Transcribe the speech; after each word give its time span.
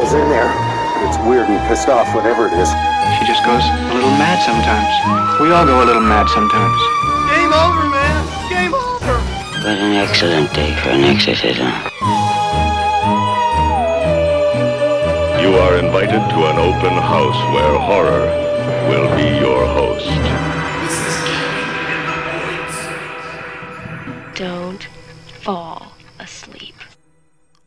Michelle's 0.00 0.14
in 0.14 0.28
there. 0.30 0.48
It's 1.06 1.18
weird 1.28 1.48
and 1.50 1.60
pissed 1.68 1.88
off, 1.88 2.14
whatever 2.14 2.46
it 2.46 2.54
is. 2.54 2.68
She 3.18 3.26
just 3.26 3.44
goes 3.44 3.62
a 3.62 3.94
little 3.94 4.16
mad 4.16 4.40
sometimes. 4.40 5.40
We 5.40 5.52
all 5.52 5.66
go 5.66 5.84
a 5.84 5.86
little 5.86 6.02
mad 6.02 6.28
sometimes. 6.30 6.80
Game 7.28 7.52
over, 7.52 7.84
man. 7.92 8.24
Game 8.48 8.72
over. 8.72 9.18
What 9.60 9.76
an 9.76 9.96
excellent 9.96 10.54
day 10.54 10.74
for 10.76 10.88
an 10.90 11.04
exorcism. 11.04 11.66
You 15.42 15.58
are 15.58 15.76
invited 15.76 16.22
to 16.32 16.38
an 16.48 16.56
open 16.58 16.96
house 16.96 17.36
where 17.52 17.78
horror 17.78 18.26
will 18.88 19.08
be 19.16 19.28
your 19.38 19.66
host. 19.66 20.08
Don't 24.34 24.84
fall 25.42 25.92
asleep. 26.18 26.76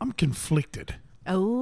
I'm 0.00 0.10
conflicted. 0.12 0.96
Oh, 1.26 1.53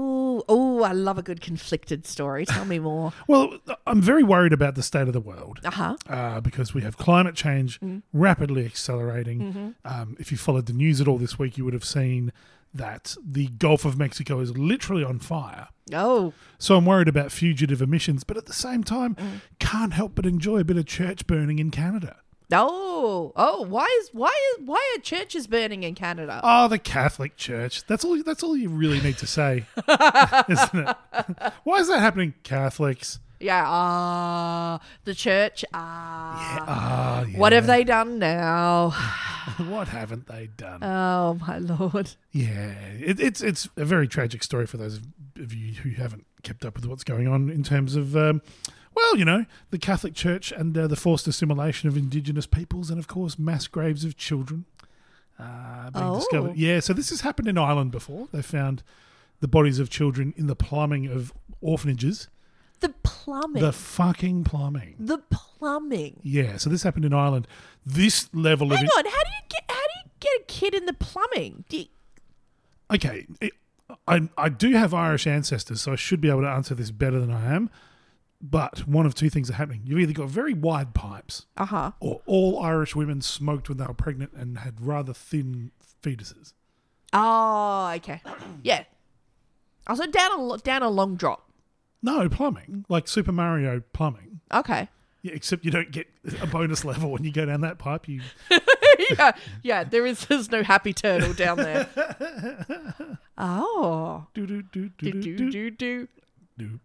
oh, 0.82 0.84
I 0.84 0.92
love 0.92 1.18
a 1.18 1.22
good 1.22 1.40
conflicted 1.40 2.06
story. 2.06 2.44
Tell 2.46 2.64
me 2.64 2.78
more. 2.78 3.12
Well, 3.28 3.58
I'm 3.86 4.00
very 4.00 4.22
worried 4.22 4.52
about 4.52 4.74
the 4.74 4.82
state 4.82 5.06
of 5.06 5.12
the 5.12 5.20
world 5.20 5.60
Uh-huh. 5.64 5.96
uh, 6.08 6.40
because 6.40 6.74
we 6.74 6.82
have 6.82 6.96
climate 6.96 7.34
change 7.34 7.80
Mm. 7.80 8.02
rapidly 8.12 8.64
accelerating. 8.66 9.38
Mm-hmm. 9.40 9.68
Um, 9.84 10.16
if 10.18 10.30
you 10.30 10.36
followed 10.38 10.66
the 10.66 10.72
news 10.72 11.00
at 11.00 11.08
all 11.08 11.18
this 11.18 11.38
week, 11.38 11.56
you 11.56 11.64
would 11.64 11.74
have 11.74 11.84
seen 11.84 12.32
that 12.74 13.16
the 13.24 13.48
Gulf 13.48 13.84
of 13.84 13.98
Mexico 13.98 14.40
is 14.40 14.56
literally 14.56 15.04
on 15.04 15.18
fire. 15.18 15.68
Oh, 15.94 16.32
So 16.58 16.76
I'm 16.76 16.86
worried 16.86 17.08
about 17.08 17.30
fugitive 17.32 17.82
emissions, 17.82 18.24
but 18.24 18.36
at 18.36 18.46
the 18.46 18.52
same 18.52 18.82
time, 18.84 19.14
Mm. 19.14 19.40
can't 19.58 19.92
help 19.92 20.14
but 20.14 20.26
enjoy 20.26 20.58
a 20.60 20.64
bit 20.64 20.76
of 20.76 20.86
church 20.86 21.26
burning 21.26 21.58
in 21.58 21.70
Canada. 21.70 22.16
Oh, 22.52 23.32
oh! 23.36 23.62
Why 23.66 23.86
is 24.02 24.10
why 24.12 24.28
is 24.58 24.66
why 24.66 24.94
are 24.96 25.00
churches 25.00 25.46
burning 25.46 25.82
in 25.82 25.94
Canada? 25.94 26.40
Oh, 26.44 26.68
the 26.68 26.78
Catholic 26.78 27.36
Church. 27.36 27.84
That's 27.86 28.04
all. 28.04 28.22
That's 28.22 28.42
all 28.42 28.56
you 28.56 28.68
really 28.68 29.00
need 29.00 29.18
to 29.18 29.26
say, 29.26 29.64
isn't 30.48 30.88
it? 30.88 30.96
Why 31.64 31.78
is 31.78 31.88
that 31.88 32.00
happening? 32.00 32.34
Catholics. 32.42 33.18
yeah, 33.40 33.64
ah, 33.66 34.80
the 35.04 35.14
church. 35.14 35.64
Ah, 35.74 36.64
Ah, 36.66 37.24
yeah. 37.24 37.38
what 37.38 37.52
have 37.52 37.66
they 37.66 37.84
done 37.84 38.18
now? 38.18 38.94
What 39.58 39.88
haven't 39.88 40.28
they 40.28 40.50
done? 40.56 40.84
Oh 40.84 41.36
my 41.46 41.58
lord! 41.58 42.12
Yeah, 42.30 42.74
it, 43.00 43.18
it's 43.18 43.42
it's 43.42 43.68
a 43.76 43.84
very 43.84 44.06
tragic 44.06 44.44
story 44.44 44.66
for 44.66 44.76
those 44.76 45.00
of 45.36 45.52
you 45.52 45.72
who 45.74 45.90
haven't 45.90 46.26
kept 46.44 46.64
up 46.64 46.76
with 46.76 46.86
what's 46.86 47.02
going 47.02 47.26
on 47.26 47.50
in 47.50 47.64
terms 47.64 47.96
of, 47.96 48.16
um, 48.16 48.40
well, 48.94 49.16
you 49.16 49.24
know, 49.24 49.44
the 49.70 49.78
Catholic 49.78 50.14
Church 50.14 50.52
and 50.52 50.76
uh, 50.76 50.86
the 50.86 50.96
forced 50.96 51.26
assimilation 51.26 51.88
of 51.88 51.96
Indigenous 51.96 52.46
peoples, 52.46 52.90
and 52.90 52.98
of 52.98 53.08
course, 53.08 53.38
mass 53.38 53.66
graves 53.66 54.04
of 54.04 54.16
children 54.16 54.64
uh, 55.38 55.90
being 55.90 56.04
Oh. 56.04 56.16
discovered. 56.16 56.56
Yeah, 56.56 56.80
so 56.80 56.92
this 56.92 57.10
has 57.10 57.22
happened 57.22 57.48
in 57.48 57.58
Ireland 57.58 57.90
before. 57.90 58.28
They 58.32 58.42
found 58.42 58.82
the 59.40 59.48
bodies 59.48 59.78
of 59.78 59.90
children 59.90 60.34
in 60.36 60.46
the 60.46 60.54
plumbing 60.56 61.06
of 61.06 61.32
orphanages. 61.60 62.28
The 62.80 62.90
plumbing. 63.04 63.62
The 63.62 63.72
fucking 63.72 64.44
plumbing. 64.44 64.96
the 64.98 65.18
plumbing. 65.30 66.20
Yeah, 66.22 66.56
so 66.56 66.68
this 66.68 66.82
happened 66.82 67.04
in 67.04 67.12
Ireland. 67.12 67.46
This 67.86 68.28
level 68.34 68.68
Hang 68.70 68.84
of 68.84 68.90
on, 68.98 69.04
how 69.04 69.10
do 69.10 69.30
you 69.30 69.42
get 69.48 69.64
how 69.68 69.74
do 69.74 69.98
you 70.04 70.10
get 70.20 70.40
a 70.40 70.44
kid 70.46 70.74
in 70.74 70.86
the 70.86 70.92
plumbing? 70.92 71.64
Do 71.68 71.76
you, 71.78 71.86
okay, 72.92 73.26
it, 73.40 73.52
I 74.08 74.28
I 74.36 74.48
do 74.48 74.72
have 74.72 74.92
Irish 74.94 75.26
ancestors, 75.26 75.80
so 75.80 75.92
I 75.92 75.96
should 75.96 76.20
be 76.20 76.28
able 76.28 76.42
to 76.42 76.48
answer 76.48 76.74
this 76.74 76.90
better 76.90 77.20
than 77.20 77.30
I 77.30 77.54
am. 77.54 77.70
But 78.42 78.88
one 78.88 79.06
of 79.06 79.14
two 79.14 79.30
things 79.30 79.48
are 79.50 79.54
happening. 79.54 79.82
You've 79.84 80.00
either 80.00 80.12
got 80.12 80.28
very 80.28 80.52
wide 80.52 80.94
pipes, 80.94 81.46
uh-huh. 81.56 81.92
or 82.00 82.22
all 82.26 82.60
Irish 82.60 82.96
women 82.96 83.20
smoked 83.20 83.68
when 83.68 83.78
they 83.78 83.86
were 83.86 83.94
pregnant 83.94 84.32
and 84.32 84.58
had 84.58 84.84
rather 84.84 85.14
thin 85.14 85.70
fetuses. 86.02 86.52
Oh, 87.12 87.92
okay. 87.96 88.20
yeah. 88.64 88.84
Oh, 89.86 89.92
also 89.92 90.06
down 90.06 90.40
a 90.40 90.58
down 90.58 90.82
a 90.82 90.90
long 90.90 91.14
drop. 91.14 91.48
No 92.02 92.28
plumbing, 92.28 92.84
like 92.88 93.06
Super 93.06 93.30
Mario 93.30 93.82
plumbing. 93.92 94.40
Okay. 94.52 94.88
Yeah, 95.22 95.34
except 95.34 95.64
you 95.64 95.70
don't 95.70 95.92
get 95.92 96.08
a 96.40 96.48
bonus 96.48 96.84
level 96.84 97.12
when 97.12 97.22
you 97.22 97.30
go 97.30 97.46
down 97.46 97.60
that 97.60 97.78
pipe. 97.78 98.08
You. 98.08 98.22
yeah, 99.10 99.32
yeah. 99.62 99.84
There 99.84 100.04
is 100.04 100.26
there's 100.26 100.50
no 100.50 100.64
happy 100.64 100.92
turtle 100.92 101.32
down 101.32 101.58
there. 101.58 101.88
oh. 103.38 104.26
Do 104.34 104.46
do 104.48 104.62
do 104.62 104.90
do 104.98 105.12
do 105.12 105.50
do 105.50 105.70
do. 105.70 106.08
do. 106.58 106.80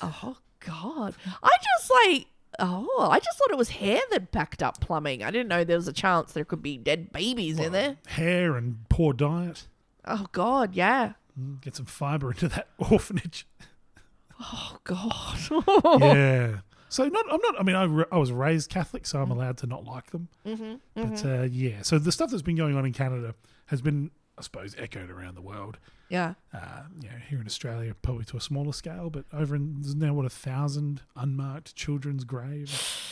Oh 0.00 0.38
God, 0.66 1.14
I 1.42 1.50
just 1.62 1.90
like. 2.06 2.26
Oh, 2.60 3.08
I 3.10 3.18
just 3.18 3.36
thought 3.36 3.50
it 3.50 3.58
was 3.58 3.68
hair 3.70 4.00
that 4.12 4.30
backed 4.30 4.62
up 4.62 4.80
plumbing. 4.80 5.24
I 5.24 5.32
didn't 5.32 5.48
know 5.48 5.64
there 5.64 5.76
was 5.76 5.88
a 5.88 5.92
chance 5.92 6.32
there 6.34 6.44
could 6.44 6.62
be 6.62 6.76
dead 6.76 7.12
babies 7.12 7.58
in 7.58 7.72
there. 7.72 7.96
Hair 8.06 8.54
and 8.54 8.88
poor 8.88 9.12
diet. 9.12 9.66
Oh 10.04 10.26
God, 10.30 10.72
yeah. 10.76 11.14
Get 11.62 11.74
some 11.74 11.86
fibre 11.86 12.30
into 12.30 12.46
that 12.46 12.68
orphanage. 12.78 13.44
Oh 14.40 14.78
God. 14.84 16.00
yeah. 16.00 16.56
So 16.90 17.08
not, 17.08 17.24
I'm 17.28 17.40
not. 17.42 17.58
I 17.58 17.64
mean, 17.64 17.74
I, 17.74 17.82
re- 17.84 18.04
I 18.12 18.18
was 18.18 18.30
raised 18.30 18.70
Catholic, 18.70 19.04
so 19.04 19.20
I'm 19.20 19.32
allowed 19.32 19.56
to 19.58 19.66
not 19.66 19.84
like 19.84 20.12
them. 20.12 20.28
Mm-hmm, 20.46 20.74
but 20.94 21.24
uh, 21.26 21.42
yeah, 21.42 21.82
so 21.82 21.98
the 21.98 22.12
stuff 22.12 22.30
that's 22.30 22.42
been 22.42 22.54
going 22.54 22.76
on 22.76 22.86
in 22.86 22.92
Canada 22.92 23.34
has 23.66 23.82
been, 23.82 24.12
I 24.38 24.42
suppose, 24.42 24.74
echoed 24.78 25.10
around 25.10 25.34
the 25.36 25.42
world. 25.42 25.78
yeah. 26.08 26.34
Uh, 26.52 26.82
you 27.00 27.08
know, 27.08 27.16
here 27.28 27.40
in 27.40 27.46
Australia, 27.46 27.94
probably 28.02 28.24
to 28.26 28.36
a 28.36 28.40
smaller 28.40 28.72
scale, 28.72 29.10
but 29.10 29.24
over 29.32 29.54
in 29.54 29.76
there's 29.80 29.94
now 29.94 30.12
what 30.12 30.26
a 30.26 30.30
thousand 30.30 31.02
unmarked 31.16 31.74
children's 31.76 32.24
graves. 32.24 33.00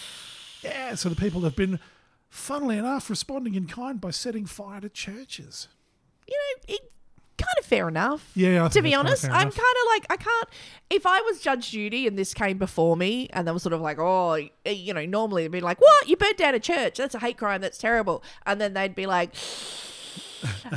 Yeah. 0.62 0.94
So 0.94 1.08
the 1.08 1.16
people 1.16 1.40
have 1.40 1.56
been, 1.56 1.80
funnily 2.28 2.78
enough, 2.78 3.10
responding 3.10 3.56
in 3.56 3.66
kind 3.66 4.00
by 4.00 4.12
setting 4.12 4.46
fire 4.46 4.80
to 4.80 4.88
churches. 4.88 5.66
You 6.28 6.36
know, 6.36 6.74
it 6.74 6.92
kind 7.36 7.54
of 7.58 7.64
fair 7.64 7.88
enough. 7.88 8.30
Yeah, 8.36 8.68
to 8.68 8.80
be 8.80 8.90
that's 8.90 8.94
kinda 8.94 8.98
honest, 8.98 9.24
I'm 9.24 9.50
kind 9.50 9.56
of 9.56 9.86
like 9.88 10.06
I 10.08 10.16
can't. 10.16 10.48
If 10.88 11.04
I 11.04 11.20
was 11.22 11.40
Judge 11.40 11.72
Judy 11.72 12.06
and 12.06 12.16
this 12.16 12.32
came 12.32 12.58
before 12.58 12.96
me, 12.96 13.28
and 13.32 13.48
they 13.48 13.50
were 13.50 13.58
sort 13.58 13.72
of 13.72 13.80
like, 13.80 13.98
oh, 13.98 14.38
you 14.64 14.94
know, 14.94 15.04
normally 15.04 15.42
they'd 15.42 15.50
be 15.50 15.60
like, 15.60 15.80
what? 15.80 16.08
You 16.08 16.16
burnt 16.16 16.36
down 16.36 16.54
a 16.54 16.60
church? 16.60 16.96
That's 16.98 17.16
a 17.16 17.18
hate 17.18 17.38
crime. 17.38 17.60
That's 17.60 17.78
terrible. 17.78 18.22
And 18.46 18.60
then 18.60 18.74
they'd 18.74 18.94
be 18.94 19.06
like, 19.06 19.34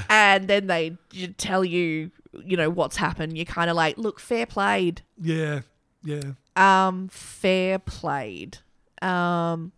and 0.09 0.47
then 0.47 0.67
they'd 0.67 0.97
tell 1.37 1.63
you, 1.65 2.11
you 2.43 2.57
know, 2.57 2.69
what's 2.69 2.97
happened. 2.97 3.37
You're 3.37 3.45
kind 3.45 3.69
of 3.69 3.75
like, 3.75 3.97
look, 3.97 4.19
fair 4.19 4.45
played. 4.45 5.01
Yeah. 5.21 5.61
Yeah. 6.03 6.33
Um, 6.55 7.07
fair 7.09 7.79
played. 7.79 8.59
Um, 9.01 9.71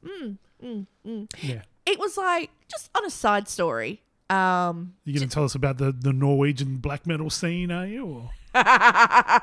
mm, 0.63 1.27
Yeah. 1.41 1.61
it 1.85 1.99
was 1.99 2.17
like 2.17 2.49
just 2.69 2.89
on 2.95 3.05
a 3.05 3.09
side 3.09 3.47
story. 3.47 4.01
Um, 4.29 4.93
You're 5.05 5.19
going 5.19 5.29
to 5.29 5.33
tell 5.33 5.45
us 5.45 5.55
about 5.55 5.77
the, 5.77 5.91
the 5.93 6.11
Norwegian 6.11 6.77
black 6.77 7.07
metal 7.07 7.29
scene, 7.29 7.71
are 7.71 7.87
you? 7.87 8.05
Or? 8.05 8.29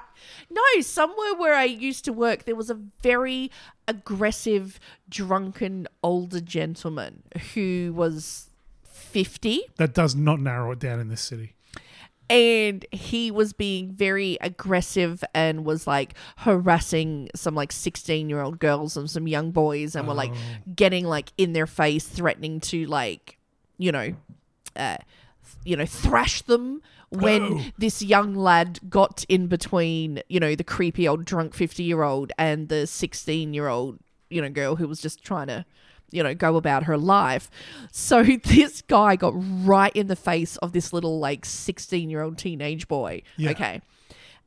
No, 0.50 0.80
somewhere 0.80 1.34
where 1.34 1.54
I 1.54 1.64
used 1.64 2.04
to 2.06 2.12
work, 2.12 2.44
there 2.44 2.54
was 2.54 2.70
a 2.70 2.78
very 3.02 3.50
aggressive, 3.88 4.78
drunken 5.08 5.86
older 6.02 6.40
gentleman 6.40 7.22
who 7.54 7.92
was 7.94 8.50
50 8.94 9.62
That 9.76 9.92
does 9.94 10.14
not 10.14 10.40
narrow 10.40 10.70
it 10.72 10.78
down 10.78 11.00
in 11.00 11.08
this 11.08 11.20
city. 11.20 11.54
and 12.30 12.86
he 12.90 13.30
was 13.30 13.52
being 13.52 13.92
very 13.92 14.38
aggressive 14.40 15.22
and 15.34 15.64
was 15.64 15.86
like 15.86 16.14
harassing 16.38 17.28
some 17.34 17.54
like 17.54 17.70
16 17.72 18.28
year 18.30 18.40
old 18.40 18.58
girls 18.58 18.96
and 18.96 19.10
some 19.10 19.26
young 19.28 19.50
boys 19.50 19.94
and 19.94 20.08
were 20.08 20.14
like 20.14 20.32
getting 20.74 21.04
like 21.04 21.32
in 21.36 21.52
their 21.52 21.66
face, 21.66 22.06
threatening 22.06 22.60
to 22.60 22.86
like, 22.86 23.36
you 23.76 23.92
know, 23.92 24.14
uh, 24.76 24.96
you 25.64 25.76
know, 25.76 25.84
thrash 25.86 26.40
them 26.42 26.80
when 27.10 27.42
Oh. 27.42 27.64
this 27.78 28.00
young 28.02 28.34
lad 28.34 28.80
got 28.88 29.24
in 29.28 29.46
between, 29.46 30.22
you 30.28 30.40
know, 30.40 30.54
the 30.54 30.64
creepy 30.64 31.06
old 31.06 31.24
drunk 31.26 31.54
50 31.54 31.82
year 31.82 32.02
old 32.02 32.32
and 32.38 32.68
the 32.70 32.86
16 32.86 33.52
year 33.52 33.68
old, 33.68 33.98
you 34.30 34.40
know, 34.40 34.48
girl 34.48 34.76
who 34.76 34.88
was 34.88 35.00
just 35.00 35.22
trying 35.22 35.48
to, 35.48 35.64
you 36.10 36.22
know, 36.22 36.34
go 36.34 36.56
about 36.56 36.84
her 36.84 36.96
life. 36.96 37.50
So 37.92 38.22
this 38.44 38.82
guy 38.82 39.16
got 39.16 39.32
right 39.36 39.94
in 39.94 40.06
the 40.06 40.16
face 40.16 40.56
of 40.58 40.72
this 40.72 40.92
little 40.92 41.18
like 41.18 41.44
16 41.44 42.10
year 42.10 42.22
old 42.22 42.38
teenage 42.38 42.88
boy. 42.88 43.22
Yeah. 43.36 43.50
Okay. 43.50 43.80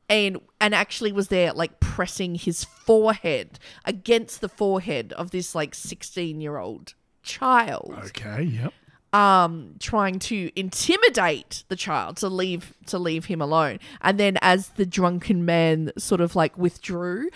And 0.08 0.40
and 0.60 0.74
actually 0.74 1.12
was 1.12 1.28
there 1.28 1.52
like 1.52 1.80
pressing 1.80 2.34
his 2.34 2.64
forehead 2.64 3.58
against 3.84 4.40
the 4.40 4.48
forehead 4.48 5.12
of 5.12 5.30
this 5.32 5.54
like 5.54 5.74
16 5.74 6.40
year 6.40 6.56
old 6.56 6.94
child 7.22 7.94
Okay, 8.06 8.44
yep. 8.44 8.72
um 9.12 9.74
trying 9.80 10.18
to 10.18 10.50
intimidate 10.56 11.64
the 11.68 11.76
child 11.76 12.16
to 12.18 12.28
leave 12.30 12.72
to 12.86 12.98
leave 12.98 13.26
him 13.26 13.42
alone 13.42 13.78
and 14.00 14.18
then 14.18 14.38
as 14.40 14.68
the 14.70 14.86
drunken 14.86 15.44
man 15.44 15.92
sort 15.98 16.22
of 16.22 16.34
like 16.34 16.56
withdrew 16.56 17.28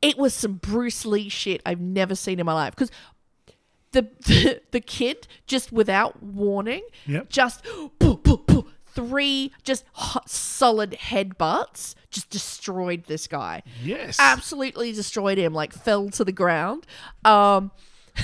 it 0.00 0.16
was 0.16 0.32
some 0.32 0.54
bruce 0.54 1.04
lee 1.04 1.28
shit 1.28 1.60
i've 1.66 1.80
never 1.80 2.14
seen 2.14 2.40
in 2.40 2.46
my 2.46 2.54
life 2.54 2.74
because 2.74 2.90
the, 3.92 4.08
the 4.26 4.60
the 4.72 4.80
kid 4.80 5.26
just 5.46 5.72
without 5.72 6.22
warning 6.22 6.82
Yep. 7.06 7.28
just 7.30 7.64
poo, 7.64 8.16
poo, 8.16 8.38
poo, 8.38 8.66
three 8.86 9.52
just 9.62 9.84
hot, 9.92 10.28
solid 10.28 10.92
headbutts 10.92 11.94
just 12.10 12.28
destroyed 12.30 13.04
this 13.04 13.26
guy 13.26 13.62
Yes. 13.82 14.16
absolutely 14.18 14.92
destroyed 14.92 15.38
him 15.38 15.54
like 15.54 15.72
fell 15.72 16.10
to 16.10 16.24
the 16.24 16.32
ground 16.32 16.86
um 17.24 17.70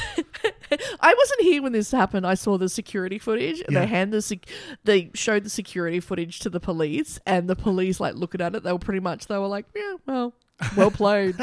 I 1.00 1.15
wasn't 1.17 1.41
here 1.41 1.62
when 1.62 1.73
this 1.73 1.91
happened. 1.91 2.26
I 2.26 2.35
saw 2.35 2.59
the 2.59 2.69
security 2.69 3.19
footage. 3.19 3.61
And 3.62 3.73
Yeah. 3.73 3.81
They 3.81 3.87
hand 3.87 4.12
the 4.12 4.20
sec- 4.20 4.44
they 4.85 5.11
showed 5.15 5.44
the 5.44 5.49
security 5.49 5.99
footage 5.99 6.41
to 6.41 6.50
the 6.50 6.61
police, 6.61 7.19
and 7.25 7.49
the 7.49 7.56
police 7.56 7.99
like 7.99 8.15
looking 8.15 8.43
at 8.43 8.55
it. 8.55 8.65
They 8.65 8.73
were 8.73 8.79
pretty 8.79 9.00
much 9.00 9.29
they 9.29 9.38
were 9.38 9.47
like, 9.47 9.65
yeah, 9.75 9.94
well, 10.05 10.35
well 10.76 10.91
played. 10.91 11.37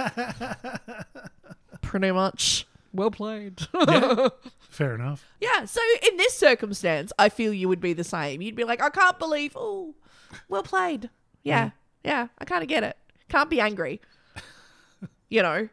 pretty 1.82 2.12
much 2.12 2.68
well 2.96 3.12
played. 3.12 3.62
Yeah. 3.88 4.30
Fair 4.70 4.96
enough. 4.96 5.24
Yeah, 5.40 5.64
so 5.66 5.80
in 6.10 6.18
this 6.18 6.34
circumstance, 6.38 7.14
I 7.18 7.30
feel 7.30 7.54
you 7.54 7.70
would 7.70 7.80
be 7.80 7.94
the 7.94 8.04
same. 8.04 8.42
You'd 8.42 8.56
be 8.56 8.66
like, 8.66 8.82
I 8.82 8.90
can't 8.90 9.18
believe, 9.18 9.54
oh, 9.56 9.96
well 10.50 10.64
played. 10.64 11.10
Yeah, 11.44 11.70
yeah, 12.04 12.28
I 12.40 12.46
kind 12.46 12.62
of 12.62 12.68
get 12.68 12.84
it. 12.84 12.98
Can't 13.30 13.50
be 13.50 13.62
angry. 13.62 14.02
you 15.30 15.42
know? 15.42 15.70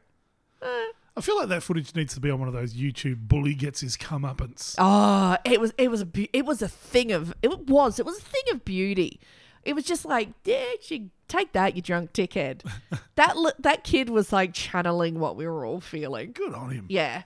Eh. 0.63 0.87
I 1.15 1.21
feel 1.21 1.37
like 1.37 1.49
that 1.49 1.63
footage 1.63 1.95
needs 1.95 2.15
to 2.15 2.21
be 2.21 2.31
on 2.31 2.39
one 2.39 2.49
of 2.49 2.55
those 2.55 2.75
YouTube 2.75 3.29
bully 3.29 3.55
gets 3.55 3.81
his 3.81 3.97
comeuppance. 3.97 4.75
Oh, 4.79 5.37
it 5.45 5.61
was 5.61 5.75
it 5.77 5.91
was 5.91 6.01
a 6.01 6.07
beau- 6.07 6.27
it 6.33 6.47
was 6.47 6.63
a 6.63 6.69
thing 6.69 7.13
of 7.13 7.35
it 7.43 7.69
was 7.69 7.99
it 7.99 8.07
was 8.07 8.19
a 8.19 8.23
thing 8.23 8.43
of 8.53 8.65
beauty. 8.65 9.21
It 9.63 9.75
was 9.75 9.85
just 9.85 10.05
like, 10.05 10.31
yeah, 10.45 10.65
you 10.89 11.11
take 11.33 11.53
that, 11.53 11.75
you 11.77 11.83
drunk 11.83 12.13
dickhead. 12.13 12.63
that 13.17 13.37
li- 13.37 13.53
that 13.59 13.85
kid 13.85 14.09
was 14.11 14.33
like 14.33 14.53
channeling 14.53 15.19
what 15.19 15.37
we 15.37 15.47
were 15.47 15.65
all 15.67 15.81
feeling. 15.81 16.33
Good 16.33 16.55
on 16.55 16.71
him. 16.71 16.87
Yeah, 16.89 17.23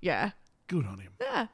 yeah, 0.00 0.30
Good 0.66 0.86
on 0.86 0.98
him. 1.00 1.12
yeah. 1.20 1.46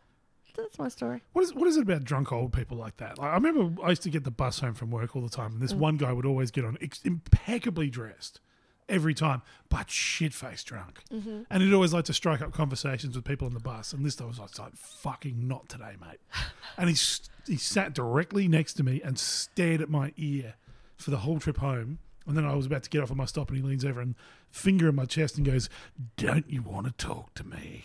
That's 0.56 0.78
my 0.78 0.88
story. 0.88 1.22
What 1.32 1.42
is 1.42 1.54
what 1.54 1.68
is 1.68 1.76
it 1.76 1.82
about 1.82 2.04
drunk 2.04 2.32
old 2.32 2.52
people 2.52 2.76
like 2.76 2.96
that? 2.98 3.18
Like, 3.18 3.30
I 3.30 3.34
remember 3.34 3.82
I 3.82 3.90
used 3.90 4.02
to 4.02 4.10
get 4.10 4.24
the 4.24 4.30
bus 4.30 4.58
home 4.60 4.74
from 4.74 4.90
work 4.90 5.14
all 5.16 5.22
the 5.22 5.28
time, 5.30 5.52
and 5.52 5.56
Mm. 5.56 5.60
this 5.62 5.72
one 5.72 5.96
guy 5.96 6.12
would 6.12 6.26
always 6.26 6.50
get 6.50 6.64
on 6.64 6.76
ex- 6.82 7.00
impeccably 7.04 7.88
dressed 7.88 8.40
every 8.88 9.14
time, 9.14 9.40
but 9.68 9.88
shit 9.88 10.34
faced 10.34 10.66
drunk, 10.66 11.00
Mm-hmm. 11.12 11.42
and 11.48 11.62
he'd 11.62 11.72
always 11.72 11.94
like 11.94 12.04
to 12.06 12.12
strike 12.12 12.42
up 12.42 12.52
conversations 12.52 13.14
with 13.14 13.24
people 13.24 13.46
on 13.46 13.54
the 13.54 13.60
bus. 13.60 13.92
And 13.92 14.04
this 14.04 14.16
time 14.16 14.26
I 14.26 14.30
was 14.30 14.38
like, 14.40 14.58
like, 14.58 14.76
"Fucking 14.76 15.46
not 15.46 15.68
today, 15.68 15.94
mate." 16.00 16.18
and 16.76 16.88
he 16.88 16.94
s- 16.94 17.30
he 17.46 17.56
sat 17.56 17.94
directly 17.94 18.46
next 18.48 18.74
to 18.74 18.82
me 18.82 19.00
and 19.00 19.18
stared 19.18 19.80
at 19.80 19.88
my 19.88 20.12
ear 20.16 20.54
for 21.00 21.10
the 21.10 21.18
whole 21.18 21.38
trip 21.38 21.58
home. 21.58 21.98
And 22.26 22.36
then 22.36 22.44
I 22.44 22.54
was 22.54 22.66
about 22.66 22.82
to 22.84 22.90
get 22.90 23.02
off 23.02 23.10
at 23.10 23.16
my 23.16 23.24
stop, 23.24 23.48
and 23.48 23.56
he 23.56 23.62
leans 23.62 23.84
over 23.84 24.00
and 24.00 24.14
finger 24.50 24.88
in 24.88 24.94
my 24.94 25.06
chest 25.06 25.36
and 25.36 25.46
goes, 25.46 25.68
"Don't 26.16 26.48
you 26.48 26.62
want 26.62 26.86
to 26.86 26.92
talk 26.92 27.34
to 27.34 27.44
me?" 27.44 27.84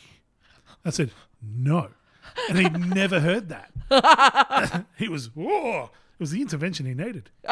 I 0.84 0.90
said, 0.90 1.12
"No." 1.42 1.90
and 2.50 2.58
he'd 2.58 2.80
never 2.96 3.20
heard 3.20 3.50
that. 3.50 4.86
he 4.98 5.08
was, 5.08 5.36
whoa, 5.36 5.86
it 5.86 6.20
was 6.20 6.32
the 6.32 6.42
intervention 6.42 6.86
he 6.86 6.94
needed. 6.94 7.30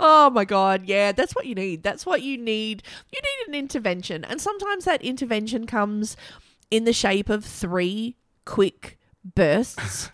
Oh 0.00 0.30
my 0.30 0.44
god, 0.44 0.84
yeah, 0.86 1.12
that's 1.12 1.34
what 1.34 1.46
you 1.46 1.54
need. 1.54 1.82
That's 1.82 2.06
what 2.06 2.22
you 2.22 2.38
need. 2.38 2.82
You 3.12 3.20
need 3.20 3.48
an 3.48 3.54
intervention. 3.58 4.24
And 4.24 4.40
sometimes 4.40 4.84
that 4.84 5.02
intervention 5.02 5.66
comes 5.66 6.16
in 6.70 6.84
the 6.84 6.92
shape 6.92 7.28
of 7.28 7.44
three 7.44 8.16
quick 8.44 8.98
bursts 9.34 10.10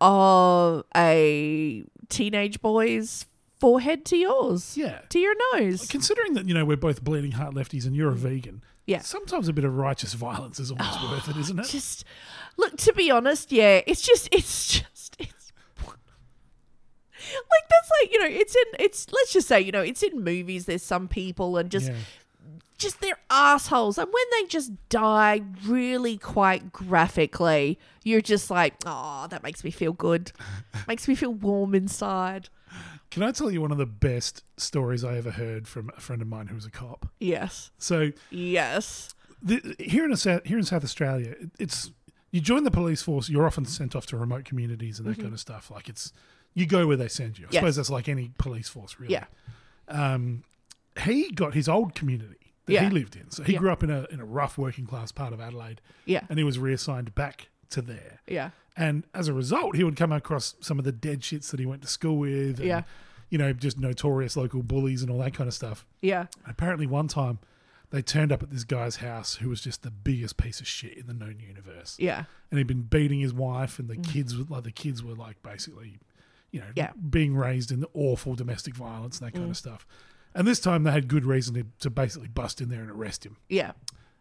of 0.00 0.84
a 0.96 1.84
teenage 2.08 2.60
boy's 2.60 3.26
forehead 3.58 4.04
to 4.06 4.16
yours. 4.16 4.76
Yeah. 4.76 5.00
To 5.08 5.18
your 5.18 5.34
nose. 5.54 5.86
Considering 5.88 6.34
that, 6.34 6.46
you 6.46 6.54
know, 6.54 6.64
we're 6.64 6.76
both 6.76 7.02
bleeding 7.02 7.32
heart 7.32 7.54
lefties 7.54 7.86
and 7.86 7.96
you're 7.96 8.10
a 8.10 8.14
vegan, 8.14 8.62
Yeah. 8.86 9.00
sometimes 9.00 9.48
a 9.48 9.52
bit 9.52 9.64
of 9.64 9.76
righteous 9.76 10.12
violence 10.14 10.60
is 10.60 10.70
almost 10.70 10.98
oh, 11.00 11.10
worth 11.12 11.28
it, 11.28 11.36
isn't 11.38 11.58
it? 11.60 11.66
Just 11.66 12.04
look 12.56 12.76
to 12.78 12.92
be 12.92 13.10
honest, 13.10 13.52
yeah, 13.52 13.80
it's 13.86 14.02
just 14.02 14.28
it's 14.32 14.72
just 14.80 15.16
it's 15.18 15.52
like 15.86 17.68
that's 17.70 17.90
like, 18.02 18.12
you 18.12 18.18
know, 18.20 18.26
it's 18.28 18.54
in 18.54 18.64
it's 18.78 19.06
let's 19.12 19.32
just 19.32 19.48
say, 19.48 19.60
you 19.60 19.72
know, 19.72 19.82
it's 19.82 20.02
in 20.02 20.22
movies, 20.22 20.66
there's 20.66 20.82
some 20.82 21.08
people 21.08 21.56
and 21.56 21.70
just 21.70 21.88
Yeah. 21.88 21.96
Just 22.78 23.00
they're 23.00 23.18
assholes. 23.30 23.98
And 23.98 24.06
when 24.12 24.24
they 24.42 24.48
just 24.48 24.72
die 24.88 25.42
really 25.66 26.16
quite 26.18 26.72
graphically, 26.72 27.78
you're 28.04 28.20
just 28.20 28.50
like, 28.50 28.74
oh, 28.84 29.26
that 29.30 29.42
makes 29.42 29.64
me 29.64 29.70
feel 29.70 29.92
good. 29.92 30.32
makes 30.88 31.08
me 31.08 31.14
feel 31.14 31.32
warm 31.32 31.74
inside. 31.74 32.48
Can 33.10 33.22
I 33.22 33.30
tell 33.32 33.50
you 33.50 33.60
one 33.60 33.70
of 33.72 33.78
the 33.78 33.86
best 33.86 34.42
stories 34.56 35.04
I 35.04 35.16
ever 35.16 35.30
heard 35.30 35.66
from 35.68 35.90
a 35.96 36.00
friend 36.00 36.20
of 36.20 36.28
mine 36.28 36.48
who 36.48 36.54
was 36.56 36.66
a 36.66 36.70
cop? 36.70 37.06
Yes. 37.20 37.70
So 37.78 38.10
Yes. 38.30 39.14
the, 39.42 39.74
here 39.78 40.04
in 40.04 40.12
a, 40.12 40.16
South- 40.16 40.44
here 40.44 40.58
in 40.58 40.64
South 40.64 40.84
Australia, 40.84 41.34
it's 41.58 41.90
you 42.32 42.40
join 42.40 42.64
the 42.64 42.70
police 42.70 43.00
force. 43.02 43.28
You're 43.30 43.46
often 43.46 43.64
sent 43.64 43.94
off 43.96 44.06
to 44.06 44.16
remote 44.16 44.44
communities 44.44 44.98
and 44.98 45.08
that 45.08 45.18
kind 45.18 45.32
of 45.32 45.40
stuff. 45.40 45.70
Like 45.70 45.88
it's 45.88 46.12
you 46.52 46.66
go 46.66 46.86
where 46.86 46.96
they 46.96 47.08
send 47.08 47.38
you. 47.38 47.44
I 47.44 47.46
Mm-hmm. 47.46 47.54
Yes. 47.54 47.60
suppose 47.60 47.76
that's 47.76 47.90
like 47.90 48.08
any 48.08 48.32
police 48.38 48.68
force, 48.68 48.96
really. 48.98 49.12
Yeah. 49.14 49.24
Um, 49.88 50.42
he 51.04 51.30
got 51.30 51.54
his 51.54 51.68
old 51.68 51.94
community 51.94 52.45
that 52.66 52.72
Yeah. 52.72 52.84
he 52.84 52.90
lived 52.90 53.16
in. 53.16 53.30
So 53.30 53.42
he 53.42 53.54
Yeah. 53.54 53.58
grew 53.60 53.70
up 53.70 53.82
in 53.82 53.90
a 53.90 54.06
in 54.10 54.20
a 54.20 54.24
rough 54.24 54.58
working 54.58 54.86
class 54.86 55.10
part 55.12 55.32
of 55.32 55.40
Adelaide. 55.40 55.80
Yeah. 56.04 56.22
and 56.28 56.38
he 56.38 56.44
was 56.44 56.58
reassigned 56.58 57.14
back 57.14 57.48
to 57.70 57.82
there. 57.82 58.20
Yeah. 58.28 58.50
And 58.76 59.04
as 59.14 59.26
a 59.28 59.32
result, 59.32 59.74
he 59.76 59.82
would 59.84 59.96
come 59.96 60.12
across 60.12 60.54
some 60.60 60.78
of 60.78 60.84
the 60.84 60.92
dead 60.92 61.20
shits 61.22 61.50
that 61.50 61.58
he 61.60 61.66
went 61.66 61.82
to 61.82 61.88
school 61.88 62.18
with. 62.18 62.58
And, 62.58 62.68
Yeah. 62.68 62.82
You 63.28 63.38
know, 63.38 63.52
just 63.52 63.76
notorious 63.78 64.36
local 64.36 64.62
bullies 64.62 65.02
and 65.02 65.10
all 65.10 65.18
that 65.18 65.34
kind 65.34 65.48
of 65.48 65.54
stuff. 65.54 65.84
Yeah. 66.00 66.26
Apparently, 66.46 66.86
one 66.86 67.08
time 67.08 67.40
they 67.90 68.00
turned 68.02 68.30
up 68.30 68.40
at 68.42 68.50
this 68.50 68.62
guy's 68.64 68.96
house 68.96 69.36
who 69.36 69.48
was 69.48 69.60
just 69.60 69.82
the 69.82 69.90
biggest 69.90 70.36
piece 70.36 70.60
of 70.60 70.66
shit 70.68 70.96
in 70.96 71.06
the 71.08 71.14
known 71.14 71.40
universe. 71.40 71.96
Yeah. 71.98 72.24
And 72.50 72.58
he'd 72.58 72.66
been 72.68 72.82
beating 72.82 73.18
his 73.20 73.32
wife, 73.34 73.78
and 73.80 73.88
the 73.88 73.96
kids 73.96 74.36
were 74.36 74.44
like 74.44 74.62
the 74.64 74.70
kids 74.70 75.02
were 75.02 75.14
like 75.14 75.42
basically, 75.42 75.98
you 76.52 76.60
know, 76.60 76.66
Mm. 76.66 76.72
Yeah. 76.76 76.90
Mm. 76.92 77.10
being 77.10 77.34
raised 77.36 77.72
in 77.72 77.80
the 77.80 77.88
awful 77.94 78.34
domestic 78.36 78.76
violence 78.76 79.18
and 79.18 79.26
that 79.26 79.32
kind 79.36 79.50
of 79.50 79.56
stuff. 79.56 79.86
And 80.36 80.46
this 80.46 80.60
time 80.60 80.84
they 80.84 80.92
had 80.92 81.08
good 81.08 81.24
reason 81.24 81.54
to, 81.54 81.66
to 81.80 81.90
basically 81.90 82.28
bust 82.28 82.60
in 82.60 82.68
there 82.68 82.80
and 82.82 82.90
arrest 82.90 83.26
him. 83.26 83.36
Yeah. 83.48 83.72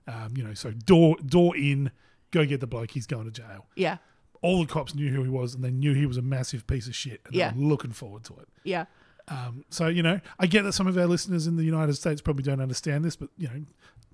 Um, 0.07 0.33
you 0.35 0.43
know, 0.43 0.53
so 0.55 0.71
door 0.71 1.17
door 1.25 1.55
in, 1.55 1.91
go 2.31 2.45
get 2.45 2.59
the 2.61 2.67
bloke. 2.67 2.91
He's 2.91 3.05
going 3.05 3.25
to 3.25 3.31
jail. 3.31 3.67
Yeah. 3.75 3.97
All 4.41 4.61
the 4.61 4.67
cops 4.71 4.95
knew 4.95 5.09
who 5.11 5.23
he 5.23 5.29
was, 5.29 5.53
and 5.55 5.63
they 5.63 5.71
knew 5.71 5.93
he 5.93 6.05
was 6.05 6.17
a 6.17 6.21
massive 6.21 6.65
piece 6.67 6.87
of 6.87 6.95
shit. 6.95 7.21
And 7.25 7.35
Yeah. 7.35 7.51
they 7.51 7.59
were 7.59 7.65
looking 7.67 7.91
forward 7.91 8.23
to 8.25 8.33
it. 8.39 8.47
Yeah. 8.63 8.85
Um, 9.27 9.65
so 9.69 9.87
you 9.87 10.03
know, 10.03 10.19
I 10.39 10.45
get 10.47 10.61
that 10.63 10.73
some 10.73 10.87
of 10.87 10.97
our 10.97 11.07
listeners 11.07 11.47
in 11.47 11.55
the 11.57 11.63
United 11.63 11.93
States 11.95 12.21
probably 12.21 12.43
don't 12.43 12.61
understand 12.61 13.03
this, 13.03 13.15
but 13.15 13.29
you 13.37 13.47
know, 13.47 13.63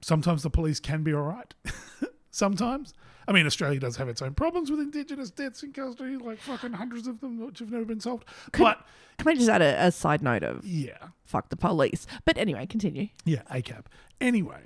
sometimes 0.01 0.41
the 0.43 0.49
police 0.49 0.79
can 0.79 1.03
be 1.03 1.13
all 1.13 1.23
right. 1.23 1.53
sometimes, 2.31 2.93
I 3.27 3.31
mean, 3.33 3.45
Australia 3.45 3.79
does 3.79 3.97
have 3.97 4.09
its 4.09 4.21
own 4.21 4.33
problems 4.33 4.71
with 4.71 4.79
Indigenous 4.79 5.29
deaths 5.29 5.61
in 5.63 5.71
custody, 5.73 6.17
like 6.17 6.39
fucking 6.39 6.73
hundreds 6.73 7.07
of 7.07 7.19
them 7.21 7.39
which 7.45 7.59
have 7.59 7.69
never 7.71 7.85
been 7.85 7.99
solved. 7.99 8.25
but 8.57 8.83
Can 9.19 9.27
I 9.27 9.35
just 9.35 9.49
add 9.49 9.61
a, 9.61 9.85
a 9.87 9.91
side 9.91 10.21
note 10.23 10.43
of 10.43 10.65
yeah, 10.65 11.09
fuck 11.23 11.49
the 11.49 11.55
police? 11.57 12.07
But 12.25 12.37
anyway, 12.37 12.65
continue. 12.65 13.09
yeah, 13.25 13.43
ACAB. 13.51 13.85
Anyway, 14.19 14.61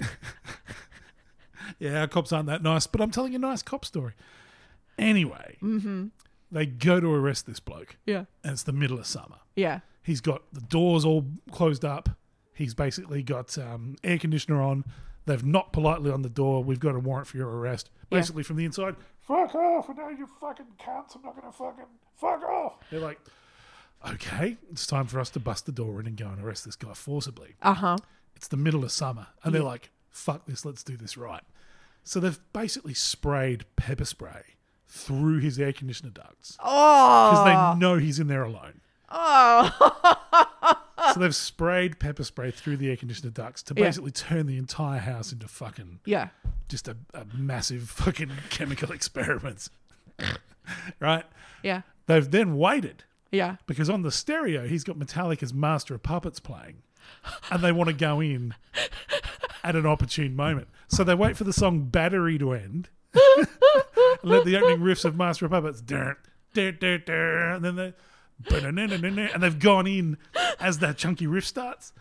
yeah, 1.78 2.00
our 2.00 2.08
cops 2.08 2.32
aren't 2.32 2.46
that 2.46 2.62
nice, 2.62 2.86
but 2.86 3.00
I'm 3.00 3.10
telling 3.10 3.34
a 3.34 3.38
nice 3.38 3.62
cop 3.62 3.84
story. 3.84 4.12
Anyway, 4.98 5.56
they 6.50 6.66
go 6.66 7.00
to 7.00 7.12
arrest 7.14 7.46
this 7.46 7.60
bloke, 7.60 7.96
Yeah. 8.06 8.24
and 8.44 8.52
it's 8.52 8.64
the 8.64 8.72
middle 8.72 8.98
of 8.98 9.06
summer. 9.06 9.36
Yeah. 9.56 9.80
He's 10.02 10.20
got 10.20 10.42
the 10.52 10.60
doors 10.60 11.04
all 11.04 11.26
closed 11.50 11.84
up. 11.84 12.08
He's 12.54 12.74
basically 12.74 13.22
got 13.22 13.56
um, 13.56 13.96
air 14.04 14.18
conditioner 14.18 14.60
on. 14.60 14.84
They've 15.26 15.44
knocked 15.44 15.72
politely 15.72 16.10
on 16.10 16.22
the 16.22 16.28
door. 16.28 16.64
We've 16.64 16.80
got 16.80 16.94
a 16.94 16.98
warrant 16.98 17.26
for 17.28 17.36
your 17.36 17.48
arrest. 17.48 17.90
Yeah. 18.10 18.18
Basically, 18.18 18.42
from 18.42 18.56
the 18.56 18.64
inside, 18.64 18.96
fuck 19.20 19.54
off. 19.54 19.88
I 19.90 19.92
know 19.92 20.08
you 20.08 20.26
fucking 20.40 20.66
cunts. 20.80 21.14
I'm 21.16 21.22
not 21.22 21.36
going 21.38 21.50
to 21.50 21.56
fucking 21.56 21.84
fuck 22.16 22.42
off. 22.42 22.74
They're 22.90 23.00
like, 23.00 23.20
okay, 24.12 24.56
it's 24.70 24.86
time 24.86 25.06
for 25.06 25.20
us 25.20 25.30
to 25.30 25.40
bust 25.40 25.66
the 25.66 25.72
door 25.72 26.00
in 26.00 26.06
and 26.06 26.16
go 26.16 26.26
and 26.28 26.42
arrest 26.42 26.64
this 26.64 26.76
guy 26.76 26.94
forcibly. 26.94 27.54
Uh 27.62 27.74
huh. 27.74 27.96
It's 28.34 28.48
the 28.48 28.56
middle 28.56 28.82
of 28.84 28.90
summer. 28.92 29.26
And 29.44 29.54
they're 29.54 29.62
like, 29.62 29.90
fuck 30.08 30.46
this. 30.46 30.64
Let's 30.64 30.82
do 30.82 30.96
this 30.96 31.16
right. 31.16 31.42
So 32.02 32.18
they've 32.18 32.40
basically 32.52 32.94
sprayed 32.94 33.66
pepper 33.76 34.06
spray 34.06 34.42
through 34.88 35.38
his 35.40 35.60
air 35.60 35.72
conditioner 35.72 36.10
ducts 36.10 36.56
Oh. 36.64 37.30
because 37.30 37.44
they 37.44 37.78
know 37.78 37.98
he's 37.98 38.18
in 38.18 38.26
there 38.26 38.42
alone. 38.42 38.80
Oh. 39.10 40.76
So 41.14 41.20
they've 41.20 41.34
sprayed 41.34 41.98
pepper 41.98 42.24
spray 42.24 42.50
through 42.50 42.76
the 42.76 42.90
air 42.90 42.96
conditioner 42.96 43.30
ducts 43.30 43.62
to 43.64 43.74
Yeah. 43.76 43.84
basically 43.84 44.10
turn 44.10 44.46
the 44.46 44.56
entire 44.58 45.00
house 45.00 45.32
into 45.32 45.48
fucking 45.48 46.00
yeah. 46.04 46.28
just 46.68 46.88
a, 46.88 46.96
a 47.14 47.24
massive 47.34 47.88
fucking 47.90 48.30
chemical 48.50 48.92
experiment. 48.92 49.68
right? 51.00 51.24
Yeah. 51.62 51.82
They've 52.06 52.30
then 52.30 52.56
waited 52.56 53.04
Yeah. 53.30 53.56
because 53.66 53.88
on 53.90 54.02
the 54.02 54.10
stereo 54.12 54.66
he's 54.66 54.84
got 54.84 54.98
Metallica's 54.98 55.54
Master 55.54 55.94
of 55.94 56.02
Puppets 56.02 56.40
playing, 56.40 56.82
and 57.50 57.62
they 57.62 57.72
want 57.72 57.88
to 57.88 57.94
go 57.94 58.20
in 58.20 58.54
at 59.64 59.76
an 59.76 59.86
opportune 59.86 60.34
moment. 60.36 60.68
So 60.88 61.04
they 61.04 61.14
wait 61.14 61.36
for 61.36 61.44
the 61.44 61.52
song 61.52 61.84
"Battery" 61.84 62.38
to 62.38 62.52
end, 62.52 62.88
and 63.14 63.46
let 64.22 64.44
the 64.44 64.56
opening 64.56 64.80
riffs 64.80 65.04
of 65.04 65.16
Master 65.16 65.46
of 65.46 65.52
Puppets, 65.52 65.80
dun, 65.80 66.16
dun, 66.54 66.76
dun, 66.80 67.02
dun, 67.06 67.16
and 67.16 67.64
then 67.64 67.76
they, 67.76 67.94
and 68.48 69.42
they've 69.42 69.58
gone 69.58 69.86
in 69.86 70.16
as 70.58 70.78
that 70.78 70.96
chunky 70.96 71.26
riff 71.26 71.46
starts. 71.46 71.92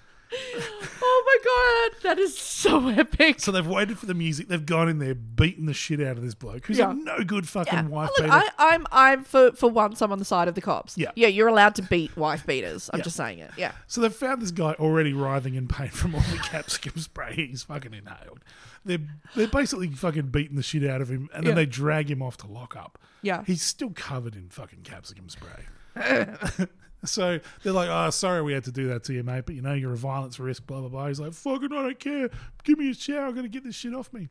Oh 1.02 1.24
my 1.26 1.92
god, 1.92 2.04
that 2.04 2.20
is 2.20 2.38
so 2.38 2.88
epic. 2.90 3.40
So 3.40 3.52
they've 3.52 3.66
waited 3.66 3.98
for 3.98 4.06
the 4.06 4.14
music. 4.14 4.48
They've 4.48 4.64
gone 4.66 4.88
in 4.88 5.00
there, 5.00 5.16
beaten 5.16 5.66
the 5.66 5.74
shit 5.74 6.00
out 6.00 6.18
of 6.18 6.22
this 6.24 6.36
bloke 6.36 6.68
who's 6.68 6.78
Yeah. 6.78 6.92
a 6.92 6.94
no 6.94 7.24
good 7.24 7.48
fucking 7.50 7.74
Yeah. 7.74 7.88
wife 7.88 8.10
Look, 8.10 8.28
beater. 8.28 8.32
I, 8.34 8.48
I'm 8.60 8.86
I'm 8.92 9.24
for 9.24 9.52
for 9.54 9.72
once 9.72 10.04
I'm 10.04 10.12
on 10.12 10.20
the 10.20 10.26
side 10.26 10.48
of 10.48 10.54
the 10.54 10.62
cops. 10.62 10.98
Yeah. 11.00 11.12
yeah, 11.16 11.28
you're 11.30 11.48
allowed 11.48 11.74
to 11.76 11.82
beat 11.82 12.16
wife 12.16 12.46
beaters. 12.46 12.92
I'm 12.94 13.00
Yeah. 13.00 13.04
just 13.06 13.16
saying 13.16 13.40
it. 13.40 13.50
Yeah, 13.58 13.72
So 13.88 14.02
they've 14.02 14.14
found 14.14 14.42
this 14.44 14.52
guy 14.52 14.74
already 14.74 15.14
writhing 15.14 15.56
in 15.56 15.68
pain 15.68 15.90
from 15.90 16.14
all 16.14 16.22
the 16.22 16.38
capsicum 16.38 17.00
spray 17.02 17.34
he's 17.34 17.64
fucking 17.64 17.94
inhaled. 17.96 18.42
They're 18.86 19.00
they're 19.36 19.48
basically 19.48 19.90
fucking 19.90 20.28
beating 20.28 20.58
the 20.58 20.64
shit 20.64 20.86
out 20.88 21.02
of 21.02 21.10
him, 21.10 21.30
and 21.34 21.44
then 21.44 21.52
Yeah. 21.52 21.56
they 21.56 21.66
drag 21.66 22.10
him 22.12 22.22
off 22.22 22.38
to 22.38 22.48
lock 22.48 22.76
up. 22.76 23.00
Yeah. 23.24 23.44
he's 23.48 23.64
still 23.64 23.90
covered 23.96 24.36
in 24.36 24.50
fucking 24.50 24.82
capsicum 24.84 25.28
spray. 25.28 25.66
so 27.06 27.40
they're 27.64 27.74
like, 27.74 27.90
"Oh, 27.90 28.10
sorry, 28.10 28.42
we 28.42 28.54
had 28.54 28.64
to 28.66 28.72
do 28.72 28.88
that 28.88 29.04
to 29.06 29.14
you, 29.14 29.24
mate. 29.24 29.46
But 29.46 29.56
you 29.56 29.62
know, 29.62 29.74
you're 29.74 29.94
a 29.94 29.98
violence 29.98 30.40
risk." 30.40 30.66
Blah 30.68 30.82
blah 30.82 30.90
blah. 30.90 31.08
He's 31.08 31.20
like, 31.20 31.34
"Fucking, 31.34 31.72
I 31.72 31.82
don't 31.84 32.00
care. 32.00 32.30
Give 32.64 32.78
me 32.78 32.92
a 32.92 32.94
shower. 32.94 33.28
I'm 33.28 33.36
gonna 33.36 33.48
get 33.48 33.64
this 33.64 33.76
shit 33.76 33.94
off 33.94 34.12
me." 34.14 34.30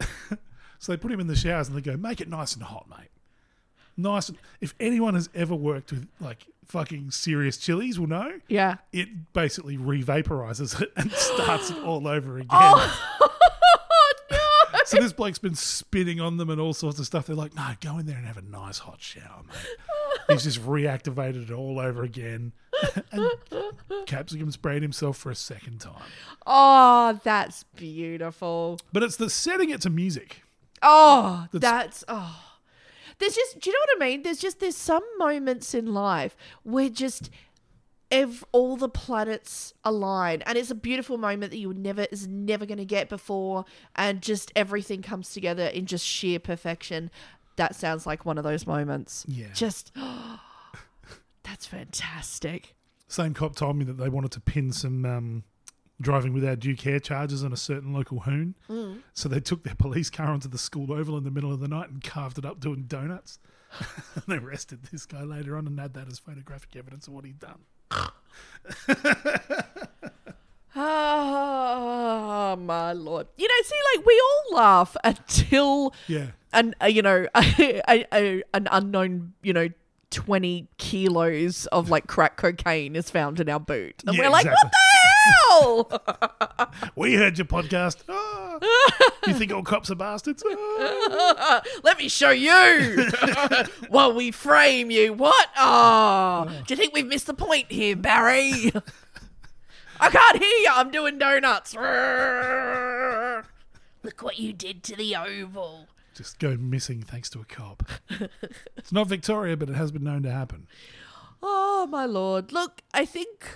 so 0.78 0.92
they 0.92 0.96
put 0.96 1.12
him 1.12 1.20
in 1.20 1.26
the 1.26 1.36
showers 1.36 1.68
and 1.68 1.76
they 1.76 1.82
go, 1.82 1.96
"Make 1.96 2.20
it 2.20 2.28
nice 2.28 2.54
and 2.54 2.62
hot, 2.62 2.88
mate." 2.88 3.08
Nice. 3.96 4.28
And, 4.28 4.38
if 4.60 4.74
anyone 4.80 5.14
has 5.14 5.28
ever 5.34 5.54
worked 5.54 5.92
with 5.92 6.08
like 6.20 6.46
fucking 6.66 7.10
serious 7.10 7.58
chilies, 7.58 8.00
will 8.00 8.06
know 8.06 8.40
yeah. 8.48 8.76
it 8.92 9.32
basically 9.32 9.76
revaporizes 9.76 10.80
it 10.80 10.92
and 10.96 11.12
starts 11.12 11.70
it 11.70 11.78
all 11.78 12.08
over 12.08 12.36
again. 12.38 12.48
Oh! 12.50 13.28
So 14.84 15.00
this 15.00 15.12
bloke's 15.12 15.38
been 15.38 15.54
spitting 15.54 16.20
on 16.20 16.36
them 16.36 16.50
and 16.50 16.60
all 16.60 16.74
sorts 16.74 16.98
of 16.98 17.06
stuff. 17.06 17.26
They're 17.26 17.36
like, 17.36 17.54
no, 17.54 17.66
go 17.80 17.98
in 17.98 18.06
there 18.06 18.16
and 18.16 18.26
have 18.26 18.36
a 18.36 18.42
nice 18.42 18.78
hot 18.78 19.00
shower, 19.00 19.42
mate. 19.46 19.76
He's 20.28 20.44
just 20.44 20.62
reactivated 20.62 21.50
it 21.50 21.52
all 21.52 21.78
over 21.78 22.02
again. 22.02 22.52
and 23.12 23.30
Capsicum 24.06 24.50
sprayed 24.50 24.82
himself 24.82 25.16
for 25.16 25.30
a 25.30 25.34
second 25.34 25.80
time. 25.80 26.02
Oh, 26.46 27.20
that's 27.22 27.64
beautiful. 27.76 28.78
But 28.92 29.02
it's 29.02 29.16
the 29.16 29.30
setting 29.30 29.70
it 29.70 29.80
to 29.82 29.90
music. 29.90 30.42
Oh, 30.82 31.46
That's- 31.52 31.60
that's 32.02 32.04
oh. 32.08 32.40
There's 33.18 33.34
just 33.36 33.60
do 33.60 33.70
you 33.70 33.74
know 33.74 33.80
what 33.94 34.04
I 34.04 34.08
mean? 34.10 34.22
There's 34.22 34.38
just 34.40 34.58
there's 34.58 34.76
some 34.76 35.04
moments 35.18 35.74
in 35.74 35.94
life 35.94 36.36
where 36.64 36.88
just 36.88 37.30
ev- 38.10 38.44
all 38.50 38.76
the 38.76 38.88
planets 38.88 39.74
align 39.84 40.42
and 40.42 40.58
it's 40.58 40.72
a 40.72 40.74
beautiful 40.74 41.18
moment 41.18 41.52
that 41.52 41.58
you 41.58 41.68
would 41.68 41.78
never 41.78 42.06
is 42.10 42.26
never 42.26 42.66
going 42.66 42.78
to 42.78 42.84
get 42.84 43.08
before 43.08 43.64
and 43.94 44.22
just 44.22 44.50
everything 44.56 45.02
comes 45.02 45.32
together 45.32 45.66
in 45.66 45.86
just 45.86 46.04
sheer 46.04 46.40
perfection. 46.40 47.10
That 47.56 47.74
sounds 47.74 48.06
like 48.06 48.24
one 48.24 48.38
of 48.38 48.44
those 48.44 48.66
moments. 48.66 49.24
Yeah. 49.28 49.48
Just 49.54 49.92
That's 51.42 51.66
fantastic. 51.66 52.74
Same 53.08 53.34
cop 53.34 53.56
told 53.56 53.76
me 53.76 53.84
that 53.84 53.98
they 53.98 54.08
wanted 54.08 54.30
to 54.32 54.40
pin 54.40 54.72
some 54.72 55.04
um, 55.04 55.44
driving 56.00 56.32
without 56.32 56.60
due 56.60 56.74
care 56.76 56.98
charges 56.98 57.44
on 57.44 57.52
a 57.52 57.56
certain 57.56 57.92
local 57.92 58.20
hoon. 58.20 58.54
So 59.12 59.28
they 59.28 59.40
took 59.40 59.64
their 59.64 59.74
police 59.74 60.08
car 60.08 60.28
onto 60.28 60.48
the 60.48 60.56
school 60.58 60.92
oval 60.92 61.18
in 61.18 61.24
the 61.24 61.30
middle 61.30 61.52
of 61.52 61.60
the 61.60 61.68
night 61.68 61.90
and 61.90 62.02
carved 62.02 62.38
it 62.38 62.46
up 62.46 62.58
doing 62.60 62.84
donuts. 62.84 63.38
and 64.14 64.24
they 64.26 64.36
arrested 64.36 64.84
this 64.90 65.04
guy 65.06 65.22
later 65.22 65.56
on 65.56 65.66
and 65.66 65.78
had 65.78 65.94
that 65.94 66.08
as 66.08 66.18
photographic 66.18 66.74
evidence 66.76 67.06
of 67.06 67.12
what 67.12 67.24
he'd 67.24 67.38
done. 67.38 67.60
Oh 70.74 72.56
my 72.58 72.92
lord! 72.92 73.26
You 73.36 73.46
know, 73.48 73.54
see, 73.64 73.76
like 73.96 74.06
we 74.06 74.20
all 74.24 74.56
laugh 74.56 74.96
until 75.04 75.94
Yeah. 76.06 76.28
An 76.52 76.74
uh, 76.82 76.86
you 76.86 77.02
know 77.02 77.26
a, 77.34 77.80
a, 77.88 78.06
a, 78.12 78.42
an 78.54 78.68
unknown 78.70 79.32
you 79.42 79.52
know 79.52 79.68
twenty 80.10 80.68
kilos 80.78 81.66
of 81.66 81.88
like 81.90 82.06
crack 82.06 82.36
cocaine 82.36 82.94
is 82.96 83.08
found 83.10 83.40
in 83.40 83.48
our 83.48 83.60
boot, 83.60 84.02
and 84.06 84.14
Yeah, 84.16 84.24
we're 84.24 84.30
like, 84.30 84.46
exactly. 84.46 84.70
what 85.88 85.90
the 85.90 86.08
hell? 86.08 86.68
We 86.96 87.14
heard 87.14 87.38
your 87.38 87.46
podcast. 87.46 88.02
Ah. 88.08 88.58
you 89.26 89.34
think 89.34 89.52
all 89.52 89.62
cops 89.62 89.90
are 89.90 89.94
bastards? 89.94 90.42
Ah. 90.46 91.62
Let 91.82 91.96
me 91.98 92.08
show 92.08 92.30
you 92.30 93.08
while 93.88 94.12
we 94.12 94.30
frame 94.30 94.90
you. 94.90 95.12
What? 95.14 95.48
Oh, 95.56 96.46
do 96.66 96.74
you 96.74 96.76
think 96.76 96.92
we've 96.94 97.06
missed 97.06 97.26
the 97.26 97.34
point 97.34 97.70
here, 97.72 97.96
Barry? 97.96 98.72
I 100.00 100.10
can't 100.10 100.38
hear 100.38 100.58
you. 100.58 100.68
I'm 100.72 100.90
doing 100.90 101.18
donuts. 101.18 101.74
Look 104.02 104.20
what 104.22 104.38
you 104.38 104.52
did 104.52 104.82
to 104.84 104.96
the 104.96 105.14
oval. 105.16 105.86
Just 106.14 106.38
go 106.38 106.56
missing 106.56 107.02
thanks 107.02 107.30
to 107.30 107.40
a 107.40 107.44
cop. 107.44 107.82
it's 108.76 108.92
not 108.92 109.08
Victoria, 109.08 109.56
but 109.56 109.68
it 109.70 109.74
has 109.76 109.90
been 109.90 110.04
known 110.04 110.22
to 110.24 110.30
happen. 110.30 110.66
Oh 111.42 111.86
my 111.90 112.04
lord. 112.06 112.52
Look, 112.52 112.82
I 112.92 113.04
think 113.04 113.46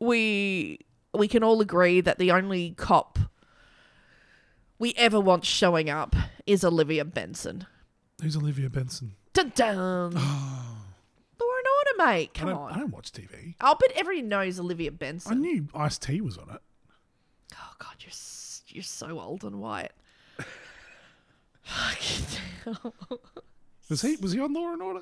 we 0.00 0.80
we 1.12 1.28
can 1.28 1.42
all 1.42 1.60
agree 1.60 2.00
that 2.00 2.18
the 2.18 2.30
only 2.30 2.70
cop 2.76 3.18
we 4.78 4.94
ever 4.96 5.18
want 5.20 5.44
showing 5.44 5.90
up 5.90 6.14
is 6.46 6.64
Olivia 6.64 7.04
Benson. 7.04 7.66
Who's 8.22 8.36
Olivia 8.36 8.70
Benson? 8.70 9.14
Dun 9.32 9.52
dun. 9.54 10.12
Law 10.14 10.20
and 11.40 11.66
Order, 12.00 12.10
mate. 12.10 12.30
I 12.34 12.38
Come 12.38 12.48
don't, 12.48 12.58
on. 12.58 12.72
I 12.72 12.78
don't 12.78 12.90
watch 12.92 13.12
TV. 13.12 13.54
I'll 13.60 13.76
bet 13.76 13.92
everyone 13.94 14.28
knows 14.28 14.58
Olivia 14.60 14.92
Benson. 14.92 15.32
I 15.32 15.34
knew 15.36 15.68
Ice 15.74 15.98
T 15.98 16.20
was 16.20 16.38
on 16.38 16.50
it. 16.50 16.60
Oh 17.54 17.72
god, 17.78 17.96
you're 18.00 18.12
you're 18.68 18.82
so 18.82 19.18
old 19.20 19.44
and 19.44 19.60
white. 19.60 19.92
Was 23.88 24.02
he? 24.02 24.16
Was 24.16 24.32
he 24.32 24.40
on 24.40 24.52
Law 24.52 24.72
and 24.72 24.82
Order? 24.82 25.00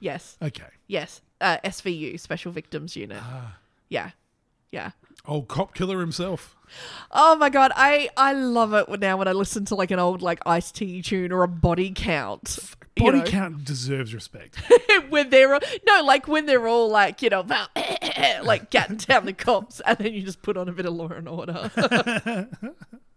yes, 0.00 0.36
Okay. 0.40 0.62
yes. 0.86 1.20
Uh, 1.40 1.58
SVU, 1.64 2.18
Special 2.18 2.52
Victims 2.52 2.94
Unit. 2.96 3.18
Ah. 3.20 3.58
Yeah, 3.88 4.10
yeah. 4.70 4.90
Old 5.26 5.48
cop 5.48 5.74
killer 5.74 6.00
himself. 6.00 6.54
Oh 7.10 7.36
my 7.36 7.48
god, 7.50 7.72
I 7.74 8.08
I 8.16 8.32
love 8.32 8.72
it 8.74 8.88
now 9.00 9.16
when 9.16 9.28
I 9.28 9.32
listen 9.32 9.64
to 9.66 9.74
like 9.74 9.90
an 9.90 9.98
old 9.98 10.22
like 10.22 10.40
Ice 10.46 10.70
T 10.72 11.02
tune 11.02 11.32
or 11.32 11.42
a 11.42 11.48
Body 11.48 11.92
Count. 11.94 12.58
you 12.96 13.04
Body 13.04 13.18
know, 13.18 13.24
count 13.24 13.64
deserves 13.64 14.14
respect. 14.14 14.56
when 15.08 15.30
they're 15.30 15.52
all, 15.54 15.60
no, 15.86 16.02
like 16.04 16.28
when 16.28 16.46
they're 16.46 16.66
all 16.68 16.88
like 16.88 17.20
you 17.22 17.30
know 17.30 17.40
about 17.40 17.68
like 18.44 18.70
getting 18.70 18.96
down 18.96 19.26
the 19.26 19.32
cops, 19.32 19.80
and 19.80 19.98
then 19.98 20.12
you 20.12 20.22
just 20.22 20.42
put 20.42 20.56
on 20.56 20.68
a 20.68 20.72
bit 20.72 20.86
of 20.86 20.94
Law 20.94 21.08
and 21.08 21.28
Order. 21.28 21.70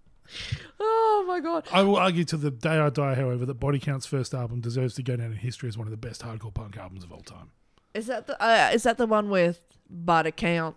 oh 0.79 1.25
my 1.27 1.39
god. 1.39 1.67
I 1.71 1.83
will 1.83 1.97
argue 1.97 2.23
to 2.25 2.38
the 2.38 2.51
day 2.51 2.79
I 2.79 2.89
die, 2.89 3.15
however, 3.15 3.45
that 3.45 3.55
Body 3.55 3.79
Count's 3.79 4.05
first 4.05 4.33
album 4.33 4.61
deserves 4.61 4.95
to 4.95 5.03
go 5.03 5.15
down 5.15 5.27
in 5.31 5.38
history 5.38 5.69
as 5.69 5.77
one 5.77 5.88
of 5.88 5.91
the 5.91 5.97
best 5.97 6.21
hardcore 6.21 6.53
punk 6.53 6.77
albums 6.77 7.03
of 7.03 7.11
all 7.11 7.21
time. 7.21 7.51
Is 7.93 8.07
that 8.07 8.27
the 8.27 8.41
uh, 8.41 8.71
is 8.73 8.83
that 8.83 8.97
the 8.97 9.05
one 9.07 9.29
with 9.29 9.59
body 9.89 10.31
count, 10.31 10.75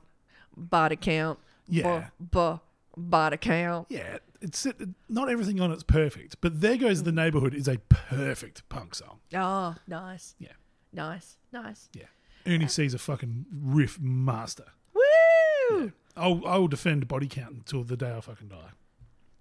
body 0.57 0.97
count, 0.97 1.39
Yeah. 1.69 2.09
bu- 2.19 2.59
body 2.97 3.37
count? 3.37 3.87
Yeah, 3.89 4.19
it's 4.41 4.67
it, 4.67 4.77
not 5.09 5.29
everything 5.31 5.61
on 5.61 5.71
it's 5.71 5.85
perfect, 5.85 6.41
but 6.41 6.61
There 6.61 6.77
Goes 6.77 7.05
the 7.05 7.13
Neighborhood 7.13 7.55
is 7.55 7.69
a 7.69 7.79
perfect 7.89 8.69
punk 8.69 8.97
song. 8.97 9.21
Oh, 9.35 9.77
nice, 9.87 10.35
Yeah, 10.41 10.53
nice, 10.93 11.37
nice. 11.53 11.89
yeah. 11.93 12.07
Ernie 12.47 12.67
C's 12.69 12.93
a 12.95 12.99
fucking 12.99 13.47
riff 13.51 13.99
master. 14.01 14.67
Woo! 14.93 15.93
I'll 16.17 16.43
I'll 16.47 16.67
defend 16.69 17.07
Body 17.09 17.27
Count 17.29 17.55
until 17.55 17.85
the 17.85 17.97
day 17.97 18.13
I 18.15 18.21
fucking 18.21 18.49
die. 18.49 18.71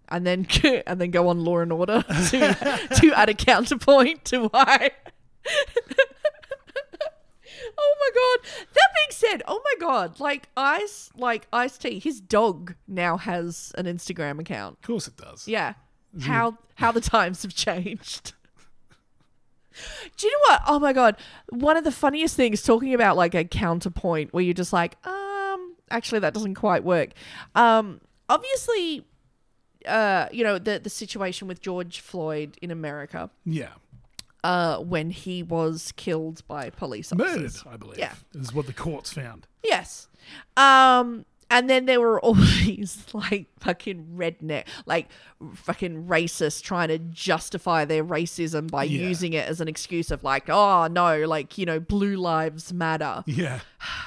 And 0.09 0.25
then 0.25 0.47
and 0.87 0.99
then 0.99 1.11
go 1.11 1.27
on 1.29 1.43
Law 1.43 1.59
and 1.59 1.71
Order 1.71 2.03
to 2.29 2.89
to 2.99 3.13
add 3.15 3.29
a 3.29 3.33
counterpoint 3.33 4.25
to 4.25 4.47
why. 4.47 4.91
oh 7.77 7.95
my 7.99 8.09
god! 8.13 8.49
That 8.73 8.89
being 8.95 9.11
said, 9.11 9.43
oh 9.47 9.61
my 9.63 9.73
god! 9.79 10.19
Like 10.19 10.49
Ice, 10.55 11.09
like 11.15 11.47
Ice 11.51 11.77
T, 11.77 11.99
his 11.99 12.21
dog 12.21 12.75
now 12.87 13.17
has 13.17 13.71
an 13.77 13.85
Instagram 13.85 14.39
account. 14.39 14.77
Of 14.77 14.87
course 14.87 15.07
it 15.07 15.17
does. 15.17 15.47
Yeah. 15.47 15.73
How 16.21 16.57
how 16.75 16.91
the 16.91 17.01
times 17.01 17.41
have 17.43 17.55
changed. 17.55 18.33
Do 20.17 20.27
you 20.27 20.31
know 20.31 20.53
what? 20.53 20.61
Oh 20.67 20.79
my 20.79 20.93
god. 20.93 21.17
One 21.49 21.77
of 21.77 21.83
the 21.83 21.91
funniest 21.91 22.35
things 22.35 22.61
talking 22.61 22.93
about 22.93 23.17
like 23.17 23.33
a 23.33 23.43
counterpoint 23.43 24.33
where 24.33 24.43
you're 24.43 24.53
just 24.53 24.73
like, 24.73 24.95
um, 25.05 25.75
actually 25.89 26.19
that 26.19 26.33
doesn't 26.33 26.55
quite 26.55 26.83
work. 26.83 27.09
Um, 27.55 28.01
obviously 28.29 29.05
uh, 29.87 30.27
you 30.31 30.43
know, 30.43 30.57
the 30.59 30.79
the 30.79 30.89
situation 30.89 31.47
with 31.47 31.61
George 31.61 31.99
Floyd 31.99 32.57
in 32.61 32.71
America, 32.71 33.29
Yeah. 33.45 33.69
uh, 34.43 34.77
when 34.79 35.09
he 35.11 35.43
was 35.43 35.91
killed 35.95 36.41
by 36.47 36.69
police 36.69 37.11
officers. 37.13 37.63
Murdered, 37.65 37.73
I 37.73 37.77
believe. 37.77 37.97
Yeah. 37.99 38.13
Is 38.33 38.53
what 38.53 38.65
the 38.67 38.73
courts 38.73 39.13
found. 39.13 39.47
Yes. 39.63 40.07
Um, 40.57 41.25
and 41.49 41.69
then 41.69 41.85
there 41.85 41.99
were 42.01 42.19
all 42.25 42.33
these 42.33 43.05
like 43.13 43.45
fucking 43.59 44.15
redneck, 44.15 44.65
like 44.85 45.07
fucking 45.55 46.05
racists 46.05 46.61
trying 46.61 46.87
to 46.87 46.97
justify 46.97 47.85
their 47.85 48.03
racism 48.03 48.69
by 48.71 48.85
Yeah. 48.85 49.07
using 49.07 49.33
it 49.33 49.47
as 49.47 49.61
an 49.61 49.67
excuse 49.67 50.09
of 50.11 50.23
like, 50.23 50.49
oh 50.49 50.87
no, 50.87 51.25
like, 51.25 51.57
you 51.57 51.65
know, 51.65 51.79
blue 51.79 52.15
lives 52.15 52.73
matter. 52.73 53.23
Yeah. 53.27 53.59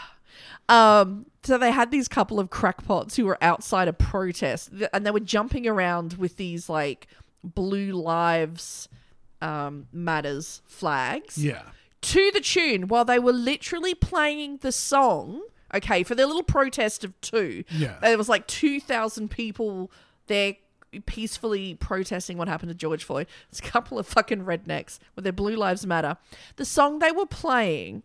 Um, 0.69 1.27
so 1.47 1.57
they 1.59 1.71
had 1.71 1.91
these 1.91 2.09
couple 2.09 2.39
of 2.41 2.51
crackpots 2.51 3.17
who 3.17 3.25
were 3.25 3.39
outside 3.43 3.89
a 3.89 3.93
protest 3.93 4.71
and 4.93 5.07
they 5.07 5.11
were 5.11 5.21
jumping 5.21 5.67
around 5.67 6.15
with 6.15 6.37
these 6.37 6.69
like 6.69 7.07
blue 7.45 7.93
lives 7.93 8.89
um 9.41 9.87
matters 9.93 10.63
flags 10.67 11.39
Yeah. 11.39 11.63
to 12.03 12.31
the 12.33 12.41
tune 12.41 12.89
while 12.89 13.05
they 13.05 13.19
were 13.19 13.33
literally 13.33 13.95
playing 13.95 14.59
the 14.59 14.73
song 14.73 15.43
okay, 15.75 16.03
for 16.05 16.15
their 16.15 16.27
little 16.27 16.45
protest 16.45 17.05
of 17.05 17.21
two. 17.21 17.65
Yeah. 17.71 17.97
There 18.01 18.17
was 18.17 18.29
like 18.29 18.47
2,000 18.47 19.29
people 19.31 19.91
there 20.27 20.55
peacefully 21.05 21.75
protesting 21.75 22.39
what 22.39 22.49
happened 22.49 22.71
to 22.71 22.75
George 22.75 23.05
Floyd. 23.05 23.27
It's 23.51 23.59
a 23.59 23.63
couple 23.63 23.99
of 23.99 24.07
fucking 24.07 24.43
rednecks 24.45 24.99
with 25.15 25.25
their 25.25 25.33
Blue 25.33 25.57
Lives 25.57 25.85
Matter. 25.85 26.17
The 26.55 26.65
song 26.65 27.01
they 27.01 27.11
were 27.13 27.27
playing, 27.27 28.05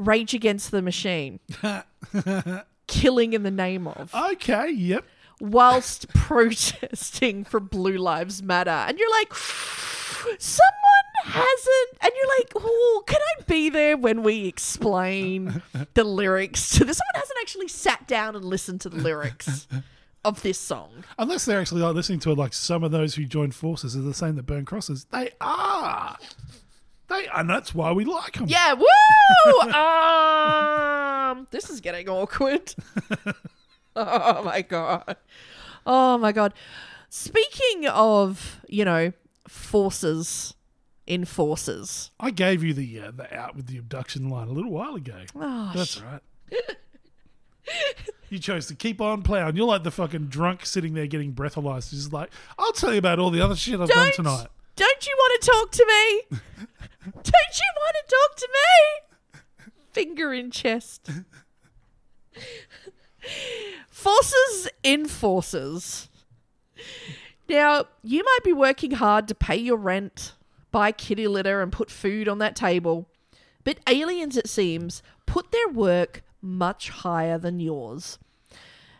Rage 0.00 0.34
Against 0.34 0.70
the 0.70 0.82
Machine, 0.82 1.40
killing 2.86 3.32
in 3.34 3.42
the 3.42 3.50
name 3.50 3.86
of, 3.86 4.14
Okay, 4.14 4.70
yep. 4.70 5.04
whilst 5.40 6.08
protesting 6.14 7.44
for 7.44 7.60
Blue 7.60 7.96
Lives 7.98 8.42
Matter. 8.42 8.70
And 8.70 8.98
you're 8.98 9.10
like, 9.10 9.34
someone 9.34 10.70
hasn't. 11.24 11.98
And 12.02 12.10
you're 12.16 12.38
like, 12.38 12.52
oh, 12.56 13.02
can 13.06 13.18
I 13.38 13.42
be 13.44 13.68
there 13.68 13.96
when 13.96 14.22
we 14.22 14.46
explain 14.46 15.62
the 15.94 16.04
lyrics 16.04 16.70
to 16.78 16.84
this? 16.84 16.98
Someone 16.98 17.20
hasn't 17.22 17.38
actually 17.42 17.68
sat 17.68 18.06
down 18.08 18.34
and 18.36 18.44
listened 18.44 18.80
to 18.82 18.88
the 18.88 18.96
lyrics 18.96 19.68
of 20.24 20.42
this 20.42 20.58
song. 20.58 21.04
Unless 21.18 21.44
they're 21.44 21.60
actually 21.60 21.82
like 21.82 21.94
listening 21.94 22.20
to 22.20 22.30
it, 22.32 22.38
like 22.38 22.52
some 22.52 22.82
of 22.84 22.90
those 22.90 23.14
who 23.14 23.24
joined 23.24 23.54
forces 23.54 23.96
are 23.96 24.00
the 24.00 24.14
same 24.14 24.36
that 24.36 24.46
burn 24.46 24.64
crosses. 24.64 25.04
They 25.12 25.30
are. 25.40 26.16
They 27.10 27.26
and 27.34 27.50
that's 27.50 27.74
why 27.74 27.90
we 27.92 28.04
like 28.04 28.34
them. 28.34 28.46
Yeah, 28.48 28.74
woo! 28.74 29.60
um, 29.74 31.48
this 31.50 31.68
is 31.68 31.80
getting 31.80 32.08
awkward. 32.08 32.72
oh 33.96 34.42
my 34.44 34.62
god. 34.62 35.16
Oh 35.84 36.16
my 36.18 36.30
god. 36.30 36.54
Speaking 37.08 37.88
of, 37.88 38.60
you 38.68 38.84
know, 38.84 39.12
forces 39.48 40.54
in 41.06 41.24
forces. 41.24 42.12
I 42.20 42.30
gave 42.30 42.62
you 42.62 42.72
the 42.72 43.00
uh, 43.00 43.10
the 43.10 43.36
out 43.36 43.56
with 43.56 43.66
the 43.66 43.76
abduction 43.78 44.28
line 44.28 44.46
a 44.46 44.52
little 44.52 44.70
while 44.70 44.94
ago. 44.94 45.22
Oh, 45.34 45.72
That's 45.74 46.00
right. 46.00 46.20
you 48.28 48.38
chose 48.38 48.66
to 48.66 48.76
keep 48.76 49.00
on 49.00 49.22
plowing. 49.22 49.56
You're 49.56 49.66
like 49.66 49.82
the 49.82 49.90
fucking 49.90 50.26
drunk 50.26 50.64
sitting 50.64 50.94
there 50.94 51.08
getting 51.08 51.32
breathalyzed. 51.32 51.90
Just 51.90 52.12
like, 52.12 52.30
I'll 52.56 52.72
tell 52.72 52.92
you 52.92 52.98
about 53.00 53.18
all 53.18 53.30
the 53.30 53.40
other 53.40 53.56
shit 53.56 53.80
I've 53.80 53.88
done 53.88 54.04
Don't, 54.04 54.14
tonight. 54.14 54.46
don't 54.76 55.06
you 55.06 55.16
want 55.18 55.42
to 55.42 55.50
talk 55.50 55.70
to 55.72 55.86
me? 55.86 56.38
don't 57.12 57.26
you 57.26 57.70
want 57.76 57.96
to 57.96 58.14
talk 58.14 58.36
to 58.36 58.48
me? 58.52 59.70
Finger 59.92 60.32
in 60.32 60.50
chest. 60.50 61.10
Forces 63.90 64.68
in 64.82 65.06
forces. 65.06 66.08
Now, 67.48 67.86
you 68.02 68.22
might 68.24 68.44
be 68.44 68.52
working 68.52 68.92
hard 68.92 69.26
to 69.28 69.34
pay 69.34 69.56
your 69.56 69.76
rent, 69.76 70.34
buy 70.70 70.92
kitty 70.92 71.26
litter, 71.26 71.62
and 71.62 71.72
put 71.72 71.90
food 71.90 72.28
on 72.28 72.38
that 72.38 72.54
table. 72.54 73.08
But 73.64 73.80
aliens, 73.88 74.36
it 74.36 74.48
seems, 74.48 75.02
put 75.26 75.50
their 75.50 75.68
work 75.68 76.22
much 76.40 76.88
higher 76.90 77.38
than 77.38 77.60
yours. 77.60 78.18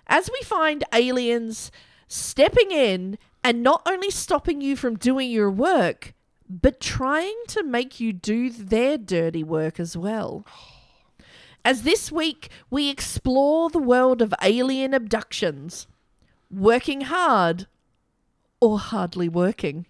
As 0.07 0.29
we 0.31 0.43
find 0.43 0.85
aliens 0.93 1.71
stepping 2.09 2.73
in 2.73 3.19
and 3.45 3.62
not 3.62 3.83
only 3.87 4.11
stopping 4.11 4.61
you 4.61 4.76
from 4.76 4.97
doing 4.97 5.31
your 5.31 5.50
work, 5.50 6.12
but 6.50 6.80
trying 6.80 7.37
to 7.47 7.62
make 7.62 8.00
you 8.00 8.12
do 8.12 8.50
their 8.50 8.99
dirty 8.99 9.45
work 9.45 9.78
as 9.78 9.97
well. 9.97 10.45
As 11.64 11.83
this 11.83 12.11
week 12.11 12.50
we 12.71 12.90
explore 12.90 13.71
the 13.71 13.78
world 13.78 14.21
of 14.21 14.35
alien 14.42 14.92
abductions, 14.92 15.87
working 16.50 17.02
hard 17.02 17.66
or 18.61 18.78
hardly 18.80 19.28
working. 19.28 19.87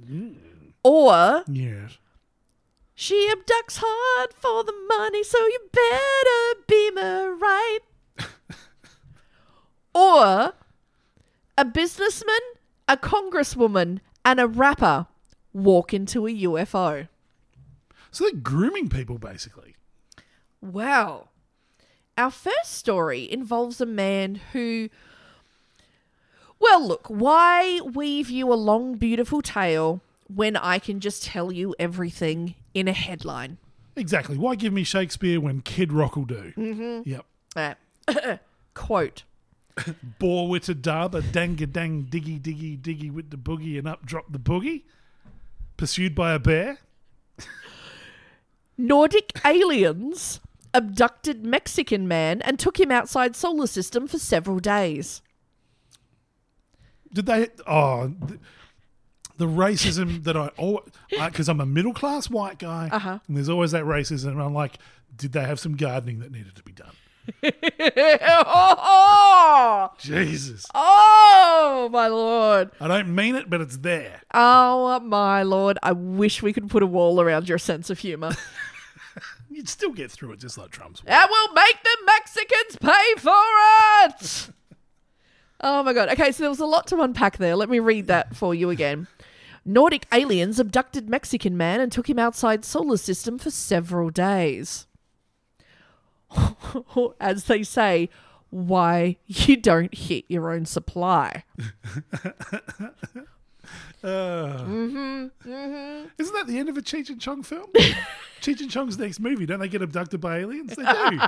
Mm. 0.00 0.36
Or 0.82 1.44
Yes. 1.46 1.98
she 2.94 3.30
abducts 3.30 3.80
hard 3.84 4.32
for 4.32 4.64
the 4.64 4.74
money, 4.88 5.22
so 5.22 5.38
you 5.38 5.58
better 5.72 6.62
beam 6.66 6.96
her 6.96 7.34
right. 7.34 7.78
or 9.94 10.54
a 11.58 11.64
businessman, 11.66 12.40
a 12.88 12.96
congresswoman, 12.96 14.00
and 14.24 14.40
a 14.40 14.46
rapper 14.48 15.06
walk 15.52 15.92
into 15.92 16.26
a 16.26 16.30
UFO. 16.30 17.08
So 18.10 18.24
they're 18.24 18.40
grooming 18.40 18.88
people, 18.88 19.18
basically. 19.18 19.76
Wow. 20.60 21.28
Our 22.16 22.30
first 22.30 22.72
story 22.72 23.30
involves 23.30 23.80
a 23.80 23.86
man 23.86 24.36
who. 24.52 24.90
Well, 26.58 26.86
look, 26.86 27.08
why 27.08 27.80
weave 27.80 28.30
you 28.30 28.52
a 28.52 28.54
long, 28.54 28.96
beautiful 28.96 29.42
tale 29.42 30.00
when 30.32 30.56
I 30.56 30.78
can 30.78 31.00
just 31.00 31.24
tell 31.24 31.50
you 31.50 31.74
everything 31.78 32.54
in 32.74 32.86
a 32.86 32.92
headline? 32.92 33.58
Exactly. 33.96 34.38
Why 34.38 34.54
give 34.54 34.72
me 34.72 34.84
Shakespeare 34.84 35.40
when 35.40 35.60
Kid 35.62 35.92
Rock 35.92 36.16
will 36.16 36.24
do? 36.24 36.52
Mm-hmm. 36.56 37.08
Yep. 37.08 37.26
Uh, 37.56 38.36
quote 38.74 39.24
Bore 40.18 40.48
with 40.48 40.68
a 40.68 40.74
dub, 40.74 41.14
a 41.14 41.22
dang 41.22 41.60
a 41.62 41.66
dang 41.66 42.04
diggy 42.04 42.40
diggy 42.40 42.78
diggy 42.78 43.10
with 43.10 43.30
the 43.30 43.36
boogie 43.36 43.78
and 43.78 43.88
up 43.88 44.04
drop 44.04 44.30
the 44.30 44.38
boogie. 44.38 44.82
Pursued 45.76 46.14
by 46.14 46.32
a 46.32 46.38
bear. 46.38 46.78
Nordic 48.78 49.32
aliens 49.44 50.40
abducted 50.74 51.44
Mexican 51.44 52.08
man 52.08 52.40
and 52.42 52.58
took 52.58 52.80
him 52.80 52.90
outside 52.90 53.36
solar 53.36 53.66
system 53.66 54.06
for 54.08 54.18
several 54.18 54.58
days. 54.58 55.20
Did 57.12 57.26
they? 57.26 57.48
Oh, 57.66 58.08
the, 58.08 58.38
the 59.36 59.46
racism 59.46 60.24
that 60.24 60.36
I 60.36 60.50
oh, 60.58 60.80
because 61.10 61.48
I'm 61.48 61.60
a 61.60 61.66
middle 61.66 61.92
class 61.92 62.30
white 62.30 62.58
guy, 62.58 62.88
Uh-huh. 62.90 63.18
and 63.28 63.36
there's 63.36 63.48
always 63.50 63.72
that 63.72 63.84
racism. 63.84 64.40
I'm 64.42 64.54
like, 64.54 64.78
did 65.14 65.32
they 65.32 65.42
have 65.42 65.60
some 65.60 65.76
gardening 65.76 66.20
that 66.20 66.32
needed 66.32 66.56
to 66.56 66.62
be 66.62 66.72
done? 66.72 66.92
Oh, 68.44 69.90
Jesus, 69.98 70.66
oh, 70.74 71.88
my 71.92 72.08
lord. 72.08 72.70
I 72.80 72.88
don't 72.88 73.14
mean 73.14 73.34
it, 73.34 73.48
but 73.50 73.60
it's 73.60 73.78
there. 73.78 74.20
Oh, 74.34 74.98
my 75.00 75.42
lord. 75.42 75.78
I 75.82 75.92
wish 75.92 76.42
we 76.42 76.52
could 76.52 76.68
put 76.70 76.82
a 76.82 76.86
wall 76.86 77.20
around 77.20 77.48
your 77.48 77.58
sense 77.58 77.90
of 77.90 77.98
humor. 78.00 78.32
You'd 79.50 79.68
still 79.68 79.92
get 79.92 80.10
through 80.10 80.32
it, 80.32 80.40
just 80.40 80.56
like 80.56 80.70
Trump's. 80.70 81.02
and 81.06 81.28
we'll 81.30 81.52
make 81.52 81.76
the 81.84 81.96
Mexicans 82.06 82.76
pay 82.80 83.14
for 83.18 83.32
it. 84.06 84.48
Oh 85.64 85.84
my 85.84 85.92
god. 85.92 86.08
Okay, 86.08 86.32
so 86.32 86.42
there 86.42 86.50
was 86.50 86.58
a 86.58 86.66
lot 86.66 86.88
to 86.88 87.00
unpack 87.02 87.36
there. 87.36 87.54
Let 87.54 87.70
me 87.70 87.78
read 87.78 88.08
that 88.08 88.34
for 88.34 88.52
you 88.52 88.68
again. 88.70 89.06
Nordic 89.64 90.06
aliens 90.12 90.58
abducted 90.58 91.08
Mexican 91.08 91.56
man 91.56 91.80
and 91.80 91.92
took 91.92 92.10
him 92.10 92.18
outside 92.18 92.64
solar 92.64 92.96
system 92.96 93.38
for 93.38 93.52
several 93.52 94.10
days. 94.10 94.88
As 97.20 97.44
they 97.44 97.62
say, 97.62 98.08
why 98.50 99.16
you 99.26 99.56
don't 99.56 99.94
hit 99.94 100.24
your 100.28 100.50
own 100.52 100.66
supply. 100.66 101.44
Uh. 104.04 104.64
Mm-hmm, 104.64 105.48
mm-hmm. 105.48 106.06
Isn't 106.18 106.34
that 106.34 106.48
the 106.48 106.58
end 106.58 106.68
of 106.68 106.76
a 106.76 106.82
Cheech 106.82 107.08
and 107.08 107.20
Chong 107.20 107.44
film? 107.44 107.70
Cheech 108.40 108.60
and 108.60 108.68
Chong's 108.68 108.98
next 108.98 109.20
movie, 109.20 109.46
don't 109.46 109.60
they 109.60 109.68
get 109.68 109.80
abducted 109.80 110.20
by 110.20 110.38
aliens? 110.38 110.74
They 110.74 110.82
do. 110.82 111.18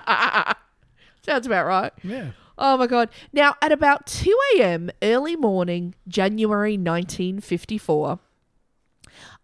Sounds 1.23 1.47
about 1.47 1.67
right. 1.67 1.93
Yeah. 2.03 2.33
Oh 2.59 2.77
my 2.77 2.87
god. 2.89 3.11
Now, 3.33 3.55
at 3.63 3.71
about 3.73 4.07
2 4.07 4.37
a.m. 4.57 4.91
early 5.03 5.37
morning, 5.37 5.95
January 6.09 6.73
1954, 6.73 8.19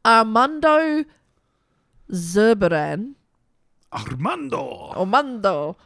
Armando 0.05 1.05
Zurbarán, 2.11 3.14
Armando. 3.92 4.92
Armando, 4.96 5.76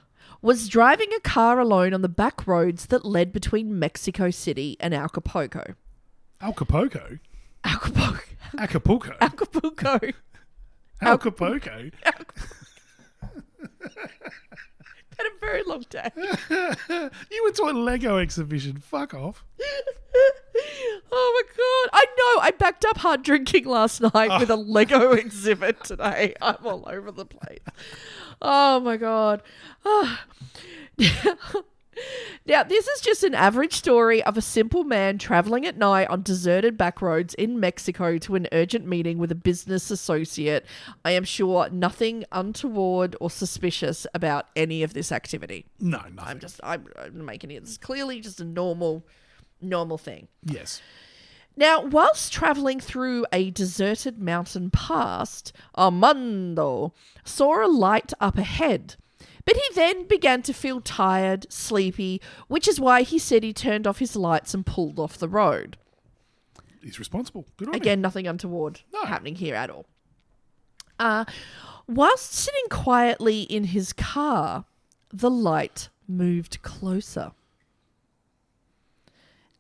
was 0.42 0.68
driving 0.68 1.08
a 1.16 1.20
car 1.20 1.58
alone 1.58 1.94
on 1.94 2.02
the 2.02 2.08
back 2.08 2.46
roads 2.46 2.86
that 2.86 3.04
led 3.04 3.32
between 3.32 3.78
Mexico 3.78 4.30
City 4.30 4.76
and 4.78 4.92
Acapulco. 4.92 5.74
Acapulco. 6.40 7.18
Acapulco. 7.64 8.20
Acapulco. 8.58 9.14
Acapulco. 9.20 9.98
Acapulco. 11.00 11.90
Had 15.16 15.26
a 15.26 15.38
very 15.40 15.62
long 15.64 15.84
day. 15.88 16.10
You 17.30 17.44
went 17.44 17.56
to 17.56 17.64
a 17.64 17.72
Lego 17.72 18.18
exhibition. 18.18 18.78
Fuck 18.78 19.14
off. 19.14 19.44
oh 21.12 21.42
my 21.42 21.42
god. 21.56 21.90
I 21.92 22.06
know. 22.18 22.42
I 22.42 22.50
backed 22.52 22.84
up 22.84 22.98
hard 22.98 23.22
drinking 23.22 23.66
last 23.66 24.00
night 24.00 24.38
with 24.38 24.50
a 24.50 24.56
Lego 24.56 25.12
exhibit 25.12 25.82
today. 25.84 26.34
I'm 26.40 26.64
all 26.64 26.84
over 26.86 27.10
the 27.10 27.26
place. 27.26 27.60
Oh 28.40 28.80
my 28.80 28.96
god. 28.96 29.42
Ah. 29.84 30.24
now, 32.46 32.62
this 32.62 32.86
is 32.86 33.00
just 33.00 33.24
an 33.24 33.34
average 33.34 33.74
story 33.74 34.22
of 34.22 34.36
a 34.36 34.42
simple 34.42 34.84
man 34.84 35.18
traveling 35.18 35.66
at 35.66 35.76
night 35.76 36.08
on 36.08 36.22
deserted 36.22 36.76
back 36.76 37.02
roads 37.02 37.34
in 37.34 37.58
Mexico 37.58 38.18
to 38.18 38.34
an 38.34 38.46
urgent 38.52 38.86
meeting 38.86 39.18
with 39.18 39.32
a 39.32 39.36
business 39.36 39.90
associate. 39.90 40.64
I 41.04 41.12
am 41.12 41.24
sure 41.24 41.68
nothing 41.70 42.24
untoward 42.32 43.16
or 43.20 43.30
suspicious 43.30 44.06
about 44.14 44.46
any 44.56 44.82
of 44.82 44.94
this 44.94 45.10
activity. 45.10 45.66
No, 45.80 45.98
nothing. 45.98 46.18
I'm 46.18 46.38
just 46.40 46.60
I'm, 46.62 46.86
I'm 46.98 47.24
making 47.24 47.50
it. 47.50 47.62
It's 47.62 47.76
clearly 47.76 48.20
just 48.20 48.40
a 48.40 48.44
normal 48.44 49.04
normal 49.64 49.98
thing. 49.98 50.28
yes. 50.44 50.80
Now, 51.56 51.80
whilst 51.82 52.32
traveling 52.32 52.80
through 52.80 53.26
a 53.32 53.50
deserted 53.50 54.18
mountain 54.18 54.70
past, 54.70 55.52
Armando 55.78 56.92
saw 57.24 57.64
a 57.64 57.68
light 57.70 58.12
up 58.20 58.36
ahead. 58.38 58.96
But 59.44 59.54
he 59.56 59.62
then 59.74 60.08
began 60.08 60.42
to 60.42 60.52
feel 60.52 60.80
tired, 60.80 61.46
sleepy, 61.52 62.20
which 62.48 62.66
is 62.66 62.80
why 62.80 63.02
he 63.02 63.20
said 63.20 63.44
he 63.44 63.52
turned 63.52 63.86
off 63.86 64.00
his 64.00 64.16
lights 64.16 64.52
and 64.52 64.66
pulled 64.66 64.98
off 64.98 65.16
the 65.16 65.28
road. 65.28 65.76
He's 66.82 66.98
responsible. 66.98 67.46
Good 67.56 67.68
on 67.68 67.74
him. 67.74 67.80
Again, 67.80 68.00
nothing 68.00 68.26
untoward 68.26 68.80
No. 68.92 69.04
happening 69.04 69.36
here 69.36 69.54
at 69.54 69.70
all. 69.70 69.86
Uh, 70.98 71.24
whilst 71.86 72.32
sitting 72.32 72.64
quietly 72.68 73.42
in 73.42 73.64
his 73.64 73.92
car, 73.92 74.64
the 75.12 75.30
light 75.30 75.88
moved 76.08 76.62
closer. 76.62 77.30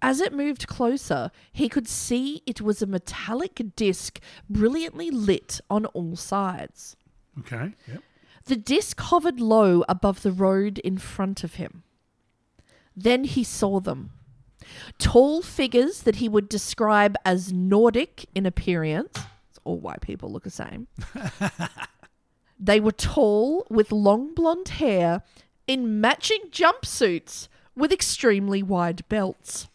As 0.04 0.20
it 0.20 0.34
moved 0.34 0.66
closer, 0.66 1.30
he 1.50 1.70
could 1.70 1.88
see 1.88 2.42
it 2.44 2.60
was 2.60 2.82
a 2.82 2.86
metallic 2.86 3.62
disc 3.74 4.20
brilliantly 4.50 5.10
lit 5.10 5.62
on 5.70 5.86
all 5.86 6.14
sides. 6.14 6.94
Okay. 7.38 7.72
Yep. 7.88 8.02
The 8.44 8.56
disc 8.56 9.00
hovered 9.00 9.40
low 9.40 9.82
above 9.88 10.20
the 10.20 10.30
road 10.30 10.78
in 10.80 10.98
front 10.98 11.42
of 11.42 11.54
him. 11.54 11.84
Then 12.94 13.24
he 13.24 13.42
saw 13.42 13.80
them. 13.80 14.10
Tall 14.98 15.40
figures 15.40 16.02
that 16.02 16.16
he 16.16 16.28
would 16.28 16.50
describe 16.50 17.16
as 17.24 17.50
Nordic 17.50 18.26
in 18.34 18.44
appearance. 18.44 19.18
All 19.64 19.80
white 19.80 20.02
people 20.02 20.30
look 20.30 20.44
the 20.44 20.50
same. 20.50 20.86
they 22.60 22.78
were 22.78 22.92
tall, 22.92 23.66
with 23.70 23.90
long 23.90 24.34
blonde 24.34 24.68
hair, 24.68 25.22
in 25.66 25.98
matching 25.98 26.50
jumpsuits 26.50 27.48
with 27.74 27.90
extremely 27.90 28.62
wide 28.62 29.08
belts. 29.08 29.68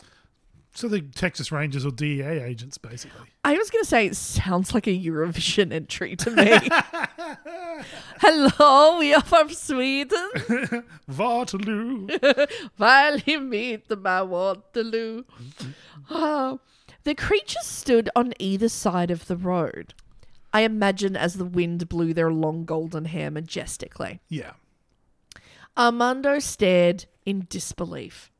So 0.79 0.87
the 0.87 1.01
Texas 1.01 1.51
Rangers 1.51 1.85
or 1.85 1.91
DEA 1.91 2.39
agents, 2.41 2.77
basically. 2.77 3.27
I 3.43 3.51
was 3.57 3.69
going 3.69 3.83
to 3.83 3.89
say 3.89 4.05
it 4.05 4.15
sounds 4.15 4.73
like 4.73 4.87
a 4.87 4.97
Eurovision 4.97 5.73
entry 5.73 6.15
to 6.15 6.31
me. 6.31 6.57
Hello, 8.21 8.97
we 8.97 9.13
are 9.13 9.21
from 9.21 9.49
Sweden. 9.49 10.29
Waterloo. 11.17 12.07
While 12.77 13.17
you 13.25 13.41
meet 13.41 13.89
my 13.89 14.21
Waterloo. 14.21 15.25
Oh, 16.09 16.61
the 17.03 17.13
creatures 17.13 17.65
stood 17.65 18.09
on 18.15 18.33
either 18.39 18.69
side 18.69 19.11
of 19.11 19.27
the 19.27 19.35
road. 19.35 19.93
I 20.53 20.61
imagine 20.61 21.17
as 21.17 21.33
the 21.33 21.43
wind 21.43 21.89
blew 21.89 22.13
their 22.13 22.31
long 22.31 22.63
golden 22.63 23.03
hair 23.03 23.29
majestically. 23.29 24.21
yeah. 24.29 24.53
Armando 25.77 26.39
stared 26.39 27.05
in 27.25 27.47
disbelief. 27.49 28.31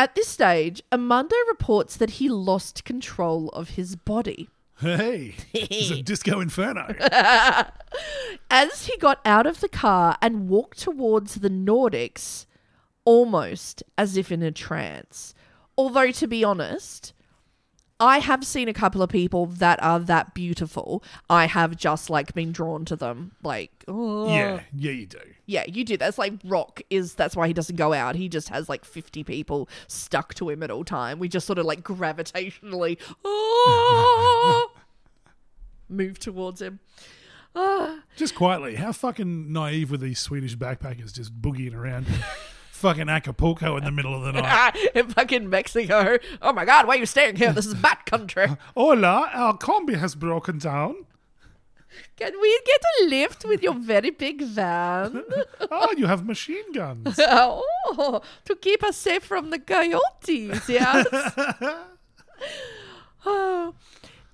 At 0.00 0.14
this 0.14 0.28
stage, 0.28 0.82
Armando 0.90 1.36
reports 1.46 1.94
that 1.98 2.12
he 2.12 2.30
lost 2.30 2.86
control 2.86 3.50
of 3.50 3.76
his 3.76 3.96
body. 3.96 4.48
Hey, 4.78 5.34
it's 5.52 5.90
a 5.90 6.02
disco 6.02 6.40
inferno. 6.40 6.94
As 8.50 8.86
he 8.86 8.96
got 8.96 9.20
out 9.26 9.46
of 9.46 9.60
the 9.60 9.68
car 9.68 10.16
and 10.22 10.48
walked 10.48 10.78
towards 10.78 11.34
the 11.34 11.50
Nordics, 11.50 12.46
almost 13.04 13.82
as 13.98 14.16
if 14.16 14.32
in 14.32 14.42
a 14.42 14.50
trance. 14.50 15.34
Although, 15.76 16.12
to 16.12 16.26
be 16.26 16.42
honest, 16.42 17.12
I 18.00 18.18
have 18.18 18.46
seen 18.46 18.66
a 18.66 18.72
couple 18.72 19.02
of 19.02 19.10
people 19.10 19.46
that 19.46 19.80
are 19.82 20.00
that 20.00 20.32
beautiful. 20.32 21.04
I 21.28 21.46
have 21.46 21.76
just 21.76 22.08
like 22.08 22.32
been 22.32 22.50
drawn 22.50 22.86
to 22.86 22.96
them. 22.96 23.32
Like, 23.42 23.70
oh. 23.86 24.32
yeah, 24.32 24.60
yeah, 24.74 24.92
you 24.92 25.06
do. 25.06 25.20
Yeah, 25.44 25.64
you 25.68 25.84
do. 25.84 25.98
That's 25.98 26.16
like 26.16 26.32
Rock 26.44 26.80
is. 26.88 27.14
That's 27.14 27.36
why 27.36 27.46
he 27.46 27.52
doesn't 27.52 27.76
go 27.76 27.92
out. 27.92 28.16
He 28.16 28.28
just 28.28 28.48
has 28.48 28.68
like 28.70 28.86
fifty 28.86 29.22
people 29.22 29.68
stuck 29.86 30.32
to 30.34 30.48
him 30.48 30.62
at 30.62 30.70
all 30.70 30.84
time. 30.84 31.18
We 31.18 31.28
just 31.28 31.46
sort 31.46 31.58
of 31.58 31.66
like 31.66 31.82
gravitationally 31.82 32.98
oh, 33.24 34.72
move 35.88 36.18
towards 36.18 36.62
him. 36.62 36.80
Ah. 37.54 38.00
Just 38.16 38.34
quietly, 38.34 38.76
how 38.76 38.92
fucking 38.92 39.52
naive 39.52 39.90
were 39.90 39.96
these 39.96 40.20
Swedish 40.20 40.56
backpackers 40.56 41.12
just 41.12 41.38
boogieing 41.42 41.74
around 41.74 42.06
fucking 42.80 43.08
Acapulco 43.08 43.76
in 43.76 43.84
the 43.84 43.90
middle 43.90 44.14
of 44.14 44.22
the 44.22 44.32
night? 44.40 44.74
in 44.94 45.08
fucking 45.08 45.48
Mexico. 45.48 46.18
Oh 46.40 46.52
my 46.52 46.64
god, 46.64 46.86
why 46.86 46.96
are 46.96 46.98
you 46.98 47.06
staying 47.06 47.36
here? 47.36 47.52
This 47.52 47.66
is 47.66 47.74
bat 47.74 48.06
country. 48.06 48.46
Hola, 48.76 49.30
our 49.32 49.56
combi 49.56 49.96
has 49.96 50.14
broken 50.14 50.58
down. 50.58 51.06
Can 52.16 52.32
we 52.40 52.60
get 52.64 52.80
a 53.00 53.04
lift 53.06 53.44
with 53.44 53.62
your 53.62 53.74
very 53.74 54.10
big 54.10 54.42
van? 54.42 55.22
Oh, 55.70 55.92
you 55.96 56.06
have 56.06 56.24
machine 56.24 56.72
guns. 56.72 57.18
oh, 57.18 58.22
to 58.44 58.56
keep 58.56 58.82
us 58.82 58.96
safe 58.96 59.24
from 59.24 59.50
the 59.50 59.58
coyotes, 59.58 60.68
yes? 60.68 61.06
oh. 63.26 63.74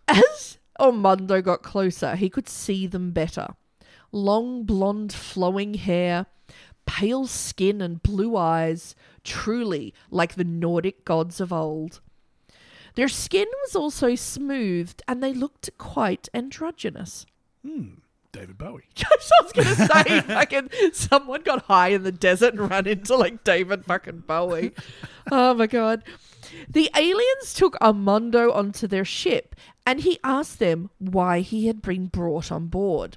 As 0.06 0.59
Armando 0.78 1.40
got 1.40 1.62
closer, 1.62 2.14
he 2.14 2.28
could 2.28 2.48
see 2.48 2.87
them 2.87 3.11
better. 3.11 3.48
Long 4.12 4.64
blonde 4.64 5.12
flowing 5.12 5.74
hair, 5.74 6.26
pale 6.87 7.27
skin 7.27 7.81
and 7.81 8.03
blue 8.03 8.37
eyes, 8.37 8.94
truly 9.25 9.92
like 10.11 10.35
the 10.35 10.44
Nordic 10.44 11.05
gods 11.05 11.40
of 11.40 11.53
old. 11.53 12.01
Their 12.94 13.09
skin 13.09 13.46
was 13.64 13.77
also 13.77 14.14
smoothed 14.14 15.03
and 15.07 15.22
they 15.22 15.35
looked 15.35 15.68
quite 15.77 16.29
androgynous. 16.33 17.27
Hmm. 17.62 17.96
David 18.33 18.59
Bowie. 18.59 18.83
I 18.99 19.16
was 19.42 19.53
gonna 19.53 19.75
say, 19.75 20.20
fucking 20.27 20.70
someone 20.92 21.42
got 21.42 21.62
high 21.64 21.88
in 21.88 22.03
the 22.03 22.12
desert 22.12 22.55
and 22.55 22.70
ran 22.70 22.87
into 22.87 23.16
like 23.16 23.44
David 23.44 23.87
fucking 23.87 24.25
Bowie. 24.27 24.72
Oh 25.31 25.55
my 25.55 25.66
god. 25.66 26.05
The 26.68 26.90
aliens 26.94 27.55
took 27.55 27.81
Armando 27.81 28.53
onto 28.53 28.87
their 28.87 29.05
ship 29.07 29.57
and 29.87 30.01
he 30.01 30.18
asked 30.22 30.59
them 30.59 30.90
why 30.99 31.40
he 31.40 31.66
had 31.66 31.81
been 31.81 32.07
brought 32.07 32.53
on 32.53 32.66
board. 32.66 33.16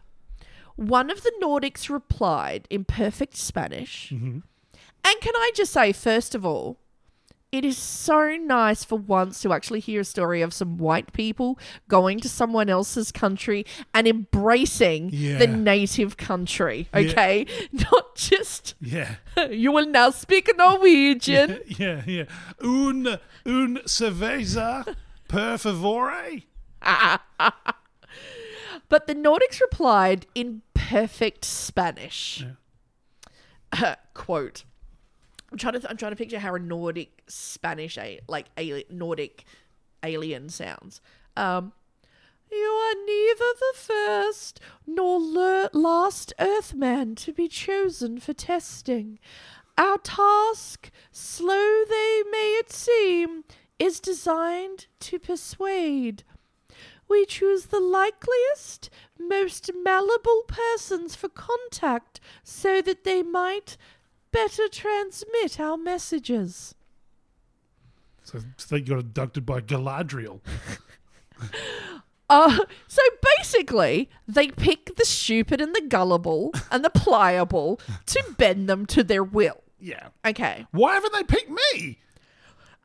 One 0.79 1.09
of 1.11 1.23
the 1.23 1.33
Nordics 1.41 1.89
replied 1.89 2.65
in 2.69 2.85
perfect 2.85 3.35
Spanish. 3.35 4.11
Mm-hmm. 4.13 4.39
And 5.03 5.21
can 5.21 5.35
I 5.35 5.51
just 5.53 5.73
say, 5.73 5.91
first 5.91 6.33
of 6.35 6.45
all, 6.45 6.77
it 7.51 7.65
is 7.65 7.77
so 7.77 8.37
nice 8.37 8.83
for 8.85 8.97
once 8.97 9.41
to 9.41 9.51
actually 9.51 9.79
hear 9.81 10.01
a 10.01 10.05
story 10.05 10.41
of 10.41 10.53
some 10.53 10.77
white 10.77 11.11
people 11.13 11.57
going 11.87 12.19
to 12.21 12.29
someone 12.29 12.69
else's 12.69 13.11
country 13.11 13.65
and 13.93 14.07
embracing 14.07 15.09
Yeah. 15.11 15.39
the 15.39 15.47
native 15.47 16.15
country. 16.15 16.87
Okay, 16.93 17.45
not 17.73 18.15
just 18.15 18.75
Yeah. 18.79 19.15
you 19.49 19.71
will 19.73 19.87
now 19.87 20.11
speak 20.11 20.49
Norwegian. 20.57 21.59
Yeah, 21.67 22.03
yeah. 22.05 22.25
Un, 22.61 23.19
un 23.45 23.79
cerveza, 23.85 24.95
per 25.27 25.57
favore. 25.57 26.43
But 28.89 29.05
the 29.05 29.13
Nordics 29.13 29.59
replied 29.61 30.25
in 30.33 30.63
perfect 30.89 31.45
Spanish. 31.45 32.43
quote. 34.15 34.63
I'm 35.52 35.58
trying 35.58 35.73
to 35.73 35.80
th- 35.80 35.89
I'm 35.89 35.97
trying 35.97 36.12
to 36.12 36.15
picture 36.15 36.39
how 36.39 36.56
a 36.56 36.60
Nordic 36.60 37.23
Spanish 37.28 37.97
a- 37.97 38.19
like 38.28 38.47
alien, 38.58 38.86
Nordic 38.89 39.45
alien 40.04 40.49
sounds. 40.49 41.02
Um, 41.38 41.73
you 42.52 42.58
are 42.58 43.06
neither 43.06 43.54
the 43.60 43.73
first 43.75 44.60
nor 44.88 45.19
le- 45.19 45.69
last 45.73 46.34
Earthman 46.39 47.15
to 47.15 47.34
be 47.34 47.47
chosen 47.47 48.19
for 48.19 48.34
testing. 48.34 49.19
Our 49.78 49.99
task, 49.99 50.89
slow 51.12 51.84
they 51.88 52.23
may 52.32 52.58
it 52.60 52.71
seem, 52.71 53.43
is 53.78 53.99
designed 53.99 54.88
to 55.02 55.19
persuade. 55.19 56.23
We 57.10 57.26
choose 57.26 57.65
the 57.65 57.80
likeliest, 57.80 58.89
most 59.19 59.72
malleable 59.84 60.43
persons 60.48 61.15
for 61.15 61.30
contact 61.30 62.19
so 62.43 62.82
that 62.82 63.04
they 63.04 63.24
might 63.24 63.78
better 64.32 64.67
transmit 64.67 65.60
our 65.60 65.78
messages. 65.78 66.76
So, 68.24 68.39
so 68.58 68.76
they 68.76 68.82
got 68.82 69.00
abducted 69.00 69.45
by 69.45 69.62
Galadriel. 69.62 70.41
Uh, 72.32 72.63
so 72.88 73.02
basically, 73.38 74.08
they 74.28 74.50
pick 74.50 74.95
the 74.98 75.06
stupid 75.06 75.60
and 75.60 75.74
the 75.74 75.82
gullible 75.82 76.52
and 76.69 76.86
the 76.86 76.89
pliable 76.91 77.80
to 78.06 78.24
bend 78.38 78.69
them 78.69 78.86
to 78.86 79.04
their 79.04 79.24
will. 79.24 79.63
Yeah. 79.80 80.10
Okay. 80.24 80.67
Why 80.72 80.93
haven't 80.93 81.13
they 81.13 81.24
picked 81.24 81.50
me? 81.50 81.98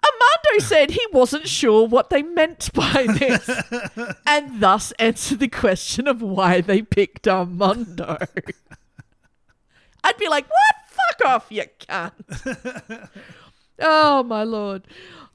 Armando 0.05 0.67
said 0.67 0.91
he 0.91 1.07
wasn't 1.13 1.49
sure 1.49 1.87
what 1.87 2.11
they 2.11 2.23
meant 2.23 2.73
by 2.73 3.07
this, 3.07 3.49
and 4.27 4.61
thus 4.61 4.93
answered 4.93 5.41
the 5.41 5.49
question 5.49 6.07
of 6.07 6.21
why 6.23 6.61
they 6.61 6.83
picked 6.83 7.27
Armando. 7.27 8.19
I'd 10.03 10.19
be 10.19 10.29
like, 10.29 10.47
"What? 10.47 11.19
Fuck 11.19 11.29
off, 11.29 11.47
you 11.51 11.65
cunt!" 11.81 13.09
oh 13.81 14.23
my 14.23 14.45
lord. 14.45 14.87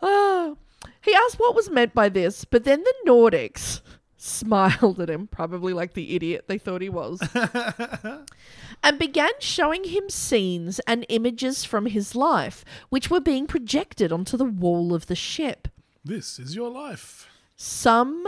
Oh. 0.02 0.58
He 1.02 1.14
asked 1.14 1.40
what 1.40 1.56
was 1.56 1.70
meant 1.70 1.94
by 1.94 2.10
this, 2.10 2.46
but 2.46 2.66
then 2.66 2.84
the 2.84 2.94
Nordics 3.08 3.82
smiled 4.20 5.00
at 5.00 5.10
him, 5.10 5.28
probably 5.28 5.74
like 5.74 5.94
the 5.94 6.16
idiot 6.16 6.46
they 6.48 6.58
thought 6.58 6.82
he 6.82 6.90
was, 6.90 7.22
and 8.84 9.00
began 9.00 9.32
showing 9.40 9.86
him 9.86 10.10
scenes 10.10 10.80
and 10.86 11.06
images 11.10 11.64
from 11.64 11.88
his 11.88 12.16
life, 12.16 12.64
which 12.90 13.10
were 13.10 13.22
being 13.22 13.48
projected 13.48 14.12
onto 14.12 14.38
the 14.38 14.46
wall 14.46 14.94
of 14.94 15.08
the 15.08 15.16
ship. 15.16 15.70
This 16.04 16.38
is 16.38 16.56
your 16.56 16.70
life. 16.70 17.28
Some 17.56 18.26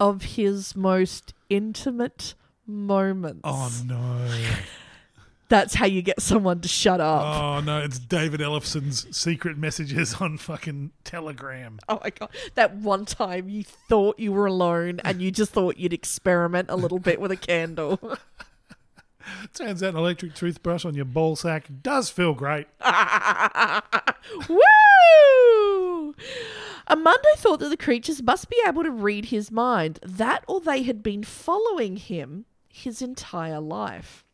of 0.00 0.22
his 0.22 0.74
most 0.76 1.34
intimate 1.50 2.34
moments. 2.66 3.40
Oh 3.44 3.72
no. 3.86 4.28
That's 5.54 5.74
how 5.76 5.86
you 5.86 6.02
get 6.02 6.20
someone 6.20 6.60
to 6.62 6.68
shut 6.68 7.00
up. 7.00 7.22
Oh 7.22 7.60
no, 7.60 7.78
it's 7.78 8.00
David 8.00 8.40
Ellefson's 8.40 9.16
secret 9.16 9.56
messages 9.56 10.14
on 10.20 10.36
fucking 10.36 10.90
Telegram. 11.04 11.78
Oh 11.88 12.00
my 12.02 12.10
god! 12.10 12.30
That 12.56 12.74
one 12.74 13.04
time 13.04 13.48
you 13.48 13.62
thought 13.62 14.18
you 14.18 14.32
were 14.32 14.46
alone 14.46 15.00
and 15.04 15.22
you 15.22 15.30
just 15.30 15.52
thought 15.52 15.76
you'd 15.76 15.92
experiment 15.92 16.70
a 16.70 16.74
little 16.74 16.98
bit 16.98 17.20
with 17.20 17.30
a 17.30 17.36
candle. 17.36 18.00
Turns 19.54 19.80
out 19.80 19.90
an 19.90 19.96
electric 19.96 20.34
toothbrush 20.34 20.84
on 20.84 20.96
your 20.96 21.04
ball 21.04 21.36
sack 21.36 21.68
does 21.84 22.10
feel 22.10 22.34
great. 22.34 22.66
Woo! 24.48 26.16
Armando 26.90 27.28
thought 27.36 27.60
that 27.60 27.68
the 27.68 27.76
creatures 27.76 28.20
must 28.20 28.50
be 28.50 28.60
able 28.66 28.82
to 28.82 28.90
read 28.90 29.26
his 29.26 29.52
mind, 29.52 30.00
that 30.02 30.42
or 30.48 30.58
they 30.58 30.82
had 30.82 31.00
been 31.00 31.22
following 31.22 31.96
him 31.96 32.44
his 32.68 33.00
entire 33.00 33.60
life. 33.60 34.24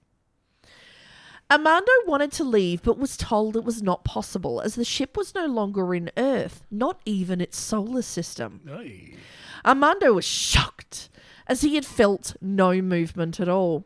Armando 1.51 1.91
wanted 2.07 2.31
to 2.33 2.45
leave 2.45 2.83
but 2.83 2.99
was 2.99 3.17
told 3.17 3.57
it 3.57 3.65
was 3.65 3.83
not 3.83 4.05
possible 4.05 4.61
as 4.61 4.77
the 4.77 4.85
ship 4.85 5.17
was 5.17 5.35
no 5.35 5.47
longer 5.47 5.95
in 5.95 6.11
Earth, 6.17 6.65
not 6.71 7.01
even 7.05 7.41
its 7.41 7.59
solar 7.59 8.03
system. 8.03 8.61
Hey. 8.65 9.17
Armando 9.65 10.13
was 10.13 10.25
shocked 10.25 11.09
as 11.47 11.63
he 11.63 11.75
had 11.75 11.85
felt 11.85 12.37
no 12.41 12.81
movement 12.81 13.41
at 13.41 13.49
all. 13.49 13.85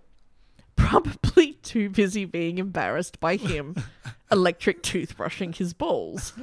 Probably 0.76 1.52
too 1.62 1.88
busy 1.88 2.26
being 2.26 2.58
embarrassed 2.58 3.18
by 3.18 3.36
him 3.36 3.74
electric 4.30 4.82
toothbrushing 4.82 5.54
his 5.56 5.72
balls. 5.72 6.34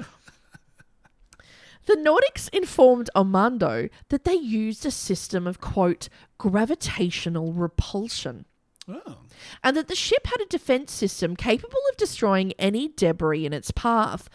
The 1.87 1.95
Nordics 1.95 2.47
informed 2.53 3.09
Armando 3.15 3.89
that 4.09 4.23
they 4.23 4.35
used 4.35 4.85
a 4.85 4.91
system 4.91 5.47
of, 5.47 5.59
quote, 5.59 6.09
gravitational 6.37 7.53
repulsion, 7.53 8.45
Oh. 8.87 9.17
and 9.63 9.77
that 9.77 9.87
the 9.87 9.95
ship 9.95 10.25
had 10.25 10.41
a 10.41 10.45
defense 10.45 10.91
system 10.91 11.35
capable 11.35 11.79
of 11.91 11.97
destroying 11.97 12.51
any 12.53 12.87
debris 12.89 13.45
in 13.45 13.53
its 13.53 13.71
path. 13.71 14.27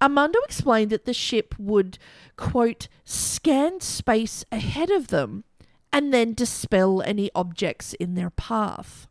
Armando 0.00 0.38
explained 0.44 0.90
that 0.90 1.04
the 1.04 1.14
ship 1.14 1.54
would, 1.58 1.98
quote, 2.36 2.88
scan 3.04 3.80
space 3.80 4.44
ahead 4.50 4.90
of 4.90 5.08
them 5.08 5.44
and 5.92 6.12
then 6.12 6.34
dispel 6.34 7.02
any 7.02 7.30
objects 7.34 7.92
in 7.94 8.14
their 8.14 8.30
path. 8.30 9.06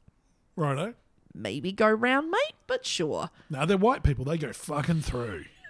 Righto. 0.56 0.96
Maybe 1.34 1.72
go 1.72 1.90
round, 1.90 2.30
mate, 2.30 2.56
but 2.68 2.86
sure. 2.86 3.30
Now 3.50 3.66
they're 3.66 3.78
white 3.78 4.04
people. 4.04 4.26
They 4.26 4.38
go 4.38 4.52
fucking 4.52 5.02
through. 5.02 5.46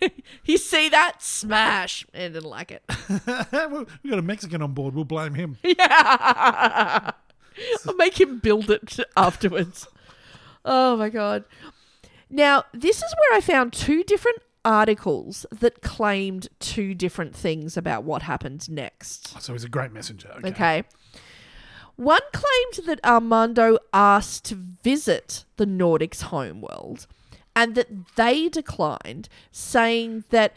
You 0.44 0.58
see 0.58 0.88
that? 0.88 1.22
Smash. 1.22 2.04
I 2.14 2.18
didn't 2.18 2.44
like 2.44 2.70
it. 2.72 2.82
We 4.02 4.10
got 4.10 4.18
a 4.18 4.22
Mexican 4.22 4.62
on 4.62 4.72
board. 4.72 4.94
We'll 4.94 5.04
blame 5.04 5.34
him. 5.34 5.56
I'll 5.78 7.14
make 7.96 8.20
him 8.20 8.38
build 8.38 8.70
it 8.70 8.98
afterwards. 9.16 9.86
Oh 10.64 10.96
my 10.96 11.08
god. 11.08 11.44
Now, 12.30 12.64
this 12.72 12.96
is 12.96 13.14
where 13.18 13.36
I 13.36 13.40
found 13.40 13.72
two 13.72 14.02
different 14.04 14.38
articles 14.64 15.44
that 15.50 15.82
claimed 15.82 16.48
two 16.60 16.94
different 16.94 17.34
things 17.34 17.76
about 17.76 18.04
what 18.04 18.22
happened 18.22 18.70
next. 18.70 19.34
Oh, 19.36 19.40
so 19.40 19.52
he's 19.52 19.64
a 19.64 19.68
great 19.68 19.92
messenger. 19.92 20.30
Okay. 20.38 20.48
Okay. 20.48 20.84
One 21.96 22.20
claimed 22.32 22.86
that 22.86 23.04
Armando 23.04 23.78
asked 23.92 24.44
to 24.46 24.54
visit 24.54 25.44
the 25.56 25.66
Nordics' 25.66 26.22
homeworld 26.22 27.06
and 27.54 27.74
that 27.74 27.88
they 28.16 28.48
declined, 28.48 29.28
saying 29.50 30.24
that 30.30 30.54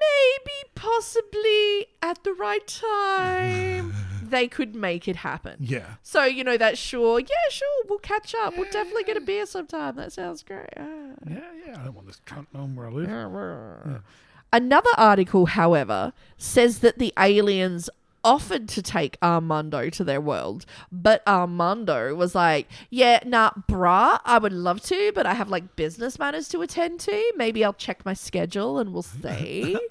maybe, 0.00 0.70
possibly, 0.74 1.86
at 2.02 2.24
the 2.24 2.32
right 2.32 2.66
time, 2.66 3.94
they 4.22 4.48
could 4.48 4.74
make 4.74 5.08
it 5.08 5.16
happen. 5.16 5.56
Yeah. 5.60 5.94
So, 6.02 6.24
you 6.24 6.44
know, 6.44 6.56
that 6.56 6.78
sure, 6.78 7.20
yeah, 7.20 7.48
sure, 7.50 7.84
we'll 7.88 7.98
catch 7.98 8.34
up. 8.34 8.56
We'll 8.56 8.70
definitely 8.70 9.04
get 9.04 9.16
a 9.16 9.20
beer 9.20 9.46
sometime. 9.46 9.96
That 9.96 10.12
sounds 10.12 10.42
great. 10.42 10.68
Ah. 10.76 10.84
Yeah, 11.28 11.40
yeah. 11.66 11.80
I 11.80 11.84
don't 11.84 11.94
want 11.94 12.06
this 12.06 12.20
cunt 12.26 12.46
knowing 12.52 12.76
where 12.76 12.86
I 12.86 12.90
live. 12.90 14.02
Another 14.50 14.90
article, 14.96 15.46
however, 15.46 16.12
says 16.38 16.78
that 16.78 16.98
the 16.98 17.12
aliens 17.18 17.90
offered 18.24 18.68
to 18.68 18.82
take 18.82 19.16
Armando 19.22 19.88
to 19.90 20.04
their 20.04 20.20
world, 20.20 20.66
but 20.90 21.22
Armando 21.26 22.14
was 22.14 22.34
like, 22.34 22.68
"Yeah, 22.90 23.20
nah, 23.24 23.50
brah, 23.68 24.20
I 24.24 24.38
would 24.38 24.52
love 24.52 24.80
to, 24.82 25.12
but 25.14 25.26
I 25.26 25.34
have 25.34 25.48
like 25.50 25.76
business 25.76 26.18
matters 26.18 26.48
to 26.48 26.62
attend 26.62 27.00
to. 27.00 27.32
Maybe 27.36 27.64
I'll 27.64 27.72
check 27.72 28.04
my 28.04 28.14
schedule 28.14 28.78
and 28.78 28.92
we'll 28.92 29.02
see." 29.02 29.78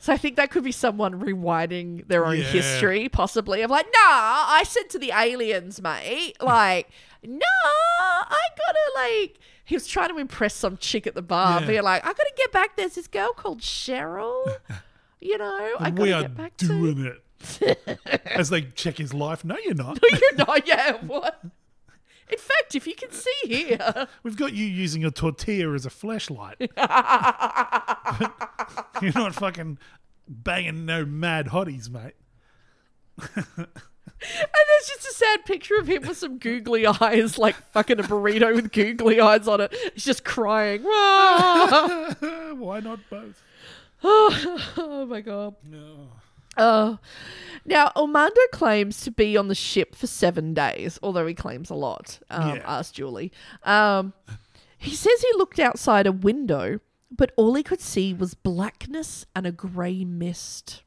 So 0.00 0.12
I 0.12 0.16
think 0.16 0.36
that 0.36 0.52
could 0.52 0.62
be 0.62 0.70
someone 0.70 1.20
rewinding 1.20 2.06
their 2.06 2.24
own 2.24 2.36
Yeah. 2.36 2.44
history, 2.44 3.08
possibly 3.08 3.62
of 3.62 3.70
like, 3.72 3.86
nah, 3.86 3.98
I 4.00 4.62
said 4.64 4.88
to 4.90 4.98
the 4.98 5.10
aliens, 5.10 5.82
mate, 5.82 6.36
like, 6.40 6.88
nah, 7.26 7.40
I 7.42 8.38
gotta 8.56 8.78
like. 8.94 9.40
He 9.64 9.74
was 9.74 9.88
trying 9.88 10.10
to 10.10 10.18
impress 10.18 10.54
some 10.54 10.76
chick 10.76 11.08
at 11.08 11.16
the 11.16 11.20
bar, 11.22 11.60
Yeah. 11.62 11.66
being 11.66 11.82
like, 11.82 12.04
I 12.04 12.10
gotta 12.12 12.32
get 12.36 12.52
back. 12.52 12.76
There's 12.76 12.94
this 12.94 13.08
girl 13.08 13.32
called 13.32 13.60
Cheryl. 13.60 14.44
You 15.20 15.38
know, 15.38 15.70
I 15.80 15.90
we 15.90 16.12
are 16.12 16.22
get 16.22 16.36
back 16.36 16.56
to. 16.58 16.66
doing 16.66 17.04
it. 17.06 17.22
As 18.26 18.50
they 18.50 18.62
check 18.62 18.98
his 18.98 19.12
life. 19.14 19.44
No, 19.44 19.56
you're 19.64 19.74
not. 19.74 19.98
No, 20.02 20.08
you're 20.18 20.34
not, 20.36 20.66
yeah. 20.66 20.92
What? 21.04 21.40
In 22.30 22.38
fact, 22.38 22.74
if 22.74 22.86
you 22.86 22.94
can 22.94 23.10
see 23.10 23.32
here, 23.46 24.06
We've 24.22 24.36
got 24.36 24.52
you 24.52 24.66
using 24.66 25.04
a 25.04 25.10
tortilla 25.10 25.72
as 25.74 25.86
a 25.86 25.90
flashlight. 25.90 26.56
you're 29.00 29.12
not 29.14 29.34
fucking 29.34 29.78
banging 30.28 30.84
no 30.84 31.04
mad 31.06 31.46
hotties, 31.46 31.88
mate. 31.90 32.14
and 33.24 33.46
there's 33.46 34.86
just 34.88 35.06
a 35.08 35.12
sad 35.14 35.44
picture 35.46 35.76
of 35.76 35.86
him 35.88 36.02
with 36.06 36.18
some 36.18 36.38
googly 36.38 36.86
eyes, 36.86 37.38
like 37.38 37.54
fucking 37.72 37.98
a 37.98 38.02
burrito 38.02 38.54
with 38.54 38.72
googly 38.72 39.20
eyes 39.20 39.48
on 39.48 39.60
it. 39.62 39.74
He's 39.94 40.04
just 40.04 40.24
crying. 40.24 40.82
Why 40.82 42.80
not 42.82 43.00
both? 43.10 43.42
oh 44.02 45.06
my 45.08 45.20
god. 45.20 45.56
No. 45.68 46.08
Oh. 46.56 46.98
Now, 47.64 47.92
Armando 47.96 48.40
claims 48.52 49.00
to 49.02 49.10
be 49.10 49.36
on 49.36 49.48
the 49.48 49.54
ship 49.54 49.94
for 49.94 50.06
seven 50.06 50.54
days, 50.54 50.98
although 51.02 51.26
he 51.26 51.34
claims 51.34 51.70
a 51.70 51.74
lot. 51.74 52.18
Um, 52.30 52.56
Yeah. 52.56 52.62
Asked 52.64 52.94
Julie. 52.94 53.32
Um, 53.62 54.12
he 54.78 54.94
says 54.94 55.20
he 55.20 55.32
looked 55.36 55.58
outside 55.58 56.06
a 56.06 56.12
window, 56.12 56.80
but 57.10 57.32
all 57.36 57.54
he 57.54 57.62
could 57.62 57.80
see 57.80 58.14
was 58.14 58.34
blackness 58.34 59.26
and 59.34 59.46
a 59.46 59.52
grey 59.52 60.04
mist. 60.04 60.82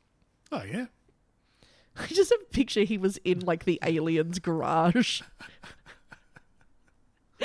Oh, 0.51 0.63
yeah. 0.63 0.85
I 1.97 2.07
just 2.07 2.31
have 2.31 2.41
a 2.41 2.53
picture 2.53 2.81
he 2.83 2.97
was 2.97 3.17
in 3.23 3.41
like 3.41 3.65
the 3.65 3.79
aliens 3.83 4.39
garage. 4.39 5.21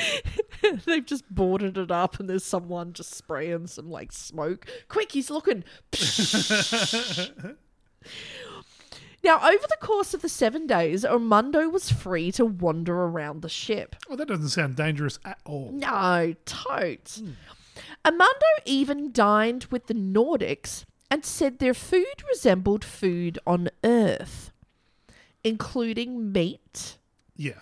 They've 0.84 1.04
just 1.06 1.24
boarded 1.32 1.76
it 1.78 1.90
up 1.90 2.18
and 2.20 2.28
there's 2.28 2.44
someone 2.44 2.92
just 2.92 3.14
spraying 3.14 3.66
some 3.68 3.90
like 3.90 4.12
smoke. 4.12 4.66
Quick, 4.88 5.12
he's 5.12 5.30
looking. 5.30 5.64
now, 9.24 9.38
over 9.40 9.66
the 9.68 9.76
course 9.80 10.14
of 10.14 10.22
the 10.22 10.28
seven 10.28 10.66
days, 10.66 11.04
Armando 11.04 11.68
was 11.68 11.90
free 11.90 12.30
to 12.32 12.44
wander 12.44 12.94
around 12.94 13.42
the 13.42 13.48
ship. 13.48 13.96
Well, 14.08 14.16
that 14.18 14.28
doesn't 14.28 14.50
sound 14.50 14.76
dangerous 14.76 15.18
at 15.24 15.38
all. 15.44 15.72
No, 15.72 16.34
totes. 16.44 17.18
Hmm. 17.20 17.30
Armando 18.04 18.46
even 18.64 19.10
dined 19.12 19.66
with 19.70 19.86
the 19.86 19.94
Nordics 19.94 20.84
and 21.10 21.24
said 21.24 21.58
their 21.58 21.74
food 21.74 22.22
resembled 22.28 22.84
food 22.84 23.38
on 23.46 23.68
Earth, 23.84 24.52
including 25.42 26.32
meat, 26.32 26.98
Yeah. 27.36 27.60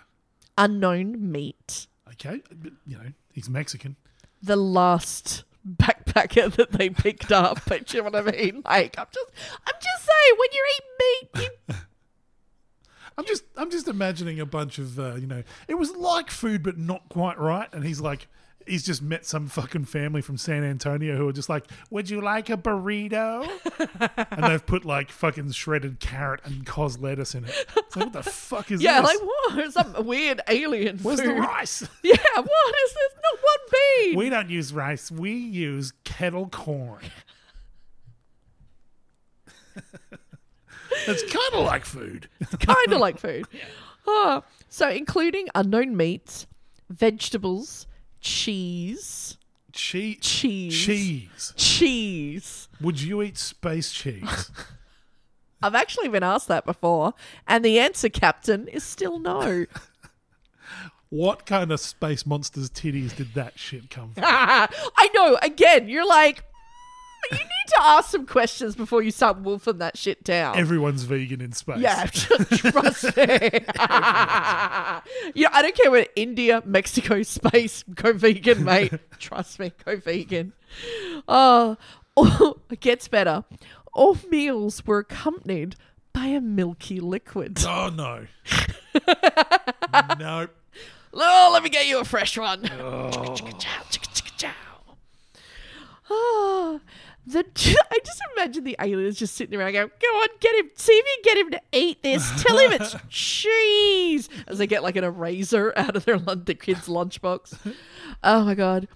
unknown 0.58 1.32
meat, 1.32 1.86
Okay. 2.14 2.42
But, 2.50 2.72
you 2.86 2.96
know, 2.96 3.12
he's 3.32 3.48
Mexican. 3.50 3.96
the 4.42 4.56
last 4.56 5.44
backpacker 5.66 6.52
that 6.56 6.72
they 6.72 6.90
picked 6.90 7.32
up. 7.32 7.60
But 7.68 7.92
you 7.92 8.02
know 8.02 8.10
what 8.10 8.28
I 8.28 8.30
mean? 8.30 8.62
Like, 8.64 8.98
I'm 8.98 9.06
just, 9.12 9.30
I'm 9.66 9.74
just 9.80 10.04
saying, 10.04 10.36
when 10.38 10.48
you 10.52 10.64
eat 10.74 10.84
meat, 11.00 11.50
you 11.68 11.74
I'm 13.16 13.24
just, 13.26 13.44
I'm 13.56 13.70
just 13.70 13.88
imagining 13.88 14.40
a 14.40 14.46
bunch 14.46 14.78
of, 14.78 14.98
uh, 14.98 15.14
you 15.14 15.26
know, 15.26 15.42
it 15.68 15.74
was 15.74 15.94
like 15.96 16.30
food, 16.30 16.62
but 16.62 16.78
not 16.78 17.08
quite 17.08 17.38
right. 17.38 17.68
And 17.72 17.84
he's 17.84 18.00
like, 18.00 18.26
he's 18.66 18.82
just 18.82 19.02
met 19.02 19.26
some 19.26 19.46
fucking 19.46 19.84
family 19.84 20.22
from 20.22 20.36
San 20.36 20.64
Antonio 20.64 21.16
who 21.16 21.28
are 21.28 21.32
just 21.32 21.48
like, 21.48 21.64
"Would 21.90 22.10
you 22.10 22.20
like 22.20 22.50
a 22.50 22.56
burrito?" 22.56 23.48
and 24.30 24.44
they've 24.44 24.64
put 24.64 24.84
like 24.84 25.10
fucking 25.10 25.52
shredded 25.52 26.00
carrot 26.00 26.40
and 26.44 26.66
cos 26.66 26.98
lettuce 26.98 27.34
in 27.34 27.44
it. 27.44 27.66
It's 27.76 27.96
like, 27.96 28.06
what 28.06 28.12
the 28.12 28.22
fuck 28.22 28.70
is 28.70 28.82
yeah, 28.82 29.00
this? 29.00 29.12
Yeah, 29.12 29.18
like 29.18 29.22
what? 29.22 29.72
Some 29.72 30.06
weird 30.06 30.40
alien 30.48 30.98
Where's 30.98 31.20
food. 31.20 31.36
the 31.36 31.40
rice? 31.40 31.88
Yeah, 32.02 32.16
what 32.36 32.74
is 32.84 32.94
this? 32.94 33.12
Not 33.22 33.38
one 33.40 33.58
bean. 33.72 34.16
We 34.18 34.28
don't 34.30 34.50
use 34.50 34.72
rice. 34.72 35.10
We 35.10 35.32
use 35.32 35.92
kettle 36.04 36.48
corn. 36.48 37.00
It's 41.06 41.22
kind 41.22 41.54
of 41.54 41.64
like 41.64 41.84
food. 41.84 42.28
kind 42.60 42.92
of 42.92 43.00
like 43.00 43.18
food. 43.18 43.46
Ah, 44.06 44.42
so, 44.68 44.90
including 44.90 45.48
unknown 45.54 45.96
meats, 45.96 46.46
vegetables, 46.90 47.86
cheese, 48.20 49.38
Cheese. 49.72 50.18
cheese, 50.20 50.84
Cheese. 50.84 51.54
cheese. 51.56 52.68
Would 52.82 53.00
you 53.00 53.22
eat 53.22 53.38
space 53.38 53.92
cheese? 53.92 54.50
I've 55.62 55.74
actually 55.74 56.08
been 56.08 56.22
asked 56.22 56.48
that 56.48 56.66
before, 56.66 57.14
and 57.48 57.64
the 57.64 57.78
answer, 57.78 58.10
Captain, 58.10 58.68
is 58.68 58.84
still 58.84 59.18
no. 59.18 59.64
What 61.10 61.46
kind 61.46 61.70
of 61.70 61.78
space 61.80 62.26
monsters 62.26 62.68
titties 62.68 63.14
did 63.14 63.34
that 63.34 63.56
shit 63.58 63.88
come 63.88 64.12
from? 64.14 64.24
I 64.26 65.08
know. 65.14 65.38
Again, 65.42 65.88
you're 65.88 66.06
like, 66.06 66.44
you 67.30 67.38
need 67.38 67.68
to 67.68 67.82
ask 67.82 68.10
some 68.10 68.26
questions 68.26 68.76
before 68.76 69.02
you 69.02 69.10
start 69.10 69.38
wolfing 69.38 69.78
that 69.78 69.96
shit 69.96 70.22
down. 70.24 70.56
Everyone's 70.56 71.04
vegan 71.04 71.40
in 71.40 71.52
space. 71.52 71.78
yeah, 71.78 72.06
trust 72.12 73.04
me. 73.04 73.12
yeah, 75.34 75.48
I 75.52 75.60
don't 75.62 75.74
care 75.74 75.90
where 75.90 76.06
India, 76.16 76.62
Mexico, 76.64 77.22
space, 77.22 77.84
go 77.94 78.12
vegan, 78.12 78.64
mate. 78.64 78.92
Trust 79.18 79.58
me, 79.58 79.72
go 79.84 79.96
vegan. 79.96 80.52
Oh, 81.26 81.76
oh, 82.16 82.58
it 82.70 82.80
gets 82.80 83.08
better. 83.08 83.44
All 83.92 84.16
meals 84.30 84.84
were 84.86 84.98
accompanied 84.98 85.76
by 86.12 86.26
a 86.26 86.40
milky 86.40 87.00
liquid. 87.00 87.64
Oh 87.66 87.90
no. 87.94 88.26
nope. 90.18 90.50
Oh, 91.16 91.50
let 91.52 91.62
me 91.62 91.70
get 91.70 91.86
you 91.86 92.00
a 92.00 92.04
fresh 92.04 92.36
one. 92.36 92.68
Oh, 96.10 96.80
ah, 96.80 96.80
the 97.26 97.44
I 97.90 97.98
just 98.04 98.20
imagine 98.36 98.64
the 98.64 98.76
aliens 98.80 99.18
just 99.18 99.34
sitting 99.34 99.58
around 99.58 99.72
going, 99.72 99.88
"Go 100.00 100.06
on, 100.08 100.28
get 100.40 100.54
him. 100.56 100.70
See 100.76 100.92
if 100.92 101.04
you 101.04 101.22
can 101.22 101.34
get 101.34 101.46
him 101.46 101.50
to 101.52 101.60
eat 101.78 102.02
this. 102.02 102.42
Tell 102.42 102.58
him 102.58 102.72
it's 102.72 102.94
cheese." 103.08 104.28
As 104.46 104.58
they 104.58 104.66
get 104.66 104.82
like 104.82 104.96
an 104.96 105.04
eraser 105.04 105.72
out 105.76 105.96
of 105.96 106.04
their 106.04 106.18
the 106.18 106.54
kid's 106.54 106.86
lunchbox. 106.88 107.74
Oh 108.22 108.44
my 108.44 108.54
god. 108.54 108.88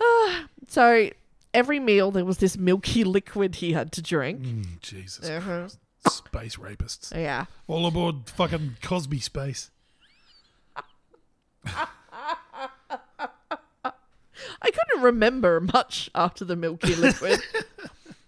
Ah, 0.00 0.46
so 0.68 1.10
every 1.52 1.80
meal 1.80 2.10
there 2.10 2.24
was 2.24 2.38
this 2.38 2.56
milky 2.56 3.04
liquid 3.04 3.56
he 3.56 3.72
had 3.72 3.92
to 3.92 4.02
drink. 4.02 4.42
Mm, 4.42 4.80
Jesus. 4.80 5.28
Uh-huh. 5.28 5.68
Space 6.08 6.56
rapists. 6.56 7.14
Yeah. 7.14 7.46
All 7.66 7.86
aboard 7.86 8.30
fucking 8.30 8.76
Cosby 8.82 9.20
space. 9.20 9.70
I 14.62 14.70
couldn't 14.70 15.02
remember 15.02 15.60
much 15.60 16.10
after 16.14 16.44
the 16.44 16.56
milky 16.56 16.94
liquid. 16.94 17.40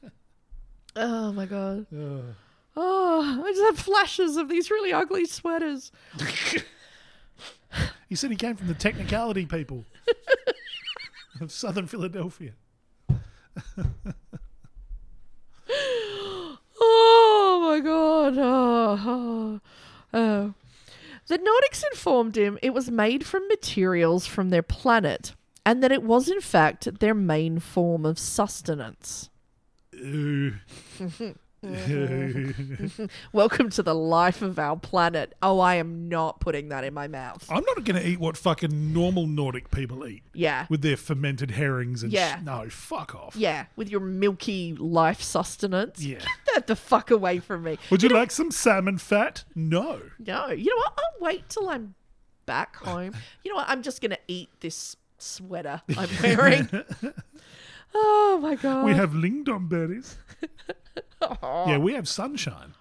oh 0.96 1.32
my 1.32 1.46
god. 1.46 1.86
Oh, 2.76 3.42
I 3.44 3.50
just 3.50 3.62
have 3.62 3.78
flashes 3.78 4.36
of 4.36 4.48
these 4.48 4.70
really 4.70 4.92
ugly 4.92 5.26
sweaters. 5.26 5.92
He 8.08 8.16
said 8.16 8.30
he 8.30 8.36
came 8.36 8.56
from 8.56 8.66
the 8.66 8.74
technicality 8.74 9.46
people 9.46 9.86
of 11.40 11.50
Southern 11.50 11.86
Philadelphia. 11.86 12.52
Oh 16.84 17.68
my 17.70 17.80
god. 17.80 18.34
Oh, 18.36 19.00
oh, 19.06 19.60
oh. 20.12 20.54
The 21.28 21.38
Nordics 21.38 21.84
informed 21.92 22.36
him 22.36 22.58
it 22.60 22.74
was 22.74 22.90
made 22.90 23.24
from 23.24 23.46
materials 23.48 24.26
from 24.26 24.50
their 24.50 24.62
planet 24.62 25.34
and 25.64 25.82
that 25.82 25.92
it 25.92 26.02
was 26.02 26.28
in 26.28 26.40
fact 26.40 26.98
their 27.00 27.14
main 27.14 27.58
form 27.60 28.04
of 28.06 28.18
sustenance. 28.18 29.30
Welcome 33.32 33.70
to 33.70 33.82
the 33.84 33.94
life 33.94 34.42
of 34.42 34.58
our 34.58 34.76
planet. 34.76 35.34
Oh, 35.42 35.60
I 35.60 35.76
am 35.76 36.08
not 36.08 36.40
putting 36.40 36.70
that 36.70 36.82
in 36.82 36.92
my 36.92 37.06
mouth. 37.06 37.46
I'm 37.48 37.62
not 37.64 37.84
going 37.84 38.00
to 38.00 38.06
eat 38.06 38.18
what 38.18 38.36
fucking 38.36 38.92
normal 38.92 39.26
Nordic 39.28 39.70
people 39.70 40.04
eat 40.06 40.24
Yeah. 40.34 40.66
with 40.68 40.82
their 40.82 40.96
fermented 40.96 41.52
herrings 41.52 42.02
and 42.02 42.12
Yeah. 42.12 42.38
sh- 42.38 42.42
no, 42.42 42.68
fuck 42.68 43.14
off. 43.14 43.36
Yeah, 43.36 43.66
with 43.76 43.88
your 43.90 44.00
milky 44.00 44.74
life 44.74 45.22
sustenance. 45.22 46.02
Yeah. 46.04 46.18
Get 46.18 46.26
that 46.54 46.66
the 46.66 46.74
fuck 46.76 47.10
away 47.12 47.38
from 47.38 47.62
me. 47.62 47.78
Would 47.90 48.02
you 48.02 48.08
like 48.08 48.32
some 48.32 48.50
salmon 48.50 48.98
fat? 48.98 49.44
No. 49.54 50.00
No, 50.18 50.48
you 50.48 50.70
know 50.70 50.76
what? 50.78 50.98
I'll 50.98 51.24
wait 51.26 51.48
till 51.48 51.68
I'm 51.68 51.94
back 52.44 52.74
home. 52.76 53.12
You 53.44 53.52
know 53.52 53.56
what? 53.58 53.68
I'm 53.68 53.82
just 53.82 54.00
gonna 54.02 54.18
eat 54.26 54.48
this 54.60 54.96
sweater 55.22 55.80
I'm 55.96 56.08
wearing. 56.22 56.68
oh 57.94 58.38
my 58.42 58.54
god! 58.56 58.84
We 58.84 58.92
have 58.94 59.10
lingonberries. 59.12 60.16
Yeah, 61.42 61.78
we 61.78 61.94
have 61.94 62.08
sunshine. 62.08 62.74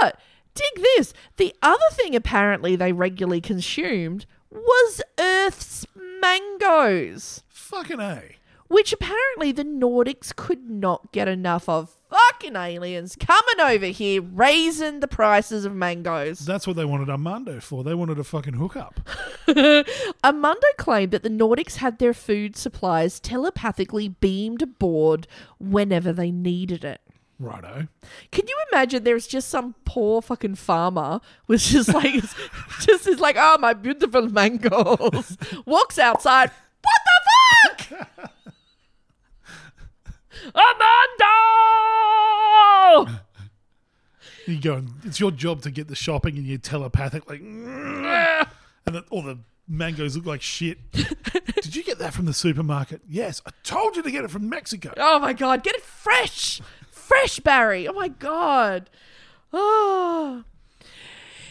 but 0.00 0.20
dig 0.54 0.84
this: 0.96 1.14
the 1.38 1.54
other 1.62 1.78
thing 1.92 2.14
apparently 2.14 2.76
they 2.76 2.92
regularly 2.92 3.40
consumed 3.40 4.26
was 4.50 5.00
Earth's 5.18 5.86
mangoes, 6.20 7.42
Fucking 7.48 8.00
A. 8.00 8.36
which 8.68 8.92
apparently 8.92 9.50
the 9.50 9.64
Nordics 9.64 10.36
could 10.36 10.68
not 10.68 11.10
get 11.12 11.26
enough 11.26 11.66
of. 11.68 11.96
Fucking 12.44 12.56
aliens 12.56 13.16
coming 13.16 13.74
over 13.74 13.86
here, 13.86 14.20
raising 14.20 15.00
the 15.00 15.08
prices 15.08 15.64
of 15.64 15.74
mangoes. 15.74 16.40
That's 16.40 16.66
what 16.66 16.76
they 16.76 16.84
wanted 16.84 17.08
Armando 17.08 17.58
for. 17.58 17.82
They 17.82 17.94
wanted 17.94 18.18
a 18.18 18.24
fucking 18.24 18.54
hookup. 18.54 19.00
Armando 20.22 20.66
claimed 20.76 21.12
that 21.12 21.22
the 21.22 21.30
Nordics 21.30 21.76
had 21.76 21.98
their 21.98 22.12
food 22.12 22.54
supplies 22.54 23.18
telepathically 23.18 24.08
beamed 24.08 24.60
aboard 24.60 25.26
whenever 25.58 26.12
they 26.12 26.30
needed 26.30 26.84
it. 26.84 27.00
Righto. 27.38 27.88
Can 28.30 28.46
you 28.46 28.58
imagine 28.70 29.04
there's 29.04 29.26
just 29.26 29.48
some 29.48 29.74
poor 29.86 30.20
fucking 30.20 30.56
farmer 30.56 31.20
was 31.46 31.66
just 31.66 31.94
like 31.94 32.12
just 32.80 33.06
is 33.06 33.20
like, 33.20 33.36
oh 33.38 33.56
my 33.58 33.72
beautiful 33.72 34.28
mangoes. 34.28 35.38
Walks 35.64 35.98
outside. 35.98 36.50
What 36.82 37.86
the 37.86 37.86
fuck? 37.86 38.33
Armando! 40.54 41.24
You 44.46 44.60
go 44.60 44.74
and 44.74 44.90
it's 45.04 45.18
your 45.18 45.30
job 45.30 45.62
to 45.62 45.70
get 45.70 45.88
the 45.88 45.94
shopping 45.94 46.36
and 46.36 46.46
you're 46.46 46.58
telepathic 46.58 47.30
like 47.30 47.40
and 47.40 48.46
the, 48.84 49.02
all 49.10 49.22
the 49.22 49.38
mangoes 49.66 50.16
look 50.16 50.26
like 50.26 50.42
shit. 50.42 50.78
Did 50.92 51.74
you 51.74 51.82
get 51.82 51.98
that 51.98 52.12
from 52.12 52.26
the 52.26 52.34
supermarket? 52.34 53.00
Yes. 53.08 53.40
I 53.46 53.52
told 53.62 53.96
you 53.96 54.02
to 54.02 54.10
get 54.10 54.22
it 54.22 54.30
from 54.30 54.48
Mexico. 54.50 54.92
Oh 54.98 55.18
my 55.18 55.32
god, 55.32 55.62
get 55.62 55.74
it 55.74 55.82
fresh. 55.82 56.60
Fresh 56.90 57.40
Barry. 57.40 57.88
Oh 57.88 57.94
my 57.94 58.08
god. 58.08 58.90
Oh. 59.52 60.44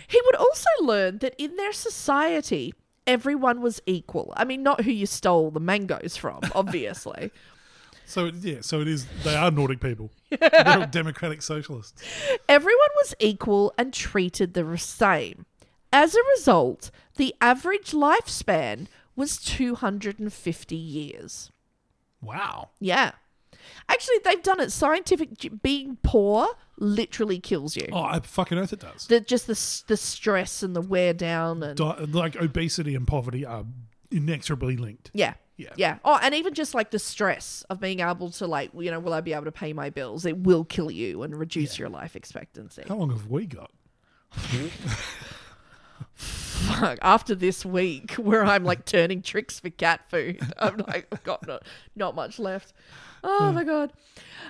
He 0.08 0.22
would 0.26 0.36
also 0.36 0.70
learn 0.82 1.18
that 1.20 1.34
in 1.40 1.56
their 1.56 1.74
society, 1.74 2.74
everyone 3.08 3.62
was 3.62 3.82
equal. 3.86 4.34
I 4.38 4.46
mean, 4.46 4.62
not 4.62 4.82
who 4.82 4.92
you 4.92 5.06
stole 5.08 5.50
the 5.50 5.60
mangoes 5.60 6.16
from, 6.16 6.42
obviously. 6.54 7.32
So 8.06 8.26
yeah, 8.26 8.58
so 8.62 8.82
it 8.82 8.88
is 8.88 9.06
they 9.24 9.36
are 9.36 9.50
Nordic 9.52 9.80
people. 9.80 10.12
They're 10.30 10.88
democratic 10.88 11.42
socialists. 11.42 12.02
everyone 12.50 12.90
was 13.02 13.16
equal 13.20 13.74
and 13.78 13.94
treated 13.94 14.54
the 14.54 14.78
same. 14.78 15.46
As 15.92 16.16
a 16.16 16.20
result, 16.36 16.90
the 17.18 17.36
average 17.40 17.92
lifespan 17.92 18.88
was 19.16 19.38
250 19.38 20.76
years. 20.76 21.52
Wow. 22.22 22.70
Yeah. 22.80 23.12
Actually, 23.88 24.18
they've 24.24 24.42
done 24.44 24.60
it 24.60 24.72
scientific. 24.72 25.62
Being 25.62 25.98
poor 26.04 26.48
literally 26.78 27.40
kills 27.40 27.76
you. 27.76 27.88
Oh, 27.92 28.02
I 28.04 28.20
fucking 28.20 28.58
oath 28.58 28.74
it 28.74 28.80
does. 28.80 29.08
The, 29.08 29.20
just 29.20 29.48
the 29.48 29.84
the 29.88 29.98
stress 29.98 30.64
and 30.64 30.76
the 30.76 30.82
wear 30.82 31.14
down 31.14 31.62
and 31.64 31.78
Di- 31.78 32.06
like 32.10 32.36
obesity 32.36 32.96
and 32.96 33.06
poverty 33.08 33.46
are 33.46 33.66
inexorably 34.14 34.78
linked. 34.78 35.12
yeah. 35.14 35.34
Yeah. 35.56 35.70
Yeah. 35.76 35.98
Oh, 36.04 36.20
and 36.20 36.34
even 36.34 36.56
just 36.56 36.74
like 36.74 36.90
the 36.90 36.98
stress 36.98 37.64
of 37.70 37.80
being 37.80 38.00
able 38.00 38.32
to 38.32 38.48
like, 38.48 38.72
you 38.76 38.90
know, 38.90 39.00
will 39.00 39.14
I 39.14 39.22
be 39.22 39.34
able 39.34 39.46
to 39.46 39.52
pay 39.52 39.72
my 39.72 39.92
bills? 39.92 40.26
It 40.26 40.40
will 40.40 40.64
kill 40.66 40.90
you 40.90 41.22
and 41.22 41.38
reduce 41.38 41.78
your 41.78 41.90
life 41.90 42.16
expectancy. 42.16 42.84
How 42.88 42.96
long 42.96 43.12
have 43.12 43.28
we 43.28 43.46
got? 43.46 43.70
Fuck, 46.16 47.00
After 47.02 47.36
this 47.36 47.66
week 47.66 48.14
where 48.18 48.46
I'm 48.46 48.64
like 48.64 48.86
turning 48.86 49.22
tricks 49.22 49.60
for 49.60 49.70
cat 49.70 50.10
food, 50.10 50.40
I'm 50.58 50.78
like, 50.88 51.08
I've 51.12 51.24
got 51.24 51.46
not, 51.48 51.64
not 51.96 52.16
much 52.16 52.40
left. 52.40 52.74
Oh 53.24 53.50
hmm. 53.50 53.56
my 53.56 53.64
god. 53.64 53.94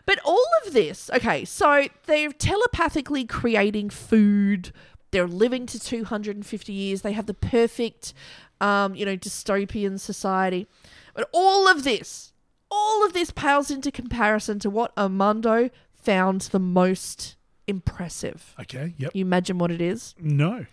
But 0.06 0.20
all 0.26 0.46
of 0.66 0.74
this, 0.74 1.10
okay, 1.14 1.46
so 1.46 1.88
they're 2.06 2.32
telepathically 2.32 3.26
creating 3.26 3.90
food. 3.90 4.72
They're 5.12 5.28
living 5.28 5.66
to 5.68 5.80
250 5.80 6.74
years. 6.74 7.04
They 7.04 7.12
have 7.12 7.28
the 7.28 7.36
perfect, 7.36 8.14
um, 8.62 8.96
you 8.96 9.06
know, 9.06 9.18
dystopian 9.18 10.00
society. 10.00 10.68
But 11.14 11.30
all 11.34 11.68
of 11.68 11.84
this, 11.84 12.34
all 12.72 13.06
of 13.06 13.14
this 13.14 13.32
pales 13.32 13.70
into 13.70 13.92
comparison 13.92 14.60
to 14.60 14.70
what 14.70 14.92
Armando 14.98 15.70
found 15.94 16.42
the 16.42 16.60
most 16.60 17.36
impressive. 17.68 18.56
Okay. 18.60 18.94
Yep. 18.98 19.12
You 19.14 19.22
imagine 19.26 19.58
what 19.58 19.72
it 19.72 19.82
is? 19.82 20.16
No. 20.20 20.66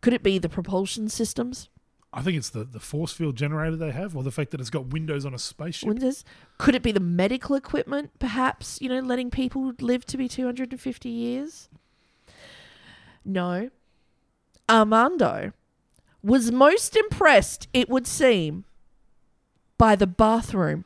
Could 0.00 0.12
it 0.12 0.22
be 0.22 0.38
the 0.38 0.48
propulsion 0.48 1.08
systems? 1.08 1.68
I 2.12 2.22
think 2.22 2.38
it's 2.38 2.50
the, 2.50 2.64
the 2.64 2.80
force 2.80 3.12
field 3.12 3.36
generator 3.36 3.76
they 3.76 3.90
have, 3.90 4.16
or 4.16 4.22
the 4.22 4.30
fact 4.30 4.50
that 4.52 4.60
it's 4.60 4.70
got 4.70 4.86
windows 4.86 5.26
on 5.26 5.34
a 5.34 5.38
spaceship. 5.38 5.88
Windows? 5.88 6.24
Could 6.56 6.74
it 6.74 6.82
be 6.82 6.92
the 6.92 7.00
medical 7.00 7.54
equipment, 7.54 8.12
perhaps, 8.18 8.80
you 8.80 8.88
know, 8.88 9.00
letting 9.00 9.30
people 9.30 9.72
live 9.80 10.06
to 10.06 10.16
be 10.16 10.26
250 10.26 11.08
years? 11.08 11.68
No. 13.24 13.68
Armando 14.70 15.52
was 16.22 16.50
most 16.50 16.96
impressed, 16.96 17.68
it 17.72 17.88
would 17.88 18.06
seem, 18.06 18.64
by 19.76 19.94
the 19.96 20.06
bathroom 20.06 20.84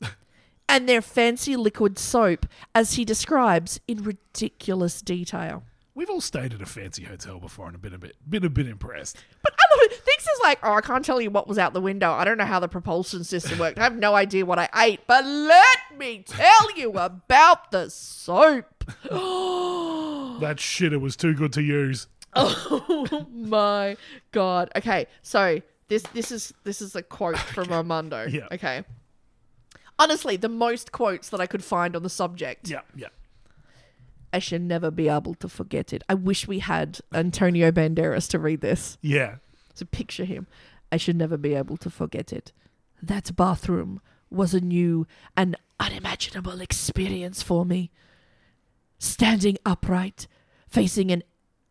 and 0.68 0.88
their 0.88 1.02
fancy 1.02 1.56
liquid 1.56 1.98
soap, 1.98 2.46
as 2.74 2.94
he 2.94 3.04
describes 3.04 3.80
in 3.88 4.02
ridiculous 4.02 5.00
detail. 5.00 5.62
we've 5.94 6.10
all 6.10 6.20
stayed 6.20 6.52
at 6.52 6.60
a 6.62 6.66
fancy 6.66 7.04
hotel 7.04 7.38
before 7.38 7.68
and 7.68 7.80
been 7.80 7.94
a 7.94 7.98
bit, 7.98 8.16
been 8.28 8.44
a 8.44 8.50
bit 8.50 8.68
impressed. 8.68 9.16
But 9.42 9.54
it. 9.84 9.92
Things 9.92 10.22
is 10.22 10.40
like, 10.42 10.58
oh, 10.62 10.72
I 10.72 10.80
can't 10.80 11.04
tell 11.04 11.20
you 11.20 11.30
what 11.30 11.48
was 11.48 11.58
out 11.58 11.72
the 11.72 11.80
window. 11.80 12.12
I 12.12 12.24
don't 12.24 12.38
know 12.38 12.44
how 12.44 12.60
the 12.60 12.68
propulsion 12.68 13.24
system 13.24 13.58
worked. 13.58 13.78
I 13.78 13.82
have 13.82 13.96
no 13.96 14.14
idea 14.14 14.46
what 14.46 14.58
I 14.58 14.68
ate. 14.74 15.00
But 15.06 15.24
let 15.24 15.78
me 15.96 16.24
tell 16.26 16.76
you 16.76 16.92
about 16.92 17.70
the 17.70 17.90
soap. 17.90 18.84
That 20.40 20.56
shitter 20.56 21.00
was 21.00 21.14
too 21.14 21.32
good 21.32 21.52
to 21.52 21.62
use. 21.62 22.08
Oh 22.36 23.26
my 23.32 23.96
god. 24.32 24.70
Okay, 24.76 25.06
so 25.22 25.60
this 25.88 26.02
this 26.14 26.32
is 26.32 26.52
this 26.64 26.80
is 26.82 26.96
a 26.96 27.02
quote 27.02 27.38
from 27.54 27.72
Armando. 27.72 28.26
Yeah. 28.26 28.48
Okay. 28.52 28.84
Honestly, 29.98 30.36
the 30.36 30.48
most 30.48 30.90
quotes 30.90 31.28
that 31.28 31.40
I 31.40 31.46
could 31.46 31.62
find 31.62 31.94
on 31.94 32.02
the 32.02 32.08
subject. 32.08 32.68
Yeah, 32.68 32.80
yeah. 32.96 33.08
I 34.32 34.40
should 34.40 34.62
never 34.62 34.90
be 34.90 35.08
able 35.08 35.34
to 35.34 35.48
forget 35.48 35.92
it. 35.92 36.02
I 36.08 36.14
wish 36.14 36.48
we 36.48 36.58
had 36.58 36.98
Antonio 37.12 37.70
Banderas 37.70 38.28
to 38.30 38.40
read 38.40 38.60
this. 38.60 38.98
Yeah. 39.00 39.36
So 39.74 39.84
picture 39.84 40.24
him. 40.24 40.48
I 40.90 40.96
should 40.96 41.16
never 41.16 41.36
be 41.36 41.54
able 41.54 41.76
to 41.76 41.90
forget 41.90 42.32
it. 42.32 42.50
That 43.00 43.36
bathroom 43.36 44.00
was 44.30 44.52
a 44.52 44.60
new 44.60 45.06
and 45.36 45.56
unimaginable 45.78 46.60
experience 46.60 47.42
for 47.42 47.64
me. 47.64 47.92
Standing 48.98 49.58
upright, 49.64 50.26
facing 50.68 51.12
an 51.12 51.22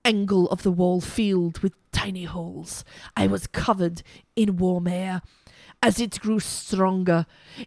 angle 0.06 0.50
of 0.50 0.64
the 0.64 0.72
wall 0.72 1.02
filled 1.02 1.60
with 1.60 1.74
tiny 1.92 2.26
holes, 2.26 2.84
I 3.16 3.28
was 3.28 3.48
covered 3.48 4.04
in 4.36 4.58
warm 4.58 4.88
air. 4.88 5.22
As 5.82 6.00
it 6.00 6.20
grew 6.20 6.40
stronger, 6.40 7.26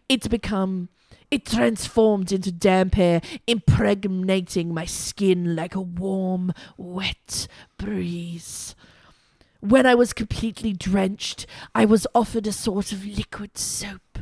it 0.09 0.29
became 0.29 0.89
it 1.29 1.45
transformed 1.45 2.31
into 2.31 2.51
damp 2.53 2.97
air, 2.97 3.21
impregnating 3.47 4.73
my 4.73 4.85
skin 4.85 5.55
like 5.57 5.75
a 5.75 5.81
warm, 5.81 6.53
wet 6.77 7.47
breeze. 7.77 8.75
When 9.59 9.85
I 9.85 9.93
was 9.93 10.13
completely 10.13 10.71
drenched, 10.71 11.45
I 11.75 11.83
was 11.83 12.07
offered 12.15 12.47
a 12.47 12.53
sort 12.53 12.93
of 12.93 13.05
liquid 13.05 13.57
soap, 13.57 14.19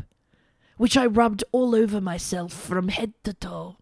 which 0.77 0.97
I 0.97 1.05
rubbed 1.05 1.43
all 1.51 1.75
over 1.75 2.01
myself 2.01 2.53
from 2.53 2.87
head 2.87 3.13
to 3.23 3.33
toe. 3.33 3.77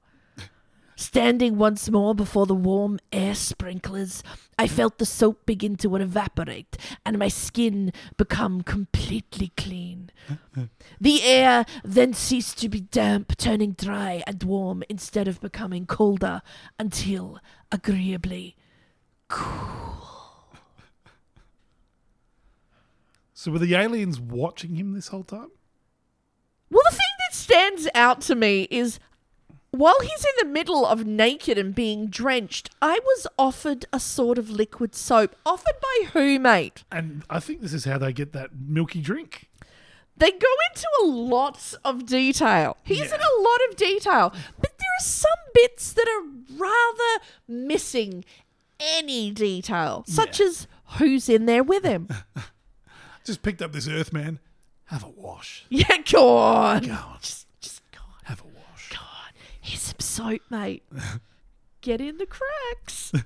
Standing 1.04 1.58
once 1.58 1.92
more 1.92 2.16
before 2.16 2.46
the 2.46 2.56
warm 2.56 2.98
air 3.12 3.36
sprinklers, 3.36 4.24
I 4.58 4.68
felt 4.70 5.00
the 5.00 5.06
soap 5.06 5.46
begin 5.46 5.76
to 5.76 5.98
evaporate 5.98 6.78
and 7.06 7.20
my 7.20 7.28
skin 7.28 7.92
become 8.16 8.62
completely 8.62 9.52
clean. 9.58 10.12
The 11.02 11.22
air 11.24 11.66
then 11.84 12.14
ceased 12.14 12.58
to 12.60 12.70
be 12.70 12.80
damp, 12.80 13.36
turning 13.36 13.74
dry 13.74 14.24
and 14.26 14.42
warm 14.44 14.82
instead 14.88 15.28
of 15.28 15.42
becoming 15.42 15.86
colder 15.86 16.42
until 16.80 17.38
agreeably 17.70 18.56
cool. 19.28 20.08
So 23.34 23.52
were 23.52 23.60
the 23.60 23.76
aliens 23.76 24.22
watching 24.22 24.76
him 24.78 24.94
this 24.94 25.10
whole 25.10 25.26
time? 25.26 25.52
Well, 26.72 26.84
the 26.90 26.96
thing 26.96 27.02
that 27.28 27.36
stands 27.36 27.90
out 27.94 28.22
to 28.22 28.36
me 28.36 28.70
is 28.72 29.00
while 29.74 30.00
he's 30.02 30.24
in 30.26 30.48
the 30.48 30.54
middle 30.54 30.86
of 30.86 31.06
naked 31.06 31.58
and 31.58 31.74
being 31.76 32.08
drenched, 32.08 32.70
I 32.82 33.00
was 33.04 33.28
offered 33.38 33.86
a 33.92 34.00
sort 34.00 34.38
of 34.38 34.50
liquid 34.50 34.96
soap. 34.96 35.36
Offered 35.46 35.76
by 35.82 36.08
who, 36.14 36.40
mate? 36.40 36.84
And 36.92 37.24
I 37.30 37.40
think 37.40 37.62
this 37.62 37.74
is 37.74 37.86
how 37.86 37.98
they 37.98 38.14
get 38.14 38.34
that 38.34 38.52
milky 38.56 39.02
drink. 39.02 39.50
They 40.16 40.30
go 40.32 40.48
into 40.72 40.88
a 41.04 41.06
lot 41.08 41.74
of 41.84 42.06
detail. 42.06 42.78
He's 42.84 43.00
Yeah. 43.00 43.16
in 43.16 43.22
a 43.22 43.42
lot 43.42 43.60
of 43.70 43.76
detail, 43.76 44.30
but 44.62 44.78
there 44.78 44.90
are 45.00 45.04
some 45.04 45.32
bits 45.56 45.92
that 45.94 46.08
are 46.08 46.56
rather 46.56 47.24
missing 47.48 48.24
any 48.80 49.32
detail, 49.32 50.04
such 50.08 50.40
Yeah. 50.40 50.46
as 50.48 50.68
who's 51.00 51.28
in 51.30 51.48
there 51.48 51.64
with 51.64 51.84
him. 51.84 52.10
Just 53.26 53.42
picked 53.42 53.62
up 53.62 53.72
this 53.72 53.88
Earthman. 53.88 54.40
Have 54.86 55.04
a 55.04 55.10
wash. 55.10 55.66
yeah, 55.70 55.98
go 56.12 56.38
on. 56.38 56.84
Go 56.84 56.92
on. 56.94 57.18
Just, 57.22 57.48
just 57.62 57.82
go 57.92 58.00
on. 58.02 58.20
Have 58.26 58.42
a 58.42 58.48
wash. 58.48 58.90
Go 58.92 58.98
on. 59.00 59.32
Here's 59.74 59.82
some 59.82 60.00
soap, 60.00 60.42
mate. 60.52 60.84
Get 61.82 62.00
in 62.00 62.18
the 62.18 62.28
cracks. 62.28 63.12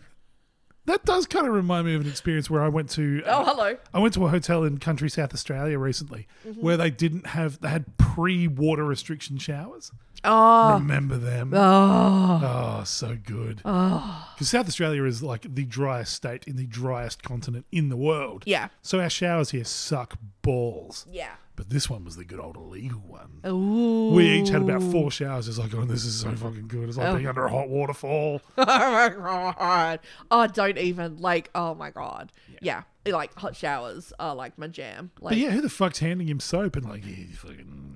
That 0.85 1.03
does 1.03 1.25
kind 1.27 1.45
of 1.45 1.53
remind 1.53 1.85
me 1.85 1.95
of 1.95 2.01
an 2.03 2.07
experience 2.07 2.49
where 2.49 2.61
I 2.63 2.69
went 2.69 2.89
to. 2.91 3.21
uh, 3.25 3.39
Oh, 3.39 3.43
hello. 3.43 3.75
I 3.93 3.99
went 3.99 4.13
to 4.13 4.25
a 4.25 4.29
hotel 4.29 4.63
in 4.63 4.77
country 4.77 5.09
South 5.09 5.33
Australia 5.33 5.77
recently 5.77 6.29
Mm-hmm. 6.47 6.61
where 6.61 6.77
they 6.77 6.89
didn't 6.89 7.27
have. 7.27 7.59
They 7.59 7.67
had 7.67 7.97
pre-water 7.97 8.85
restriction 8.85 9.37
showers. 9.37 9.91
Oh, 10.23 10.73
Remember 10.75 11.17
them? 11.17 11.53
oh, 11.53 12.41
Oh, 12.79 12.83
so 12.83 13.15
good. 13.23 13.61
Oh. 13.65 14.27
Because 14.35 14.49
South 14.49 14.67
Australia 14.67 15.03
is 15.05 15.21
like 15.23 15.53
the 15.55 15.63
driest 15.65 16.13
state 16.13 16.43
in 16.45 16.55
the 16.57 16.65
driest 16.65 17.23
continent 17.23 17.65
in 17.71 17.89
the 17.89 17.97
world. 17.97 18.43
yeah, 18.45 18.67
So 18.81 18.99
our 18.99 19.09
showers 19.09 19.51
here 19.51 19.63
suck 19.63 20.17
balls. 20.41 21.05
yeah. 21.11 21.35
But 21.55 21.71
this 21.71 21.89
one 21.89 22.05
was 22.05 22.15
the 22.15 22.23
good 22.23 22.39
old 22.39 22.55
illegal 22.55 22.99
one. 22.99 23.41
Ooh. 23.47 24.11
We 24.13 24.29
each 24.29 24.49
had 24.49 24.61
about 24.61 24.83
four 24.83 25.09
showers. 25.09 25.47
It's 25.47 25.57
like, 25.57 25.73
oh, 25.73 25.85
this 25.85 26.05
is 26.05 26.19
so 26.19 26.31
fucking 26.35 26.67
good. 26.67 26.87
It's 26.87 26.99
like 26.99 27.07
Oh. 27.07 27.15
being 27.15 27.27
under 27.27 27.45
a 27.45 27.49
hot 27.49 27.67
waterfall. 27.67 28.41
oh 28.59 28.63
my 28.65 29.09
god. 29.09 29.99
Oh, 30.29 30.45
don't 30.45 30.77
even 30.77 31.17
like. 31.17 31.49
Oh 31.55 31.73
my 31.73 31.89
god. 31.89 32.31
Yeah. 32.61 32.83
Like 33.07 33.33
hot 33.39 33.55
showers 33.55 34.13
are 34.19 34.35
like 34.35 34.55
my 34.59 34.67
jam. 34.67 35.09
Like, 35.19 35.31
But 35.31 35.37
yeah, 35.39 35.49
who 35.49 35.61
the 35.61 35.69
fuck's 35.69 35.97
handing 35.97 36.27
him 36.27 36.39
soap 36.39 36.75
and 36.75 36.87
like, 36.87 37.03
yeah, 37.03 37.25
fucking. 37.33 37.95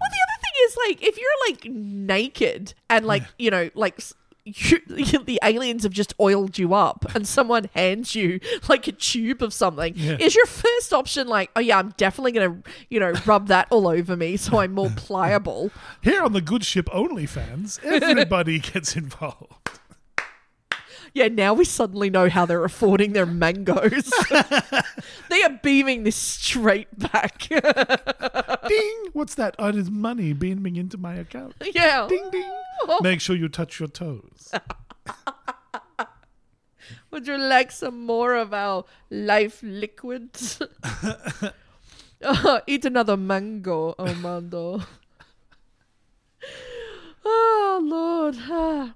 Well, 0.00 0.08
the 0.10 0.18
is 0.68 0.76
like 0.86 1.02
if 1.02 1.18
you're 1.18 1.28
like 1.48 1.64
naked 1.66 2.74
and 2.90 3.06
like 3.06 3.24
you 3.38 3.50
know 3.50 3.70
like. 3.74 4.00
You, 4.44 4.78
the 5.26 5.38
aliens 5.42 5.82
have 5.82 5.92
just 5.92 6.14
oiled 6.18 6.56
you 6.56 6.72
up, 6.72 7.04
and 7.14 7.28
someone 7.28 7.68
hands 7.74 8.14
you 8.14 8.40
like 8.66 8.88
a 8.88 8.92
tube 8.92 9.42
of 9.42 9.52
something. 9.52 9.92
Yeah. 9.94 10.16
Is 10.18 10.34
your 10.34 10.46
first 10.46 10.94
option 10.94 11.28
like, 11.28 11.50
oh 11.54 11.60
yeah, 11.60 11.78
I'm 11.78 11.90
definitely 11.98 12.32
gonna, 12.32 12.62
you 12.88 12.98
know, 12.98 13.12
rub 13.26 13.48
that 13.48 13.66
all 13.68 13.86
over 13.86 14.16
me 14.16 14.38
so 14.38 14.60
I'm 14.60 14.72
more 14.72 14.88
pliable? 14.96 15.70
Here 16.00 16.22
on 16.22 16.32
the 16.32 16.40
Good 16.40 16.64
Ship 16.64 16.86
OnlyFans, 16.86 17.84
everybody 17.84 18.58
gets 18.72 18.96
involved. 18.96 19.80
Yeah, 21.14 21.28
now 21.28 21.54
we 21.54 21.64
suddenly 21.64 22.10
know 22.10 22.28
how 22.28 22.46
they're 22.46 22.64
affording 22.64 23.12
their 23.12 23.26
mangoes. 23.26 24.12
they 25.30 25.42
are 25.42 25.58
beaming 25.62 26.04
this 26.04 26.16
straight 26.16 26.88
back. 26.98 27.48
Ding! 28.68 29.04
What's 29.12 29.34
that? 29.36 29.54
Oh, 29.58 29.68
it 29.68 29.76
is 29.76 29.90
money 29.90 30.32
beaming 30.32 30.76
into 30.76 30.98
my 30.98 31.14
account. 31.14 31.54
yeah. 31.74 32.06
Ding 32.08 32.28
ding. 32.30 32.52
Make 33.00 33.20
sure 33.20 33.36
you 33.36 33.48
touch 33.48 33.80
your 33.80 33.88
toes. 33.88 34.52
Would 37.10 37.26
you 37.26 37.38
like 37.38 37.70
some 37.70 38.04
more 38.04 38.34
of 38.34 38.52
our 38.52 38.84
life 39.10 39.60
liquids? 39.62 40.60
Uh, 42.20 42.60
eat 42.66 42.84
another 42.84 43.16
mango, 43.16 43.94
Armando. 43.98 44.82
oh, 47.24 47.80
Lord. 47.82 48.94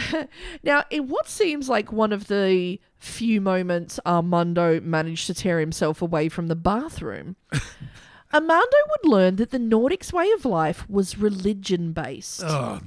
Now, 0.62 0.84
in 0.90 1.08
what 1.08 1.28
seems 1.28 1.68
like 1.68 1.92
one 1.92 2.12
of 2.12 2.28
the 2.28 2.78
few 2.98 3.40
moments 3.40 3.98
uh, 4.04 4.16
Armando 4.16 4.80
managed 4.80 5.26
to 5.28 5.34
tear 5.34 5.58
himself 5.60 6.02
away 6.02 6.28
from 6.28 6.48
the 6.48 6.56
bathroom, 6.56 7.36
Armando 8.34 8.76
would 8.90 9.10
learn 9.10 9.36
that 9.36 9.50
the 9.50 9.58
Nordics' 9.58 10.12
way 10.12 10.30
of 10.32 10.44
life 10.44 10.88
was 10.88 11.18
religion 11.18 11.92
based. 11.92 12.42
Oh, 12.44 12.80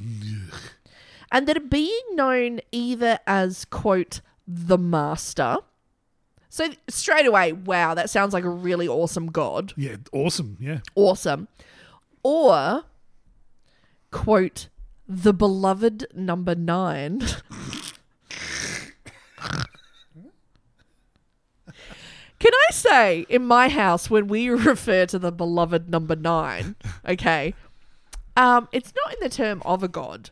and 1.33 1.47
that 1.47 1.69
being 1.69 2.01
known 2.11 2.61
either 2.71 3.19
as 3.27 3.65
quote 3.65 4.21
the 4.47 4.77
master 4.77 5.57
so 6.47 6.69
straight 6.87 7.25
away 7.25 7.51
wow 7.51 7.93
that 7.93 8.09
sounds 8.09 8.33
like 8.33 8.43
a 8.43 8.49
really 8.49 8.87
awesome 8.87 9.27
god 9.27 9.73
yeah, 9.75 9.95
awesome. 10.11 10.55
Yeah. 10.59 10.79
awesome 10.95 11.47
or 12.21 12.83
quote 14.11 14.67
the 15.21 15.33
beloved 15.33 16.07
number 16.15 16.55
nine 16.55 17.21
Can 22.39 22.51
I 22.53 22.73
say, 22.73 23.25
in 23.29 23.45
my 23.45 23.69
house, 23.69 24.09
when 24.09 24.27
we 24.27 24.49
refer 24.69 25.05
to 25.05 25.17
the 25.17 25.31
beloved 25.31 25.89
number 25.89 26.17
nine, 26.17 26.75
okay, 27.07 27.53
um, 28.35 28.67
it's 28.73 28.91
not 28.93 29.13
in 29.13 29.19
the 29.21 29.29
term 29.29 29.61
of 29.63 29.81
a 29.81 29.87
god. 29.87 30.31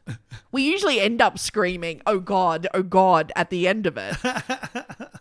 We 0.51 0.63
usually 0.63 0.99
end 0.99 1.21
up 1.21 1.39
screaming, 1.39 2.01
"Oh 2.05 2.19
God, 2.19 2.67
oh 2.73 2.84
God!" 2.84 3.32
at 3.38 3.49
the 3.49 3.65
end 3.65 3.86
of 3.88 3.95
it. 3.97 4.17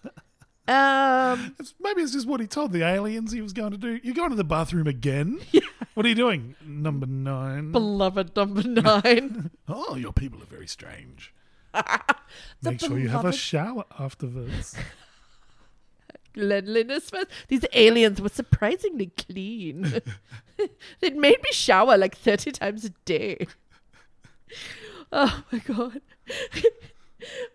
Um, 0.71 1.57
It's, 1.59 1.75
maybe 1.81 2.03
it's 2.03 2.13
just 2.13 2.27
what 2.29 2.41
he 2.41 2.47
told 2.47 2.73
the 2.73 2.83
aliens 2.85 3.33
he 3.33 3.43
was 3.43 3.53
going 3.53 3.73
to 3.73 3.77
do. 3.77 3.99
You're 4.03 4.15
going 4.15 4.31
to 4.31 4.37
the 4.37 4.45
bathroom 4.45 4.87
again? 4.87 5.41
What 5.95 6.07
are 6.07 6.09
you 6.09 6.15
doing? 6.15 6.55
Number 6.65 7.05
nine. 7.05 7.73
beloved 7.73 8.35
number 8.37 8.63
nine. 8.63 9.51
oh, 9.69 9.97
your 9.97 10.13
people 10.13 10.41
are 10.41 10.47
very 10.47 10.69
strange. 10.69 11.35
Make 12.63 12.81
sure 12.81 12.97
you 12.97 13.09
have 13.09 13.25
a 13.25 13.33
shower 13.33 13.85
afterwards. 13.99 14.77
First. 16.35 17.27
These 17.49 17.65
aliens 17.73 18.23
were 18.23 18.29
surprisingly 18.29 19.11
clean. 19.19 20.01
it 21.03 21.17
made 21.17 21.43
me 21.43 21.51
shower 21.51 21.99
like 21.99 22.17
30 22.17 22.53
times 22.53 22.85
a 22.85 22.91
day. 23.05 23.47
Oh 25.13 25.43
my 25.51 25.59
god. 25.59 26.01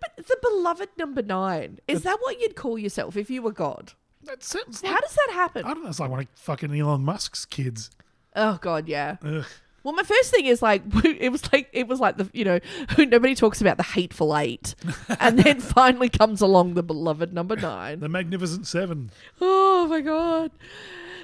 But 0.01 0.27
the 0.27 0.37
beloved 0.41 0.89
number 0.97 1.21
nine. 1.21 1.79
Is 1.87 2.03
that 2.03 2.17
what 2.21 2.39
you'd 2.39 2.55
call 2.55 2.77
yourself 2.77 3.15
if 3.17 3.29
you 3.29 3.41
were 3.41 3.51
God? 3.51 3.93
That 4.23 4.43
sounds 4.43 4.81
like 4.83 4.91
How 4.91 4.99
does 4.99 5.15
that 5.15 5.33
happen? 5.33 5.65
I 5.65 5.73
don't 5.73 5.83
know. 5.83 5.89
It's 5.89 5.99
like 5.99 6.09
one 6.09 6.21
of 6.21 6.27
fucking 6.35 6.73
Elon 6.73 7.03
Musk's 7.03 7.45
kids. 7.45 7.91
Oh 8.35 8.57
God, 8.61 8.87
yeah. 8.87 9.17
Ugh. 9.23 9.45
Well, 9.83 9.93
my 9.93 10.01
first 10.01 10.31
thing 10.31 10.47
is 10.47 10.63
like 10.63 10.81
it 11.05 11.31
was 11.31 11.51
like 11.53 11.69
it 11.71 11.87
was 11.87 11.99
like 11.99 12.17
the 12.17 12.29
you 12.33 12.43
know 12.43 12.59
nobody 12.97 13.35
talks 13.35 13.61
about 13.61 13.77
the 13.77 13.83
hateful 13.83 14.35
eight, 14.35 14.73
and 15.19 15.37
then 15.37 15.59
finally 15.59 16.09
comes 16.09 16.41
along 16.41 16.73
the 16.73 16.83
beloved 16.83 17.33
number 17.33 17.55
nine. 17.55 17.99
The 17.99 18.09
Magnificent 18.09 18.65
Seven. 18.65 19.11
Oh 19.39 19.85
my 19.87 20.01
god! 20.01 20.51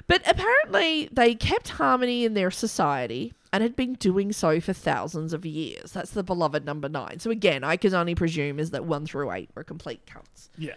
But 0.06 0.22
apparently 0.30 1.10
they 1.12 1.34
kept 1.34 1.70
harmony 1.70 2.24
in 2.24 2.36
their 2.36 2.52
society 2.52 3.34
and 3.54 3.62
had 3.64 3.76
been 3.76 3.94
doing 3.96 4.32
so 4.32 4.60
for 4.60 4.74
thousands 4.74 5.34
of 5.34 5.46
years. 5.46 5.92
That's 5.92 6.12
the 6.12 6.24
beloved 6.24 6.66
number 6.66 6.88
nine. 6.88 7.20
So 7.20 7.32
again, 7.32 7.64
I 7.64 7.76
can 7.78 7.94
only 7.94 8.16
presume 8.16 8.60
is 8.60 8.72
that 8.72 8.86
one 8.86 9.06
through 9.06 9.32
eight 9.32 9.50
were 9.56 9.64
complete 9.64 10.06
cunts. 10.06 10.50
Yeah. 10.58 10.76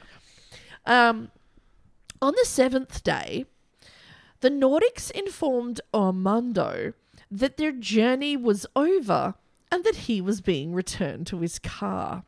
Um, 0.87 1.31
on 2.21 2.33
the 2.37 2.45
seventh 2.45 3.03
day, 3.05 3.47
the 4.41 4.51
Nordics 4.51 5.11
informed 5.11 5.81
Armando 5.93 6.95
that 7.31 7.57
their 7.57 7.73
journey 7.73 8.37
was 8.37 8.67
over 8.77 9.35
and 9.71 9.85
that 9.85 9.97
he 9.97 10.21
was 10.21 10.41
being 10.41 10.73
returned 10.73 11.27
to 11.29 11.41
his 11.41 11.59
car. 11.59 12.25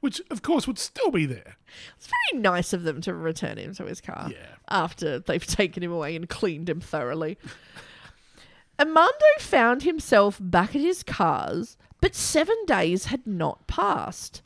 Which, 0.00 0.20
of 0.30 0.40
course, 0.42 0.66
would 0.66 0.78
still 0.78 1.10
be 1.10 1.26
there. 1.26 1.56
It's 1.96 2.08
very 2.08 2.40
nice 2.40 2.72
of 2.72 2.84
them 2.84 3.00
to 3.02 3.12
return 3.14 3.58
him 3.58 3.74
to 3.74 3.84
his 3.84 4.00
car 4.00 4.28
Yeah. 4.30 4.54
after 4.68 5.18
they've 5.18 5.46
taken 5.46 5.82
him 5.82 5.92
away 5.92 6.16
and 6.16 6.28
cleaned 6.28 6.68
him 6.70 6.80
thoroughly. 6.80 7.36
Armando 8.78 9.12
found 9.38 9.82
himself 9.82 10.38
back 10.40 10.74
at 10.74 10.80
his 10.80 11.02
cars, 11.02 11.76
but 12.00 12.14
seven 12.14 12.56
days 12.66 13.06
had 13.06 13.26
not 13.26 13.66
passed. 13.66 14.40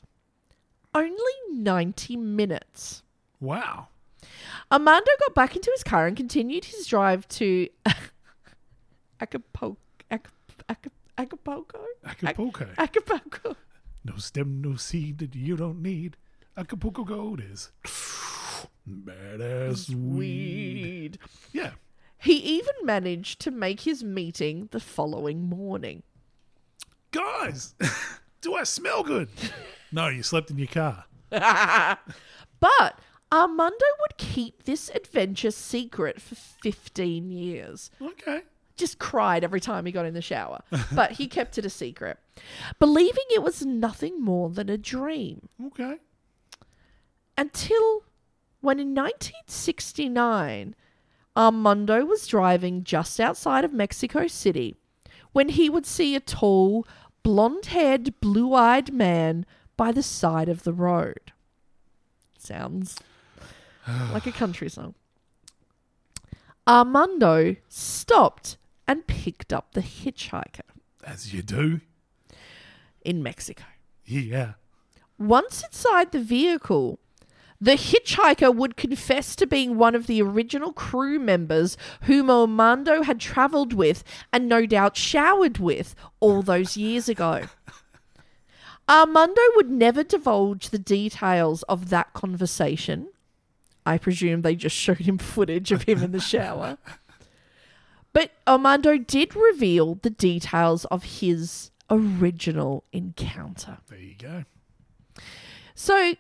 Only 0.92 1.14
90 1.52 2.16
minutes. 2.16 3.02
Wow. 3.40 3.88
Armando 4.72 5.10
got 5.20 5.34
back 5.36 5.54
into 5.54 5.70
his 5.72 5.84
car 5.84 6.06
and 6.08 6.16
continued 6.16 6.64
his 6.64 6.86
drive 6.86 7.28
to 7.28 7.68
Acapulco. 9.20 9.76
Ac- 10.10 10.22
Ac- 10.68 10.90
Acapulco? 11.16 11.80
Acapulco. 12.04 12.64
Ac- 12.64 12.72
Acapulco. 12.78 13.56
No 14.04 14.16
stem, 14.16 14.60
no 14.60 14.76
seed 14.76 15.18
that 15.18 15.34
you 15.34 15.56
don't 15.56 15.82
need. 15.82 16.16
Acapulco 16.56 17.04
Gold 17.04 17.40
is 17.40 17.72
badass 18.88 19.90
weed. 19.94 21.18
Yeah. 21.52 21.72
He 22.18 22.34
even 22.36 22.74
managed 22.84 23.40
to 23.42 23.50
make 23.50 23.80
his 23.80 24.02
meeting 24.04 24.68
the 24.70 24.80
following 24.80 25.42
morning. 25.48 26.02
Guys, 27.10 27.74
do 28.40 28.54
I 28.54 28.64
smell 28.64 29.02
good? 29.02 29.28
No, 29.92 30.08
you 30.08 30.22
slept 30.22 30.50
in 30.50 30.58
your 30.58 30.68
car. 30.68 31.04
But 32.60 32.98
Armando 33.30 33.84
would 34.00 34.16
keep 34.16 34.62
this 34.62 34.88
adventure 34.94 35.50
secret 35.50 36.18
for 36.22 36.34
15 36.34 37.30
years. 37.30 37.90
Okay. 38.00 38.40
Just 38.76 38.98
cried 38.98 39.44
every 39.44 39.60
time 39.60 39.84
he 39.84 39.92
got 39.92 40.06
in 40.06 40.14
the 40.14 40.22
shower. 40.22 40.62
But 40.94 41.12
he 41.12 41.26
kept 41.26 41.58
it 41.58 41.66
a 41.66 41.70
secret, 41.70 42.18
believing 42.78 43.24
it 43.30 43.42
was 43.42 43.64
nothing 43.64 44.22
more 44.22 44.50
than 44.50 44.68
a 44.68 44.78
dream. 44.78 45.48
Okay. 45.66 45.98
Until 47.36 48.04
when 48.60 48.78
in 48.80 48.94
1969, 48.94 50.74
Armando 51.36 52.04
was 52.04 52.26
driving 52.26 52.84
just 52.84 53.18
outside 53.20 53.64
of 53.64 53.72
Mexico 53.72 54.26
City 54.26 54.76
when 55.32 55.50
he 55.50 55.68
would 55.68 55.84
see 55.84 56.14
a 56.14 56.20
tall, 56.20 56.86
blonde 57.22 57.66
haired, 57.66 58.20
blue 58.20 58.54
eyed 58.54 58.92
man 58.92 59.44
by 59.76 59.90
the 59.90 60.02
side 60.02 60.48
of 60.48 60.62
the 60.62 60.72
road. 60.72 61.32
Sounds 62.38 62.96
like 64.12 64.26
a 64.26 64.32
country 64.32 64.68
song. 64.68 64.94
Armando 66.66 67.56
stopped 67.68 68.56
and 68.86 69.06
picked 69.06 69.52
up 69.52 69.72
the 69.72 69.82
hitchhiker 69.82 70.60
As 71.04 71.34
you 71.34 71.42
do. 71.42 71.80
In 73.04 73.22
Mexico. 73.22 73.64
Yeah. 74.04 74.54
Once 75.18 75.62
inside 75.62 76.12
the 76.12 76.20
vehicle, 76.20 76.98
the 77.60 77.72
hitchhiker 77.72 78.54
would 78.54 78.76
confess 78.76 79.36
to 79.36 79.46
being 79.46 79.76
one 79.76 79.94
of 79.94 80.06
the 80.06 80.20
original 80.20 80.72
crew 80.72 81.18
members 81.18 81.76
whom 82.02 82.30
Armando 82.30 83.02
had 83.02 83.20
travelled 83.20 83.72
with 83.72 84.02
and 84.32 84.48
no 84.48 84.66
doubt 84.66 84.96
showered 84.96 85.58
with 85.58 85.94
all 86.20 86.42
those 86.42 86.76
years 86.76 87.08
ago. 87.08 87.44
Armando 88.88 89.40
would 89.56 89.70
never 89.70 90.04
divulge 90.04 90.68
the 90.68 90.78
details 90.78 91.62
of 91.64 91.88
that 91.88 92.12
conversation. 92.12 93.08
I 93.86 93.98
presume 93.98 94.42
they 94.42 94.56
just 94.56 94.76
showed 94.76 94.98
him 94.98 95.18
footage 95.18 95.72
of 95.72 95.84
him 95.84 96.02
in 96.02 96.12
the 96.12 96.20
shower. 96.20 96.78
But 98.14 98.30
Armando 98.46 98.96
did 98.96 99.34
reveal 99.34 99.96
the 99.96 100.08
details 100.08 100.84
of 100.84 101.02
his 101.02 101.72
original 101.90 102.84
encounter. 102.92 103.78
There 103.88 103.98
you 103.98 104.14
go. 104.18 104.44
So, 105.74 106.14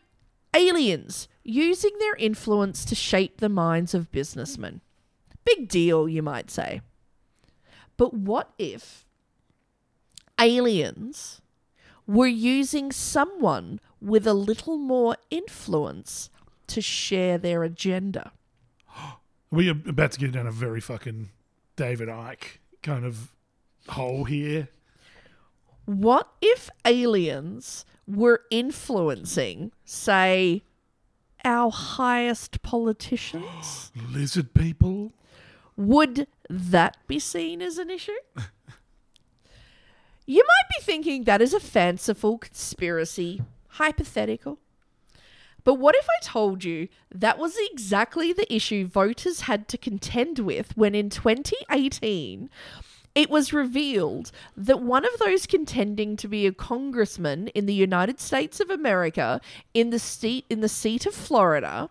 aliens 0.54 1.28
using 1.42 1.92
their 1.98 2.14
influence 2.16 2.84
to 2.86 2.94
shape 2.94 3.38
the 3.38 3.48
minds 3.48 3.94
of 3.94 4.10
businessmen. 4.10 4.80
Big 5.44 5.68
deal, 5.68 6.08
you 6.08 6.22
might 6.22 6.50
say. 6.50 6.80
But 7.96 8.14
what 8.14 8.50
if 8.58 9.04
aliens 10.40 11.40
were 12.06 12.26
using 12.26 12.92
someone 12.92 13.80
with 14.00 14.26
a 14.26 14.34
little 14.34 14.76
more 14.76 15.16
influence 15.30 16.30
to 16.68 16.80
share 16.80 17.38
their 17.38 17.62
agenda? 17.62 18.32
We're 19.50 19.72
about 19.72 20.12
to 20.12 20.18
get 20.18 20.32
down 20.32 20.46
a 20.46 20.52
very 20.52 20.80
fucking 20.80 21.30
David 21.76 22.08
Icke 22.08 22.58
kind 22.82 23.04
of 23.04 23.32
hole 23.88 24.24
here. 24.24 24.68
What 25.86 26.28
if 26.40 26.70
aliens 26.84 27.84
were 28.06 28.42
influencing, 28.50 29.72
say, 29.84 30.62
our 31.44 31.70
highest 31.70 32.62
politicians? 32.62 33.92
Lizard 34.10 34.54
people. 34.54 35.12
Would 35.76 36.26
that 36.48 36.96
be 37.06 37.18
seen 37.18 37.60
as 37.60 37.78
an 37.78 37.90
issue? 37.90 38.12
you 40.26 40.42
might 40.42 40.78
be 40.78 40.84
thinking 40.84 41.24
that 41.24 41.42
is 41.42 41.52
a 41.52 41.60
fanciful 41.60 42.38
conspiracy, 42.38 43.42
hypothetical. 43.68 44.58
But 45.64 45.74
what 45.74 45.96
if 45.96 46.06
I 46.06 46.22
told 46.22 46.62
you 46.62 46.88
that 47.10 47.38
was 47.38 47.56
exactly 47.72 48.32
the 48.32 48.52
issue 48.54 48.86
voters 48.86 49.42
had 49.42 49.66
to 49.68 49.78
contend 49.78 50.38
with 50.38 50.76
when 50.76 50.94
in 50.94 51.08
2018 51.08 52.50
it 53.14 53.30
was 53.30 53.52
revealed 53.52 54.32
that 54.56 54.82
one 54.82 55.04
of 55.04 55.18
those 55.18 55.46
contending 55.46 56.16
to 56.16 56.28
be 56.28 56.46
a 56.46 56.52
congressman 56.52 57.48
in 57.48 57.66
the 57.66 57.74
United 57.74 58.20
States 58.20 58.60
of 58.60 58.70
America 58.70 59.40
in 59.72 59.90
the 59.90 59.98
seat 59.98 60.44
in 60.50 60.60
the 60.60 60.68
seat 60.68 61.06
of 61.06 61.14
Florida 61.14 61.90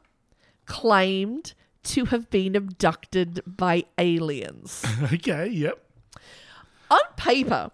claimed 0.65 1.53
to 1.83 2.05
have 2.05 2.29
been 2.29 2.55
abducted 2.55 3.41
by 3.45 3.83
aliens. 3.97 4.83
Okay, 5.13 5.47
yep. 5.47 5.79
On 6.89 6.99
paper, 7.17 7.71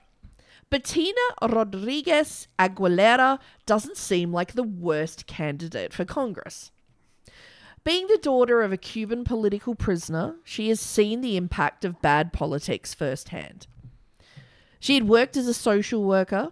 Bettina 0.70 1.16
Rodriguez 1.42 2.48
Aguilera 2.58 3.40
doesn't 3.66 3.98
seem 3.98 4.32
like 4.32 4.54
the 4.54 4.64
worst 4.64 5.28
candidate 5.28 5.94
for 5.94 6.06
Congress. 6.06 6.72
Being 7.84 8.08
the 8.08 8.20
daughter 8.22 8.62
of 8.62 8.72
a 8.72 8.78
Cuban 8.78 9.24
political 9.24 9.76
prisoner, 9.76 10.36
she 10.44 10.70
has 10.70 10.80
seen 10.80 11.22
the 11.22 11.38
impact 11.38 11.86
of 11.86 12.02
bad 12.02 12.34
politics 12.34 12.94
firsthand. 12.94 13.68
She 14.80 14.96
had 14.96 15.08
worked 15.08 15.38
as 15.38 15.48
a 15.48 15.54
social 15.54 16.04
worker, 16.04 16.52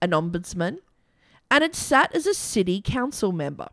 an 0.00 0.10
ombudsman, 0.10 0.78
and 1.50 1.62
had 1.62 1.74
sat 1.74 2.14
as 2.14 2.26
a 2.26 2.34
city 2.34 2.80
council 2.80 3.32
member. 3.32 3.68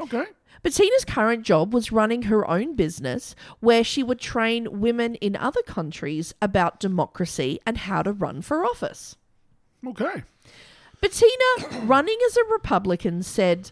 Okay. 0.00 0.24
Bettina's 0.62 1.04
current 1.04 1.42
job 1.44 1.74
was 1.74 1.92
running 1.92 2.22
her 2.22 2.48
own 2.48 2.74
business 2.74 3.34
where 3.60 3.84
she 3.84 4.02
would 4.02 4.18
train 4.18 4.80
women 4.80 5.14
in 5.16 5.36
other 5.36 5.62
countries 5.62 6.34
about 6.40 6.80
democracy 6.80 7.60
and 7.66 7.76
how 7.76 8.02
to 8.02 8.12
run 8.12 8.40
for 8.40 8.64
office. 8.64 9.16
Okay. 9.86 10.22
Bettina, 11.02 11.82
running 11.82 12.16
as 12.26 12.36
a 12.38 12.44
Republican, 12.50 13.22
said, 13.22 13.70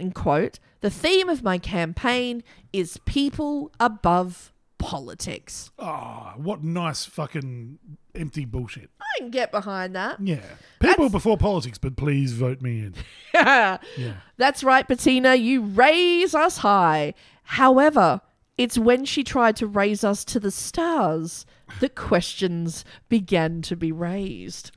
in 0.00 0.12
quote, 0.12 0.58
the 0.80 0.90
theme 0.90 1.28
of 1.28 1.42
my 1.42 1.58
campaign 1.58 2.42
is 2.72 2.98
people 3.04 3.70
above 3.78 4.52
politics. 4.78 5.70
Ah, 5.78 6.34
what 6.36 6.64
nice 6.64 7.04
fucking 7.04 7.78
empty 8.14 8.44
bullshit. 8.44 8.90
I 9.00 9.18
can 9.18 9.30
get 9.30 9.52
behind 9.52 9.94
that. 9.94 10.18
Yeah. 10.20 10.40
People 10.80 11.10
before 11.10 11.36
politics, 11.36 11.78
but 11.78 11.96
please 11.96 12.32
vote 12.32 12.60
me 12.60 12.80
in. 12.80 12.94
Yeah. 13.34 13.78
Yeah. 13.96 14.14
That's 14.36 14.64
right, 14.64 14.86
Bettina, 14.88 15.34
you 15.34 15.62
raise 15.62 16.34
us 16.34 16.58
high. 16.58 17.14
However, 17.42 18.20
it's 18.56 18.78
when 18.78 19.04
she 19.04 19.22
tried 19.22 19.56
to 19.56 19.66
raise 19.66 20.02
us 20.04 20.24
to 20.26 20.40
the 20.40 20.50
stars 20.50 21.44
that 21.80 21.94
questions 21.94 22.84
began 23.08 23.62
to 23.62 23.76
be 23.76 23.92
raised. 23.92 24.70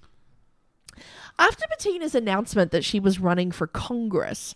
After 1.39 1.65
Bettina's 1.69 2.13
announcement 2.15 2.71
that 2.71 2.86
she 2.86 2.99
was 2.99 3.19
running 3.19 3.51
for 3.51 3.67
Congress, 3.67 4.53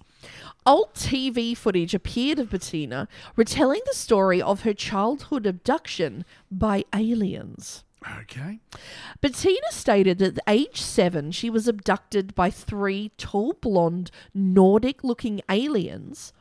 old 0.65 0.93
TV 0.93 1.55
footage 1.55 1.93
appeared 1.93 2.39
of 2.39 2.49
Bettina 2.49 3.07
retelling 3.35 3.81
the 3.85 3.95
story 3.95 4.41
of 4.41 4.61
her 4.61 4.73
childhood 4.73 5.45
abduction 5.45 6.25
by 6.51 6.83
aliens. 6.93 7.83
Okay. 8.21 8.59
Bettina 9.21 9.71
stated 9.71 10.19
that 10.19 10.37
at 10.37 10.43
age 10.47 10.81
seven, 10.81 11.31
she 11.31 11.49
was 11.49 11.67
abducted 11.67 12.35
by 12.35 12.49
three 12.49 13.11
tall, 13.17 13.53
blonde, 13.53 14.11
Nordic 14.33 15.03
looking 15.03 15.41
aliens, 15.49 16.31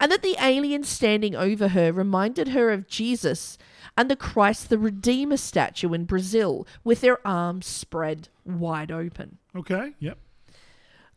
and 0.00 0.10
that 0.10 0.22
the 0.22 0.36
aliens 0.40 0.88
standing 0.88 1.34
over 1.34 1.68
her 1.68 1.92
reminded 1.92 2.48
her 2.48 2.70
of 2.70 2.88
Jesus 2.88 3.58
and 3.96 4.10
the 4.10 4.16
Christ 4.16 4.68
the 4.68 4.78
Redeemer 4.78 5.36
statue 5.36 5.92
in 5.92 6.04
Brazil 6.04 6.66
with 6.82 7.00
their 7.00 7.24
arms 7.26 7.66
spread 7.66 8.28
wide 8.44 8.90
open. 8.90 9.38
Okay. 9.54 9.92
Yep. 9.98 10.18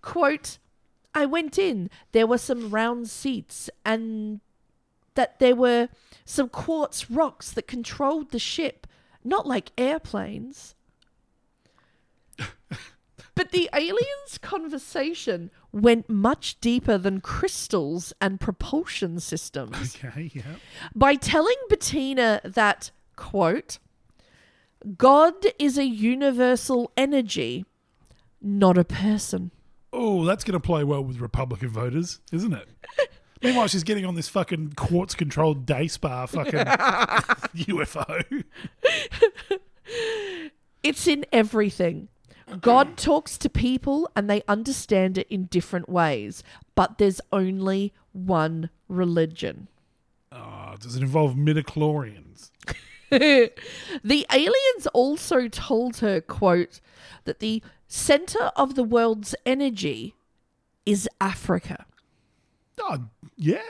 Quote, 0.02 0.58
I 1.20 1.26
went 1.26 1.58
in, 1.60 1.90
there 2.14 2.26
were 2.26 2.38
some 2.38 2.70
round 2.70 3.10
seats, 3.10 3.70
and 3.86 4.40
that 5.16 5.40
there 5.40 5.56
were 5.56 5.90
some 6.24 6.48
quartz 6.48 7.12
rocks 7.12 7.52
that 7.52 7.68
controlled 7.68 8.32
the 8.32 8.40
ship, 8.40 8.88
not 9.24 9.46
like 9.46 9.74
airplanes. 9.78 10.76
but 13.36 13.52
the 13.52 13.70
aliens' 13.74 14.38
conversation 14.42 15.52
went 15.74 16.10
much 16.10 16.60
deeper 16.62 16.98
than 16.98 17.20
crystals 17.20 18.14
and 18.22 18.40
propulsion 18.40 19.20
systems 19.20 19.98
Okay. 19.98 20.32
Yep. 20.34 20.46
by 20.96 21.16
telling 21.16 21.58
Bettina 21.68 22.40
that, 22.46 22.92
quote, 23.18 23.78
God 24.98 25.36
is 25.60 25.78
a 25.78 25.86
universal 25.86 26.92
energy, 26.96 27.66
not 28.42 28.78
a 28.78 28.86
person. 28.86 29.52
Oh, 29.92 30.26
that's 30.26 30.44
going 30.44 30.54
to 30.54 30.60
play 30.60 30.84
well 30.84 31.04
with 31.04 31.20
Republican 31.20 31.70
voters, 31.70 32.20
isn't 32.32 32.54
it? 32.54 32.68
Meanwhile, 33.42 33.68
she's 33.70 33.84
getting 33.84 34.06
on 34.06 34.16
this 34.16 34.28
fucking 34.28 34.74
quartz 34.76 35.16
controlled 35.16 35.66
day 35.66 35.88
spa 35.88 36.26
fucking 36.26 36.60
UFO. 36.60 38.44
It's 40.84 41.08
in 41.08 41.26
everything. 41.32 42.10
God 42.62 42.98
talks 42.98 43.38
to 43.38 43.50
people 43.50 44.10
and 44.16 44.30
they 44.30 44.44
understand 44.48 45.18
it 45.18 45.28
in 45.30 45.46
different 45.46 45.88
ways, 45.88 46.44
but 46.76 46.98
there's 46.98 47.22
only 47.32 47.94
one 48.12 48.70
religion. 48.88 49.68
Oh, 50.32 50.76
does 50.80 50.96
it 50.96 51.02
involve 51.02 51.36
midichlorians? 51.36 52.52
The 53.12 54.28
aliens 54.32 54.88
also 54.94 55.48
told 55.48 55.98
her, 55.98 56.22
quote, 56.22 56.80
that 57.26 57.40
the 57.40 57.64
center 57.90 58.52
of 58.56 58.76
the 58.76 58.84
world's 58.84 59.36
energy 59.46 60.14
is 60.86 61.10
Africa. 61.20 61.86
Oh, 62.80 63.10
yeah. 63.36 63.62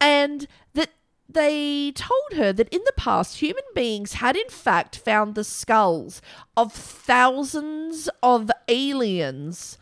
and 0.00 0.46
that 0.74 0.90
they 1.28 1.90
told 1.92 2.34
her 2.34 2.52
that 2.52 2.68
in 2.68 2.80
the 2.84 2.92
past 2.96 3.38
human 3.40 3.64
beings 3.74 4.14
had 4.14 4.36
in 4.36 4.48
fact 4.48 4.98
found 4.98 5.34
the 5.34 5.42
skulls 5.42 6.22
of 6.56 6.72
thousands 6.72 8.08
of 8.22 8.50
aliens 8.68 9.78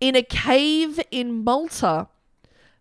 in 0.00 0.16
a 0.16 0.22
cave 0.22 0.98
in 1.12 1.44
Malta 1.44 2.08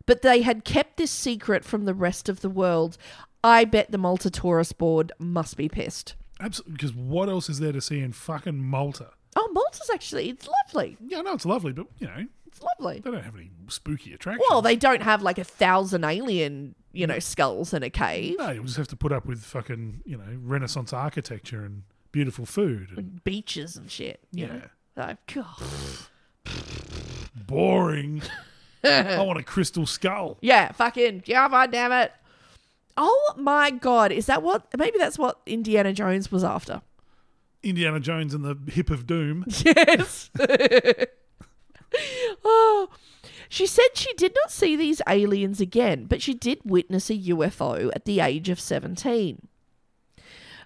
but 0.07 0.21
they 0.23 0.41
had 0.41 0.63
kept 0.65 0.97
this 0.97 1.11
secret 1.11 1.63
from 1.65 1.85
the 1.85 1.93
rest 1.93 2.27
of 2.29 2.39
the 2.41 2.49
world 2.49 2.97
i 3.43 3.63
bet 3.65 3.91
the 3.91 3.97
Malta 3.97 4.29
tourist 4.31 4.77
board 4.77 5.11
must 5.19 5.55
be 5.57 5.69
pissed 5.69 6.15
Absolutely. 6.39 6.73
Because 6.73 6.93
what 6.93 7.29
else 7.29 7.49
is 7.49 7.59
there 7.59 7.71
to 7.71 7.81
see 7.81 7.99
in 7.99 8.13
fucking 8.13 8.57
Malta? 8.63 9.09
Oh 9.37 9.49
Malta's 9.53 9.89
actually 9.93 10.29
it's 10.29 10.47
lovely 10.65 10.97
Yeah, 11.05 11.21
no, 11.21 11.33
it's 11.33 11.45
lovely, 11.45 11.71
but 11.71 11.87
you 11.99 12.07
know, 12.07 12.25
it's 12.47 12.61
lovely 12.61 12.99
they 12.99 13.11
don't 13.11 13.23
have 13.23 13.35
any 13.35 13.51
spooky 13.69 14.13
attractions. 14.13 14.45
well 14.49 14.61
they 14.61 14.75
don't 14.75 15.03
have 15.03 15.21
like 15.21 15.37
a 15.37 15.43
thousand 15.43 16.03
alien 16.03 16.75
you 16.91 17.05
know 17.05 17.19
skulls 17.19 17.73
in 17.73 17.83
a 17.83 17.89
cave 17.89 18.35
no, 18.39 18.49
you'll 18.51 18.63
just 18.63 18.77
have 18.77 18.87
to 18.87 18.95
put 18.95 19.11
up 19.11 19.25
with 19.25 19.43
fucking, 19.43 20.01
you 20.05 20.17
know, 20.17 20.37
Renaissance 20.41 20.91
architecture 20.93 21.63
and 21.63 21.83
beautiful 22.11 22.45
food. 22.45 22.89
And 22.97 23.23
beaches 23.23 23.75
and 23.77 23.89
shit 23.91 24.19
you 24.31 24.47
know 24.47 24.61
like, 24.95 25.17
God. 25.31 25.45
boring. 27.47 28.21
I 28.83 29.21
want 29.21 29.39
a 29.39 29.43
crystal 29.43 29.85
skull. 29.85 30.37
Yeah, 30.41 30.71
fucking 30.71 31.21
Java, 31.21 31.67
damn 31.69 31.91
it. 31.91 32.11
Oh 32.95 33.33
my 33.37 33.69
god, 33.69 34.11
is 34.11 34.25
that 34.25 34.41
what? 34.41 34.65
Maybe 34.75 34.97
that's 34.97 35.19
what 35.19 35.39
Indiana 35.45 35.93
Jones 35.93 36.31
was 36.31 36.43
after. 36.43 36.81
Indiana 37.63 37.99
Jones 37.99 38.33
and 38.33 38.43
the 38.43 38.57
Hip 38.71 38.89
of 38.89 39.05
Doom. 39.07 39.45
Yes. 39.65 40.29
oh. 42.43 42.89
She 43.49 43.65
said 43.65 43.85
she 43.93 44.13
did 44.13 44.33
not 44.35 44.51
see 44.51 44.75
these 44.75 45.01
aliens 45.07 45.61
again, 45.61 46.05
but 46.05 46.21
she 46.21 46.33
did 46.33 46.59
witness 46.65 47.09
a 47.09 47.17
UFO 47.17 47.91
at 47.95 48.05
the 48.05 48.19
age 48.19 48.49
of 48.49 48.59
17. 48.59 49.47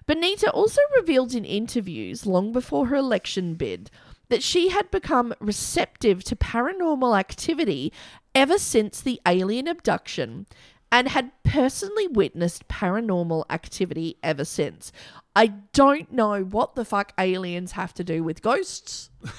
Benita 0.06 0.50
also 0.50 0.80
revealed 0.96 1.32
in 1.32 1.44
interviews 1.44 2.26
long 2.26 2.52
before 2.52 2.86
her 2.86 2.96
election 2.96 3.54
bid 3.54 3.90
that 4.28 4.42
she 4.42 4.70
had 4.70 4.90
become 4.90 5.34
receptive 5.40 6.24
to 6.24 6.34
paranormal 6.34 7.16
activity 7.18 7.92
ever 8.34 8.58
since 8.58 9.00
the 9.00 9.20
alien 9.26 9.68
abduction 9.68 10.46
and 10.90 11.08
had 11.08 11.30
personally 11.42 12.06
witnessed 12.08 12.68
paranormal 12.68 13.44
activity 13.48 14.16
ever 14.22 14.44
since. 14.44 14.92
I 15.34 15.46
don't 15.72 16.12
know 16.12 16.42
what 16.42 16.74
the 16.74 16.84
fuck 16.84 17.14
aliens 17.18 17.72
have 17.72 17.94
to 17.94 18.04
do 18.04 18.22
with 18.22 18.42
ghosts. 18.42 19.08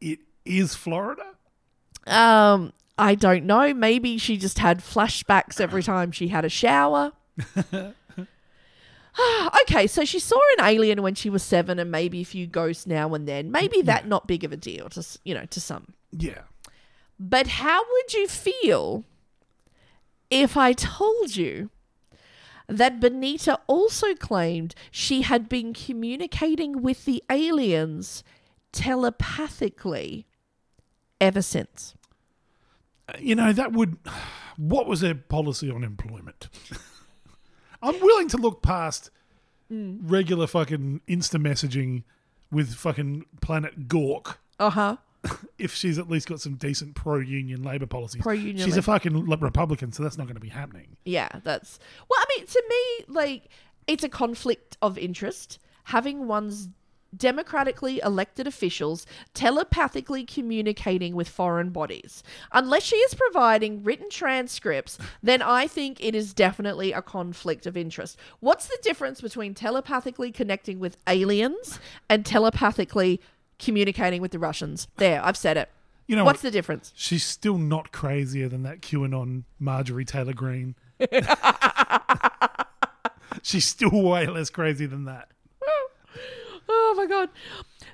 It 0.00 0.20
is 0.44 0.74
Florida. 0.74 1.24
Um, 2.06 2.72
I 2.98 3.14
don't 3.14 3.46
know. 3.46 3.72
Maybe 3.72 4.18
she 4.18 4.36
just 4.36 4.58
had 4.58 4.80
flashbacks 4.80 5.60
every 5.60 5.82
time 5.92 6.12
she 6.12 6.28
had 6.28 6.44
a 6.44 6.48
shower. 6.50 7.12
okay, 9.62 9.86
so 9.86 10.04
she 10.04 10.18
saw 10.18 10.38
an 10.58 10.64
alien 10.66 11.02
when 11.02 11.14
she 11.14 11.30
was 11.30 11.42
seven, 11.42 11.78
and 11.78 11.90
maybe 11.90 12.20
a 12.20 12.24
few 12.24 12.46
ghosts 12.46 12.86
now 12.86 13.14
and 13.14 13.26
then. 13.26 13.50
Maybe 13.50 13.80
that 13.82 14.06
not 14.06 14.26
big 14.26 14.44
of 14.44 14.52
a 14.52 14.56
deal 14.56 14.88
to 14.90 15.00
s- 15.00 15.18
you 15.24 15.34
know 15.34 15.46
to 15.46 15.60
some. 15.60 15.94
Yeah. 16.12 16.42
But 17.18 17.46
how 17.46 17.82
would 17.90 18.12
you 18.12 18.28
feel 18.28 19.04
if 20.30 20.56
I 20.56 20.74
told 20.74 21.34
you 21.36 21.70
that 22.68 23.00
Benita 23.00 23.58
also 23.66 24.14
claimed 24.14 24.74
she 24.90 25.22
had 25.22 25.48
been 25.48 25.72
communicating 25.72 26.82
with 26.82 27.04
the 27.04 27.22
aliens 27.30 28.24
telepathically 28.72 30.26
ever 31.20 31.42
since? 31.42 31.94
You 33.18 33.34
know, 33.36 33.52
that 33.52 33.72
would. 33.72 33.96
What 34.56 34.86
was 34.86 35.00
their 35.00 35.14
policy 35.14 35.70
on 35.70 35.84
employment? 35.84 36.48
I'm 37.82 38.00
willing 38.00 38.28
to 38.28 38.36
look 38.36 38.62
past 38.62 39.10
regular 39.68 40.46
fucking 40.46 41.02
Insta 41.08 41.40
messaging 41.40 42.04
with 42.50 42.74
fucking 42.74 43.26
Planet 43.40 43.88
Gork 43.88 44.36
Uh 44.58 44.70
huh. 44.70 44.96
if 45.58 45.74
she's 45.74 45.98
at 45.98 46.08
least 46.08 46.28
got 46.28 46.40
some 46.40 46.54
decent 46.54 46.94
pro 46.94 47.18
union 47.18 47.62
labor 47.62 47.86
policies. 47.86 48.22
Pro-union 48.22 48.64
She's 48.64 48.76
a 48.76 48.82
fucking 48.82 49.28
Republican, 49.28 49.92
so 49.92 50.02
that's 50.02 50.18
not 50.18 50.26
going 50.26 50.36
to 50.36 50.40
be 50.40 50.48
happening. 50.48 50.96
Yeah, 51.04 51.28
that's 51.42 51.78
well. 52.08 52.20
I 52.20 52.24
mean, 52.36 52.46
to 52.46 52.62
me, 52.68 53.04
like 53.08 53.48
it's 53.86 54.04
a 54.04 54.08
conflict 54.08 54.76
of 54.82 54.98
interest 54.98 55.58
having 55.84 56.26
one's 56.26 56.68
democratically 57.16 58.00
elected 58.04 58.46
officials 58.46 59.06
telepathically 59.34 60.24
communicating 60.24 61.14
with 61.14 61.28
foreign 61.28 61.70
bodies. 61.70 62.22
Unless 62.52 62.82
she 62.82 62.96
is 62.96 63.14
providing 63.14 63.82
written 63.82 64.10
transcripts, 64.10 64.98
then 65.22 65.42
I 65.42 65.66
think 65.66 66.02
it 66.02 66.14
is 66.14 66.34
definitely 66.34 66.92
a 66.92 67.02
conflict 67.02 67.66
of 67.66 67.76
interest. 67.76 68.18
What's 68.40 68.66
the 68.66 68.78
difference 68.82 69.20
between 69.20 69.54
telepathically 69.54 70.32
connecting 70.32 70.78
with 70.78 70.98
aliens 71.06 71.78
and 72.08 72.26
telepathically 72.26 73.20
communicating 73.58 74.20
with 74.20 74.30
the 74.32 74.38
Russians? 74.38 74.88
There, 74.96 75.24
I've 75.24 75.36
said 75.36 75.56
it. 75.56 75.70
You 76.06 76.14
know 76.16 76.24
What's 76.24 76.38
what? 76.38 76.50
the 76.50 76.50
difference? 76.52 76.92
She's 76.94 77.24
still 77.24 77.58
not 77.58 77.90
crazier 77.90 78.48
than 78.48 78.62
that 78.62 78.80
QAnon 78.80 79.42
Marjorie 79.58 80.04
Taylor 80.04 80.32
Greene. 80.34 80.76
She's 83.42 83.64
still 83.64 83.90
way 83.90 84.26
less 84.26 84.50
crazy 84.50 84.86
than 84.86 85.04
that. 85.04 85.28
Oh 86.68 86.94
my 86.96 87.06
god. 87.06 87.28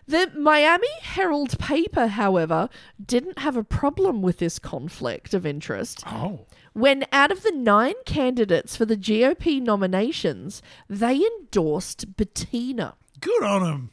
The 0.06 0.30
Miami 0.36 0.88
Herald 1.00 1.58
paper, 1.58 2.06
however, 2.08 2.68
didn't 3.04 3.38
have 3.38 3.56
a 3.56 3.64
problem 3.64 4.22
with 4.22 4.38
this 4.38 4.58
conflict 4.58 5.34
of 5.34 5.46
interest. 5.46 6.02
Oh. 6.06 6.46
When 6.72 7.04
out 7.12 7.30
of 7.30 7.42
the 7.42 7.52
nine 7.52 7.94
candidates 8.06 8.76
for 8.76 8.84
the 8.84 8.96
GOP 8.96 9.60
nominations, 9.60 10.62
they 10.88 11.16
endorsed 11.16 12.16
Bettina. 12.16 12.94
Good 13.20 13.42
on 13.42 13.64
him. 13.66 13.90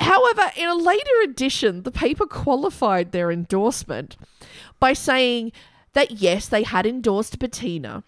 However, 0.00 0.50
in 0.56 0.68
a 0.68 0.74
later 0.74 1.20
edition, 1.24 1.82
the 1.82 1.90
paper 1.92 2.26
qualified 2.26 3.12
their 3.12 3.30
endorsement 3.30 4.16
by 4.78 4.92
saying 4.94 5.52
that 5.92 6.12
yes, 6.12 6.48
they 6.48 6.62
had 6.62 6.86
endorsed 6.86 7.38
Bettina, 7.38 8.02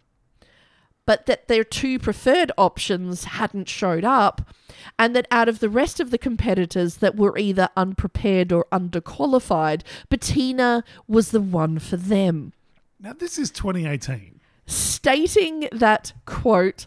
but 1.05 1.26
that 1.26 1.49
their 1.49 1.64
two 1.64 1.99
preferred 1.99 2.51
options 2.57 3.24
hadn't 3.24 3.68
showed 3.68 4.05
up, 4.05 4.55
and 4.99 5.14
that 5.14 5.26
out 5.30 5.49
of 5.49 5.59
the 5.59 5.68
rest 5.68 6.01
of 6.01 6.11
the 6.11 6.18
competitors 6.18 6.97
that 6.97 7.16
were 7.16 7.36
either 7.36 7.68
unprepared 7.76 8.53
or 8.53 8.66
underqualified, 8.72 9.82
Bettina 10.09 10.84
was 11.07 11.30
the 11.30 11.40
one 11.40 11.78
for 11.78 11.97
them 11.97 12.53
Now, 13.01 13.12
this 13.12 13.38
is 13.38 13.51
2018. 13.51 14.40
stating 14.66 15.68
that 15.72 16.12
quote 16.24 16.86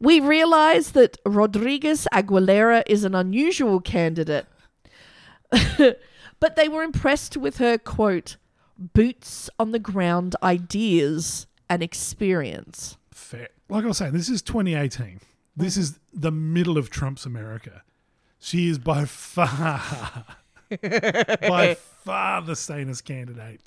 we 0.00 0.20
realize 0.20 0.92
that 0.92 1.16
rodriguez 1.26 2.06
aguilera 2.12 2.82
is 2.86 3.04
an 3.04 3.14
unusual 3.14 3.80
candidate 3.80 4.46
but 6.40 6.56
they 6.56 6.68
were 6.68 6.82
impressed 6.82 7.36
with 7.36 7.58
her 7.58 7.78
quote 7.78 8.36
boots 8.76 9.48
on 9.58 9.70
the 9.70 9.78
ground 9.78 10.34
ideas 10.42 11.46
and 11.68 11.82
experience 11.82 12.96
Fair. 13.12 13.48
Like 13.68 13.84
I 13.84 13.86
was 13.88 13.96
saying, 13.96 14.12
this 14.12 14.28
is 14.28 14.42
2018. 14.42 15.20
This 15.56 15.76
is 15.78 15.98
the 16.12 16.30
middle 16.32 16.76
of 16.76 16.90
Trump's 16.90 17.24
America. 17.24 17.82
She 18.38 18.68
is 18.68 18.76
by 18.78 19.06
far, 19.06 20.26
by 20.82 21.76
far 22.04 22.42
the 22.42 22.54
sanest 22.56 23.04
candidate 23.06 23.62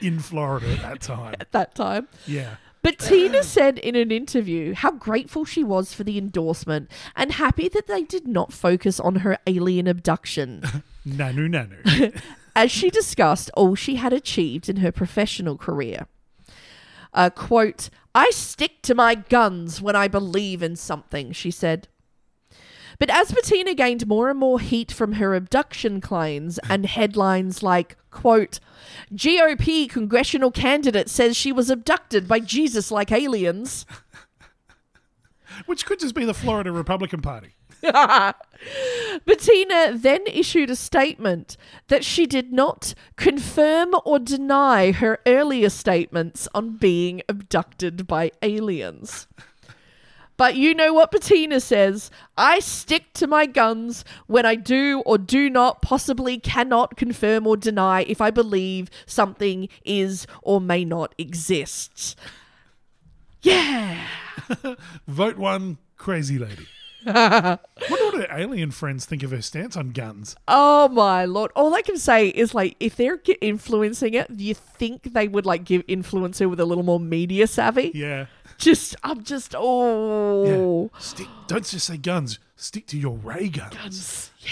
in 0.00 0.18
Florida 0.18 0.72
at 0.72 0.82
that 0.82 1.00
time. 1.02 1.34
at 1.38 1.52
that 1.52 1.74
time 1.76 2.08
Yeah. 2.26 2.56
Bettina 2.86 3.42
said 3.42 3.78
in 3.78 3.96
an 3.96 4.12
interview 4.12 4.74
how 4.74 4.92
grateful 4.92 5.44
she 5.44 5.64
was 5.64 5.92
for 5.92 6.04
the 6.04 6.18
endorsement 6.18 6.90
and 7.16 7.32
happy 7.32 7.68
that 7.68 7.88
they 7.88 8.04
did 8.04 8.28
not 8.28 8.52
focus 8.52 9.00
on 9.00 9.16
her 9.16 9.38
alien 9.46 9.88
abduction. 9.88 10.62
Nanu 11.06 11.48
nanu. 11.48 12.20
as 12.56 12.70
she 12.70 12.88
discussed 12.88 13.50
all 13.54 13.74
she 13.74 13.96
had 13.96 14.12
achieved 14.12 14.68
in 14.68 14.76
her 14.76 14.92
professional 14.92 15.58
career. 15.58 16.06
Uh, 17.12 17.30
quote, 17.30 17.90
I 18.14 18.30
stick 18.30 18.82
to 18.82 18.94
my 18.94 19.14
guns 19.14 19.82
when 19.82 19.96
I 19.96 20.08
believe 20.08 20.62
in 20.62 20.76
something, 20.76 21.32
she 21.32 21.50
said. 21.50 21.88
But 22.98 23.10
as 23.10 23.32
Bettina 23.32 23.74
gained 23.74 24.06
more 24.06 24.30
and 24.30 24.38
more 24.38 24.58
heat 24.58 24.90
from 24.90 25.14
her 25.14 25.34
abduction 25.34 26.00
claims 26.00 26.58
and 26.68 26.86
headlines 26.86 27.62
like, 27.62 27.96
quote, 28.10 28.58
GOP 29.12 29.88
congressional 29.88 30.50
candidate 30.50 31.10
says 31.10 31.36
she 31.36 31.52
was 31.52 31.68
abducted 31.70 32.26
by 32.26 32.40
Jesus 32.40 32.90
like 32.90 33.12
aliens, 33.12 33.84
Which 35.66 35.86
could 35.86 36.00
just 36.00 36.14
be 36.14 36.24
the 36.24 36.34
Florida 36.34 36.72
Republican 36.72 37.22
Party. 37.22 37.54
Bettina 39.24 39.92
then 39.96 40.22
issued 40.26 40.70
a 40.70 40.76
statement 40.76 41.56
that 41.88 42.04
she 42.04 42.26
did 42.26 42.52
not 42.52 42.94
confirm 43.16 43.94
or 44.04 44.18
deny 44.18 44.92
her 44.92 45.18
earlier 45.26 45.70
statements 45.70 46.48
on 46.54 46.76
being 46.76 47.22
abducted 47.28 48.06
by 48.06 48.32
aliens. 48.42 49.28
But 50.36 50.56
you 50.56 50.74
know 50.74 50.92
what 50.92 51.10
Bettina 51.10 51.60
says 51.60 52.10
I 52.36 52.60
stick 52.60 53.12
to 53.14 53.26
my 53.26 53.46
guns 53.46 54.04
when 54.26 54.44
I 54.44 54.54
do 54.54 55.02
or 55.06 55.18
do 55.18 55.48
not, 55.48 55.82
possibly 55.82 56.38
cannot 56.38 56.96
confirm 56.96 57.46
or 57.46 57.56
deny 57.56 58.02
if 58.02 58.20
I 58.20 58.30
believe 58.30 58.90
something 59.06 59.68
is 59.84 60.26
or 60.42 60.60
may 60.60 60.84
not 60.84 61.14
exist. 61.18 62.18
Yeah. 63.42 64.06
Vote 65.06 65.38
one, 65.38 65.78
crazy 65.96 66.38
lady. 66.38 66.66
Wonder 67.04 67.58
what 67.88 68.14
her 68.14 68.26
alien 68.30 68.70
friends 68.70 69.04
think 69.04 69.22
of 69.22 69.30
her 69.30 69.42
stance 69.42 69.76
on 69.76 69.90
guns. 69.90 70.36
Oh 70.48 70.88
my 70.88 71.24
lord! 71.24 71.50
All 71.54 71.74
I 71.74 71.82
can 71.82 71.98
say 71.98 72.28
is 72.28 72.54
like, 72.54 72.76
if 72.80 72.96
they're 72.96 73.18
ge- 73.18 73.36
influencing 73.40 74.14
it, 74.14 74.34
do 74.36 74.44
you 74.44 74.54
think 74.54 75.12
they 75.12 75.28
would 75.28 75.46
like 75.46 75.64
give 75.64 75.82
influence 75.86 76.38
her 76.38 76.48
with 76.48 76.60
a 76.60 76.64
little 76.64 76.84
more 76.84 77.00
media 77.00 77.46
savvy? 77.46 77.92
Yeah. 77.94 78.26
Just, 78.58 78.96
I'm 79.04 79.22
just, 79.22 79.54
oh, 79.56 80.90
Stick. 80.98 81.26
Don't 81.46 81.64
just 81.66 81.86
say 81.86 81.98
guns. 81.98 82.38
Stick 82.56 82.86
to 82.86 82.98
your 82.98 83.18
ray 83.18 83.48
guns. 83.48 83.74
guns. 83.74 84.30
Yeah. 84.40 84.50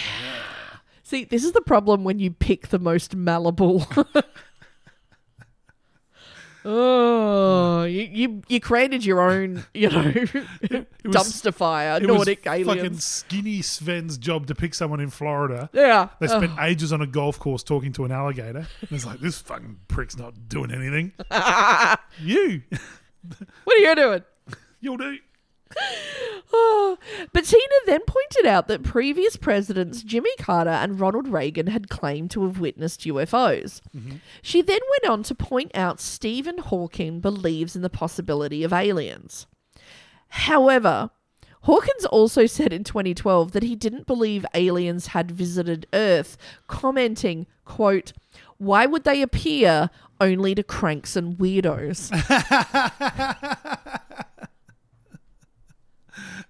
see, 1.02 1.24
this 1.24 1.42
is 1.42 1.52
the 1.52 1.62
problem 1.62 2.04
when 2.04 2.18
you 2.18 2.30
pick 2.30 2.68
the 2.68 2.78
most 2.78 3.16
malleable. 3.16 3.86
oh, 6.66 7.23
you, 7.84 8.02
you 8.12 8.42
you 8.48 8.60
created 8.60 9.04
your 9.04 9.20
own, 9.20 9.64
you 9.74 9.88
know, 9.90 10.02
was- 10.12 10.84
dumpster 11.04 11.52
fire, 11.54 11.96
It 11.96 12.06
Nordic 12.06 12.44
was 12.44 12.64
fucking 12.64 12.68
aliens. 12.84 13.04
skinny 13.04 13.62
Sven's 13.62 14.18
job 14.18 14.46
to 14.48 14.54
pick 14.54 14.74
someone 14.74 15.00
in 15.00 15.10
Florida. 15.10 15.68
Yeah. 15.72 16.08
They 16.20 16.26
spent 16.28 16.52
ages 16.60 16.92
on 16.92 17.00
a 17.00 17.06
golf 17.06 17.38
course 17.38 17.62
talking 17.62 17.92
to 17.94 18.04
an 18.04 18.12
alligator. 18.12 18.66
And 18.80 18.90
it's 18.90 19.06
like, 19.06 19.20
this 19.20 19.38
fucking 19.40 19.80
prick's 19.88 20.16
not 20.16 20.48
doing 20.48 20.70
anything. 20.72 21.12
you. 22.20 22.62
What 23.64 23.76
are 23.76 23.80
you 23.80 23.94
doing? 23.94 24.22
You'll 24.80 24.96
do. 24.98 25.18
Oh. 26.56 26.98
Bettina 27.32 27.62
then 27.86 28.02
pointed 28.06 28.46
out 28.46 28.68
that 28.68 28.84
previous 28.84 29.36
presidents 29.36 30.04
Jimmy 30.04 30.30
Carter 30.38 30.70
and 30.70 31.00
Ronald 31.00 31.26
Reagan 31.26 31.66
had 31.66 31.88
claimed 31.88 32.30
to 32.30 32.44
have 32.44 32.60
witnessed 32.60 33.00
UFOs. 33.00 33.80
Mm-hmm. 33.96 34.16
She 34.40 34.62
then 34.62 34.78
went 34.90 35.12
on 35.12 35.22
to 35.24 35.34
point 35.34 35.72
out 35.74 36.00
Stephen 36.00 36.58
Hawking 36.58 37.18
believes 37.18 37.74
in 37.74 37.82
the 37.82 37.90
possibility 37.90 38.62
of 38.62 38.72
aliens. 38.72 39.48
However, 40.28 41.10
Hawkins 41.62 42.04
also 42.04 42.46
said 42.46 42.72
in 42.72 42.84
2012 42.84 43.52
that 43.52 43.62
he 43.62 43.74
didn't 43.74 44.06
believe 44.06 44.46
aliens 44.54 45.08
had 45.08 45.30
visited 45.30 45.86
Earth, 45.92 46.36
commenting, 46.68 47.46
quote, 47.64 48.12
why 48.58 48.86
would 48.86 49.04
they 49.04 49.22
appear 49.22 49.90
only 50.20 50.54
to 50.54 50.62
cranks 50.62 51.16
and 51.16 51.36
weirdos? 51.36 52.10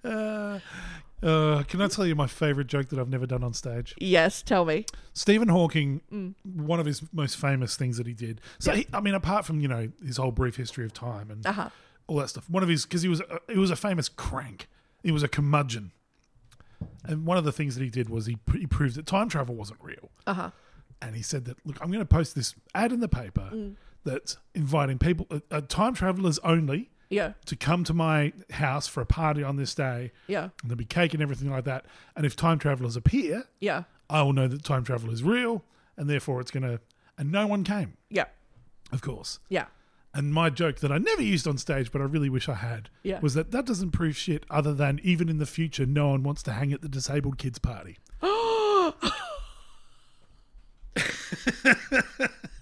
Uh, 0.05 1.63
can 1.69 1.81
I 1.81 1.89
tell 1.89 2.07
you 2.07 2.15
my 2.15 2.27
favorite 2.27 2.67
joke 2.67 2.89
that 2.91 2.99
I've 2.99 3.09
never 3.09 3.27
done 3.27 3.43
on 3.43 3.55
stage? 3.55 3.95
yes, 3.99 4.43
tell 4.43 4.65
me. 4.65 4.85
Stephen 5.15 5.49
Hawking, 5.49 6.35
one 6.45 6.81
of 6.81 6.87
his 6.87 7.03
most 7.13 7.37
famous 7.39 7.77
things 7.77 7.97
that 7.97 8.07
he 8.07 8.13
did. 8.13 8.41
So, 8.59 8.73
he, 8.73 8.87
I 8.93 9.01
mean, 9.01 9.15
apart 9.15 9.47
from 9.47 9.61
you 9.61 9.69
know 9.69 9.91
his 10.05 10.19
whole 10.19 10.33
brief 10.33 10.57
history 10.57 10.85
of 10.85 10.93
time 10.93 11.31
and 11.31 11.47
Uh-huh. 11.47 11.71
all 12.07 12.17
that 12.17 12.29
stuff, 12.29 12.49
one 12.51 12.63
of 12.63 12.69
his 12.69 12.85
because 12.85 13.03
he 13.03 13.09
was 13.09 13.21
a, 13.21 13.39
he 13.51 13.59
was 13.59 13.71
a 13.71 13.77
famous 13.77 14.09
crank. 14.09 14.69
He 15.03 15.11
was 15.13 15.23
a 15.23 15.29
curmudgeon, 15.29 15.93
and 17.05 17.25
one 17.27 17.37
of 17.39 17.45
the 17.45 17.53
things 17.53 17.75
that 17.77 17.83
he 17.85 17.91
did 17.91 18.09
was 18.09 18.27
he, 18.27 18.37
pr- 18.37 18.57
he 18.59 18.67
proved 18.67 18.97
that 18.97 19.07
time 19.07 19.29
travel 19.29 19.55
wasn't 19.55 19.81
real. 19.83 20.11
Uh-huh. 20.27 20.51
And 21.01 21.15
he 21.17 21.23
said 21.23 21.45
that 21.47 21.57
look, 21.67 21.77
I'm 21.81 21.89
going 21.89 21.99
to 22.01 22.05
post 22.07 22.35
this 22.35 22.55
ad 22.75 22.91
in 22.93 23.01
the 23.01 23.09
paper 23.09 23.51
that's 24.05 24.37
inviting 24.55 24.99
people, 24.99 25.27
uh, 25.31 25.41
uh, 25.51 25.61
time 25.63 25.95
travelers 25.95 26.39
only, 26.41 26.91
Yeah. 27.11 27.33
to 27.47 27.57
come 27.57 27.85
to 27.85 27.95
my 27.95 28.33
house 28.51 28.87
for 28.87 29.01
a 29.01 29.07
party 29.07 29.43
on 29.43 29.57
this 29.57 29.75
day. 29.75 30.13
Yeah. 30.27 30.45
And 30.45 30.53
there'll 30.65 30.77
be 30.77 30.85
cake 30.85 31.15
and 31.15 31.23
everything 31.23 31.51
like 31.51 31.65
that. 31.65 31.85
And 32.17 32.25
if 32.27 32.35
time 32.37 32.59
travelers 32.59 32.97
appear, 32.97 33.45
Yeah. 33.61 33.85
I 34.11 34.23
will 34.23 34.33
know 34.33 34.49
that 34.49 34.65
time 34.65 34.85
travel 34.85 35.11
is 35.11 35.23
real, 35.23 35.65
and 35.97 36.09
therefore 36.11 36.41
it's 36.41 36.51
going 36.51 36.63
to. 36.65 36.81
And 37.17 37.31
no 37.33 37.47
one 37.47 37.63
came, 37.65 37.95
Yeah. 38.11 38.25
of 38.93 39.01
course. 39.03 39.39
Yeah. 39.49 39.67
And 40.13 40.33
my 40.33 40.49
joke 40.51 40.79
that 40.81 40.93
I 40.93 40.99
never 40.99 41.23
used 41.23 41.47
on 41.49 41.59
stage, 41.59 41.91
but 41.91 42.01
I 42.01 42.05
really 42.05 42.29
wish 42.29 42.49
I 42.49 42.55
had, 42.55 42.89
Yeah. 43.03 43.19
was 43.21 43.35
that 43.35 43.51
that 43.53 43.67
doesn't 43.67 43.91
prove 43.93 44.17
shit 44.17 44.45
other 44.51 44.73
than 44.75 45.01
even 45.03 45.29
in 45.29 45.39
the 45.39 45.47
future, 45.47 45.87
no 45.87 46.09
one 46.09 46.23
wants 46.23 46.43
to 46.45 46.53
hang 46.53 46.73
at 46.73 46.83
the 46.83 46.89
disabled 46.89 47.39
kids' 47.39 47.59
party. 47.59 47.99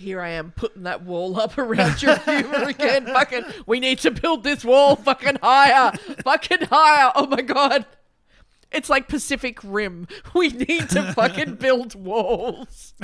Here 0.00 0.22
I 0.22 0.30
am 0.30 0.52
putting 0.52 0.84
that 0.84 1.02
wall 1.02 1.38
up 1.38 1.58
around 1.58 2.00
your 2.00 2.16
humor 2.16 2.62
again. 2.70 3.04
Fucking, 3.12 3.44
we 3.66 3.80
need 3.80 3.98
to 3.98 4.10
build 4.10 4.44
this 4.44 4.64
wall 4.64 4.96
fucking 4.96 5.36
higher. 5.42 5.92
Fucking 6.24 6.68
higher. 6.70 7.12
Oh 7.14 7.26
my 7.26 7.42
god. 7.42 7.84
It's 8.72 8.88
like 8.88 9.08
Pacific 9.08 9.58
Rim. 9.62 10.08
We 10.34 10.48
need 10.48 10.88
to 10.90 11.12
fucking 11.12 11.54
build 11.60 11.94
walls. 11.94 12.94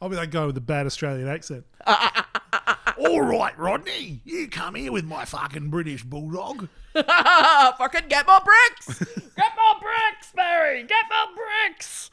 I'll 0.00 0.08
be 0.08 0.16
that 0.16 0.30
guy 0.30 0.46
with 0.46 0.54
the 0.54 0.62
bad 0.62 0.86
Australian 0.86 1.28
accent. 1.28 1.66
All 1.86 3.20
right, 3.20 3.56
Rodney, 3.58 4.22
you 4.24 4.48
come 4.48 4.74
here 4.76 4.90
with 4.90 5.04
my 5.04 5.26
fucking 5.26 5.68
British 5.68 6.02
bulldog. 6.02 6.68
Fucking 6.94 8.08
get 8.08 8.26
more 8.26 8.40
bricks. 8.40 9.00
Get 9.00 9.52
more 9.54 9.80
bricks, 9.82 10.32
Barry. 10.34 10.84
Get 10.84 11.04
more 11.10 11.36
bricks. 11.36 12.10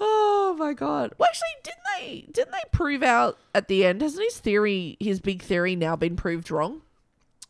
Oh 0.00 0.56
my 0.58 0.72
god. 0.72 1.12
Well, 1.18 1.28
actually, 1.28 1.48
didn't 1.62 1.78
they 1.98 2.32
didn't 2.32 2.52
they 2.52 2.68
prove 2.70 3.02
out 3.02 3.38
at 3.54 3.68
the 3.68 3.84
end? 3.84 4.02
Hasn't 4.02 4.24
his 4.24 4.38
theory, 4.38 4.96
his 5.00 5.20
big 5.20 5.42
theory, 5.42 5.76
now 5.76 5.96
been 5.96 6.16
proved 6.16 6.50
wrong? 6.50 6.82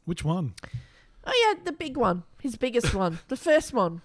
Which 0.05 0.25
one? 0.25 0.55
Oh 1.25 1.55
yeah, 1.55 1.63
the 1.65 1.73
big 1.73 1.97
one, 1.97 2.25
his 2.41 2.57
biggest 2.57 2.95
one, 2.95 3.21
the 3.29 3.37
first 3.37 3.73
one, 3.73 4.03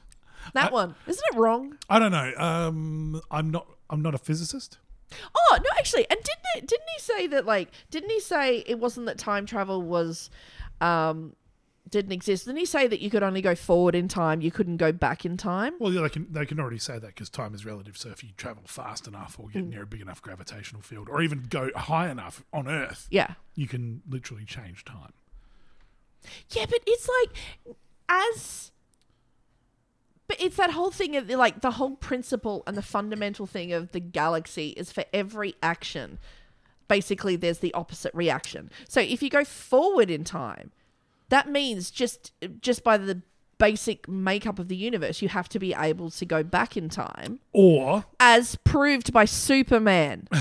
that 0.53 0.71
one. 0.71 0.95
Isn't 1.07 1.23
it 1.33 1.37
wrong? 1.37 1.77
I 1.89 1.99
don't 1.99 2.11
know. 2.11 2.33
Um, 2.37 3.21
I'm 3.31 3.49
not. 3.49 3.67
I'm 3.89 4.01
not 4.01 4.13
a 4.13 4.17
physicist. 4.17 4.77
Oh 5.35 5.57
no, 5.57 5.69
actually, 5.77 6.05
and 6.09 6.19
didn't 6.19 6.45
it, 6.63 6.67
didn't 6.67 6.87
he 6.95 7.01
say 7.01 7.27
that 7.27 7.45
like 7.45 7.69
didn't 7.89 8.09
he 8.09 8.19
say 8.19 8.63
it 8.65 8.79
wasn't 8.79 9.05
that 9.07 9.17
time 9.17 9.45
travel 9.45 9.81
was, 9.81 10.29
um, 10.81 11.33
didn't 11.89 12.11
exist. 12.11 12.45
Didn't 12.45 12.59
he 12.59 12.65
say 12.65 12.87
that 12.87 12.99
you 12.99 13.09
could 13.09 13.23
only 13.23 13.41
go 13.41 13.55
forward 13.55 13.95
in 13.95 14.07
time, 14.07 14.41
you 14.41 14.51
couldn't 14.51 14.77
go 14.77 14.91
back 14.91 15.25
in 15.25 15.37
time? 15.37 15.73
Well, 15.79 15.91
yeah, 15.93 16.01
they 16.01 16.09
can 16.09 16.27
they 16.31 16.45
can 16.45 16.59
already 16.59 16.79
say 16.79 16.93
that 16.99 17.07
because 17.07 17.29
time 17.29 17.53
is 17.55 17.65
relative. 17.65 17.97
So 17.97 18.09
if 18.09 18.23
you 18.23 18.29
travel 18.37 18.63
fast 18.65 19.07
enough 19.07 19.37
or 19.39 19.49
get 19.49 19.63
Mm. 19.65 19.69
near 19.69 19.83
a 19.83 19.87
big 19.87 20.01
enough 20.01 20.21
gravitational 20.21 20.81
field, 20.81 21.09
or 21.09 21.21
even 21.21 21.45
go 21.49 21.69
high 21.75 22.09
enough 22.09 22.43
on 22.53 22.67
Earth, 22.67 23.07
Yeah. 23.11 23.35
you 23.55 23.67
can 23.67 24.01
literally 24.09 24.45
change 24.45 24.83
time. 24.85 25.13
Yeah, 26.49 26.65
but 26.69 26.79
it's 26.85 27.07
like 27.07 27.75
as 28.09 28.71
but 30.27 30.41
it's 30.41 30.57
that 30.57 30.71
whole 30.71 30.91
thing 30.91 31.15
of 31.15 31.29
like 31.29 31.61
the 31.61 31.71
whole 31.71 31.95
principle 31.95 32.63
and 32.67 32.75
the 32.75 32.81
fundamental 32.81 33.45
thing 33.45 33.71
of 33.71 33.91
the 33.93 33.99
galaxy 34.01 34.69
is 34.69 34.91
for 34.91 35.05
every 35.13 35.55
action 35.63 36.19
basically 36.89 37.35
there's 37.35 37.59
the 37.59 37.73
opposite 37.73 38.13
reaction. 38.15 38.69
So 38.87 39.01
if 39.01 39.21
you 39.21 39.29
go 39.29 39.43
forward 39.43 40.09
in 40.09 40.23
time, 40.23 40.71
that 41.29 41.49
means 41.49 41.91
just 41.91 42.31
just 42.61 42.83
by 42.83 42.97
the 42.97 43.21
basic 43.59 44.07
makeup 44.07 44.59
of 44.59 44.67
the 44.67 44.75
universe, 44.75 45.21
you 45.21 45.29
have 45.29 45.49
to 45.49 45.59
be 45.59 45.73
able 45.73 46.11
to 46.11 46.25
go 46.25 46.43
back 46.43 46.77
in 46.77 46.89
time 46.89 47.39
Or 47.53 48.05
as 48.19 48.55
proved 48.63 49.11
by 49.11 49.25
Superman. 49.25 50.27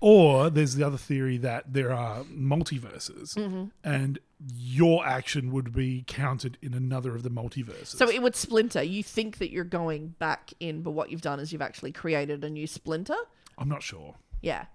or 0.00 0.50
there's 0.50 0.74
the 0.74 0.86
other 0.86 0.96
theory 0.96 1.38
that 1.38 1.72
there 1.72 1.92
are 1.92 2.24
multiverses, 2.24 3.34
Mm-hmm. 3.36 3.64
and 3.82 4.18
your 4.54 5.06
action 5.06 5.50
would 5.52 5.72
be 5.72 6.04
counted 6.06 6.58
in 6.60 6.74
another 6.74 7.14
of 7.14 7.22
the 7.22 7.30
multiverses. 7.30 7.96
So 7.96 8.10
it 8.10 8.20
would 8.22 8.36
splinter. 8.36 8.82
You 8.82 9.02
think 9.02 9.38
that 9.38 9.50
you're 9.50 9.64
going 9.64 10.08
back 10.18 10.52
in, 10.60 10.82
but 10.82 10.90
what 10.90 11.10
you've 11.10 11.22
done 11.22 11.40
is 11.40 11.50
you've 11.52 11.62
actually 11.62 11.92
created 11.92 12.44
a 12.44 12.50
new 12.50 12.66
splinter. 12.66 13.16
I'm 13.56 13.68
not 13.70 13.82
sure. 13.82 14.16
Yeah. 14.42 14.66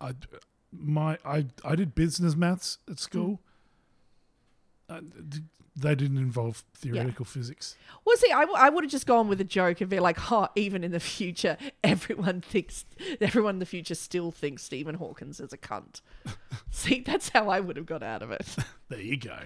I 0.00 0.12
my 0.72 1.18
I 1.24 1.46
I 1.64 1.74
did 1.76 1.94
business 1.94 2.34
maths 2.36 2.78
at 2.90 2.98
school. 2.98 3.40
Uh, 4.88 5.00
d- 5.28 5.40
they 5.80 5.94
didn't 5.94 6.18
involve 6.18 6.64
theoretical 6.74 7.24
physics. 7.24 7.76
Well, 8.04 8.16
see, 8.16 8.32
I, 8.32 8.40
w- 8.40 8.58
I 8.58 8.68
would 8.68 8.82
have 8.82 8.90
just 8.90 9.06
gone 9.06 9.28
with 9.28 9.40
a 9.40 9.44
joke 9.44 9.80
and 9.80 9.88
be 9.88 10.00
like, 10.00 10.32
"Oh, 10.32 10.48
even 10.56 10.82
in 10.82 10.90
the 10.90 10.98
future, 10.98 11.56
everyone 11.84 12.40
thinks 12.40 12.84
everyone 13.20 13.56
in 13.56 13.58
the 13.60 13.66
future 13.66 13.94
still 13.94 14.32
thinks 14.32 14.62
Stephen 14.64 14.96
Hawkins 14.96 15.38
is 15.38 15.52
a 15.52 15.58
cunt." 15.58 16.00
see, 16.72 17.00
that's 17.00 17.28
how 17.28 17.48
I 17.48 17.60
would 17.60 17.76
have 17.76 17.86
got 17.86 18.02
out 18.02 18.22
of 18.22 18.32
it, 18.32 18.56
There 18.88 19.00
you 19.00 19.18
go. 19.18 19.38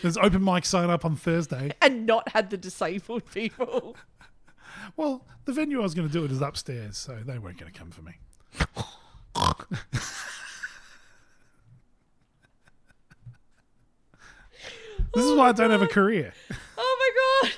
There's 0.00 0.16
open 0.16 0.42
mic 0.42 0.64
sign 0.64 0.88
up 0.88 1.04
on 1.04 1.16
Thursday. 1.16 1.72
and 1.82 2.06
not 2.06 2.28
had 2.30 2.48
the 2.50 2.56
disabled 2.56 3.30
people. 3.32 3.96
Well, 4.96 5.26
the 5.44 5.52
venue 5.52 5.80
I 5.80 5.82
was 5.82 5.94
going 5.94 6.08
to 6.08 6.12
do 6.12 6.24
it 6.24 6.30
is 6.32 6.40
upstairs, 6.40 6.96
so 6.96 7.16
they 7.24 7.38
weren't 7.38 7.58
going 7.58 7.70
to 7.72 7.78
come 7.78 7.90
for 7.90 8.00
me. 8.02 8.12
This 15.14 15.24
is 15.24 15.32
why 15.34 15.48
I 15.48 15.52
don't 15.52 15.70
have 15.70 15.82
a 15.82 15.86
career. 15.86 16.32
Oh 16.76 16.96
my 16.98 17.50
god, 17.50 17.54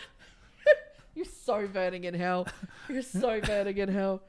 you're 1.14 1.24
so 1.24 1.66
burning 1.66 2.04
in 2.04 2.14
hell. 2.14 2.46
You're 2.88 3.02
so 3.02 3.40
burning 3.40 3.78
in 3.78 3.88
hell. 3.88 4.22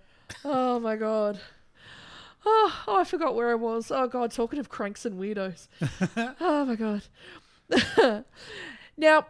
Oh 0.43 0.79
my 0.79 0.95
god. 0.95 1.39
Oh, 2.45 2.83
oh, 2.87 2.99
I 2.99 3.03
forgot 3.03 3.35
where 3.35 3.49
I 3.49 3.55
was. 3.55 3.91
Oh 3.91 4.07
god, 4.07 4.31
talking 4.31 4.59
of 4.59 4.69
cranks 4.69 5.05
and 5.05 5.19
weirdos. 5.19 5.67
oh 6.39 6.65
my 6.65 6.75
god. 6.75 7.03
now, 8.97 9.25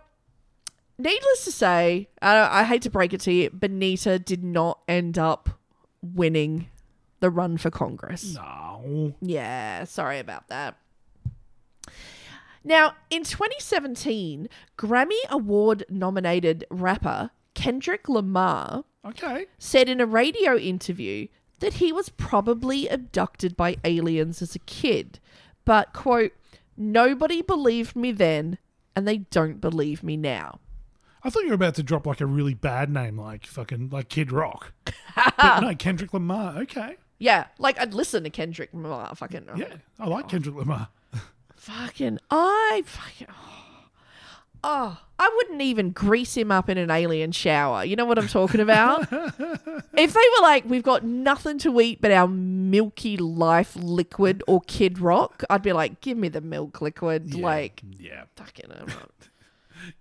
needless 0.98 1.46
to 1.46 1.52
say, 1.52 2.10
I, 2.22 2.62
I 2.62 2.64
hate 2.64 2.82
to 2.84 2.90
break 2.90 3.14
it 3.14 3.22
to 3.22 3.32
you, 3.32 3.50
Benita 3.50 4.20
did 4.20 4.44
not 4.44 4.80
end 4.88 5.18
up 5.18 5.50
winning 6.02 6.70
the 7.20 7.30
run 7.30 7.58
for 7.58 7.70
Congress. 7.72 8.36
No. 8.36 9.14
Yeah, 9.22 9.84
sorry 9.86 10.20
about 10.20 10.48
that. 10.50 10.78
Now, 12.64 12.96
in 13.10 13.24
2017, 13.24 14.50
Grammy 14.78 15.20
Award 15.30 15.86
nominated 15.90 16.66
rapper 16.70 17.30
Kendrick 17.54 18.10
Lamar 18.10 18.84
Okay. 19.06 19.46
said 19.60 19.88
in 19.88 20.02
a 20.02 20.06
radio 20.06 20.58
interview 20.58 21.28
that 21.60 21.74
he 21.76 21.94
was 21.94 22.10
probably 22.10 22.88
abducted 22.88 23.56
by 23.56 23.78
aliens 23.84 24.42
as 24.42 24.56
a 24.56 24.60
kid, 24.60 25.20
but, 25.64 25.94
quote, 25.94 26.34
nobody 26.76 27.42
believed 27.42 27.96
me 27.96 28.12
then, 28.12 28.58
and 28.96 29.08
they 29.08 29.18
don't 29.20 29.62
believe 29.62 30.04
me 30.04 30.18
now. 30.18 30.60
I 31.24 31.30
thought 31.30 31.44
you 31.44 31.50
were 31.50 31.56
about 31.56 31.76
to 31.76 31.84
drop 31.84 32.06
like 32.06 32.22
a 32.22 32.26
really 32.26 32.54
bad 32.54 32.90
name, 32.90 33.20
like 33.20 33.46
fucking 33.48 33.90
like 33.92 34.10
Kid 34.10 34.32
Rock. 34.32 34.74
but 35.16 35.60
no, 35.62 35.74
Kendrick 35.76 36.14
Lamar. 36.14 36.58
Okay. 36.60 36.98
Yeah, 37.18 37.48
like 37.58 37.80
I'd 37.80 37.94
listen 37.94 38.24
to 38.24 38.30
Kendrick 38.30 38.70
Lamar. 38.74 39.16
Fucking 39.16 39.48
oh. 39.52 39.56
Yeah, 39.56 39.76
I 40.00 40.08
like 40.08 40.28
Kendrick 40.28 40.56
Lamar. 40.56 40.90
fucking 41.56 42.20
I 42.30 42.84
fucking 42.86 43.28
oh. 43.30 43.88
oh 44.64 45.02
I 45.18 45.32
wouldn't 45.36 45.62
even 45.62 45.92
grease 45.92 46.36
him 46.36 46.52
up 46.52 46.68
in 46.70 46.78
an 46.78 46.92
alien 46.92 47.32
shower. 47.32 47.86
You 47.86 47.96
know 47.96 48.04
what 48.06 48.20
I'm 48.20 48.28
talking 48.28 48.60
about? 48.60 49.02
if 49.12 50.14
they 50.14 50.30
were 50.38 50.42
like, 50.42 50.66
we've 50.66 50.84
got 50.84 51.06
nothing 51.06 51.58
to 51.60 51.80
eat 51.80 52.02
but 52.02 52.12
our 52.12 52.28
milky 52.28 53.16
life 53.16 53.78
liquid 53.78 54.44
or 54.46 54.60
Kid 54.68 55.00
Rock, 55.00 55.44
I'd 55.50 55.62
be 55.62 55.72
like, 55.72 56.02
give 56.02 56.18
me 56.18 56.28
the 56.28 56.42
milk 56.42 56.82
liquid. 56.82 57.34
Yeah. 57.34 57.46
Like 57.46 57.82
Yeah. 57.98 58.24
fucking. 58.36 58.72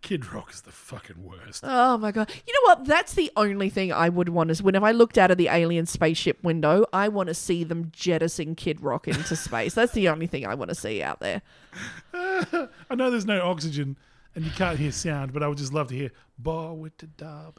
Kid 0.02 0.32
Rock 0.32 0.52
is 0.52 0.62
the 0.62 0.72
fucking 0.72 1.22
worst. 1.22 1.64
Oh 1.66 1.96
my 1.98 2.12
god! 2.12 2.30
You 2.46 2.52
know 2.52 2.74
what? 2.74 2.84
That's 2.86 3.14
the 3.14 3.30
only 3.36 3.68
thing 3.68 3.92
I 3.92 4.08
would 4.08 4.28
want 4.28 4.50
is 4.50 4.62
whenever 4.62 4.86
I 4.86 4.92
looked 4.92 5.18
out 5.18 5.30
of 5.30 5.38
the 5.38 5.48
alien 5.48 5.86
spaceship 5.86 6.42
window, 6.42 6.86
I 6.92 7.08
want 7.08 7.28
to 7.28 7.34
see 7.34 7.64
them 7.64 7.90
jettison 7.92 8.54
Kid 8.54 8.80
Rock 8.80 9.08
into 9.08 9.36
space. 9.36 9.74
That's 9.74 9.92
the 9.92 10.08
only 10.08 10.26
thing 10.26 10.46
I 10.46 10.54
want 10.54 10.70
to 10.70 10.74
see 10.74 11.02
out 11.02 11.20
there. 11.20 11.42
I 12.14 12.94
know 12.94 13.10
there's 13.10 13.26
no 13.26 13.46
oxygen 13.46 13.96
and 14.34 14.44
you 14.44 14.50
can't 14.52 14.78
hear 14.78 14.92
sound, 14.92 15.32
but 15.32 15.42
I 15.42 15.48
would 15.48 15.58
just 15.58 15.72
love 15.72 15.88
to 15.88 15.94
hear 15.94 16.10
Bawitdaba. 16.42 17.54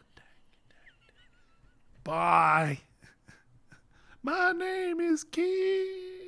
Bye. 2.04 2.80
My 4.22 4.52
name 4.52 5.00
is 5.00 5.24
Kid. 5.24 6.25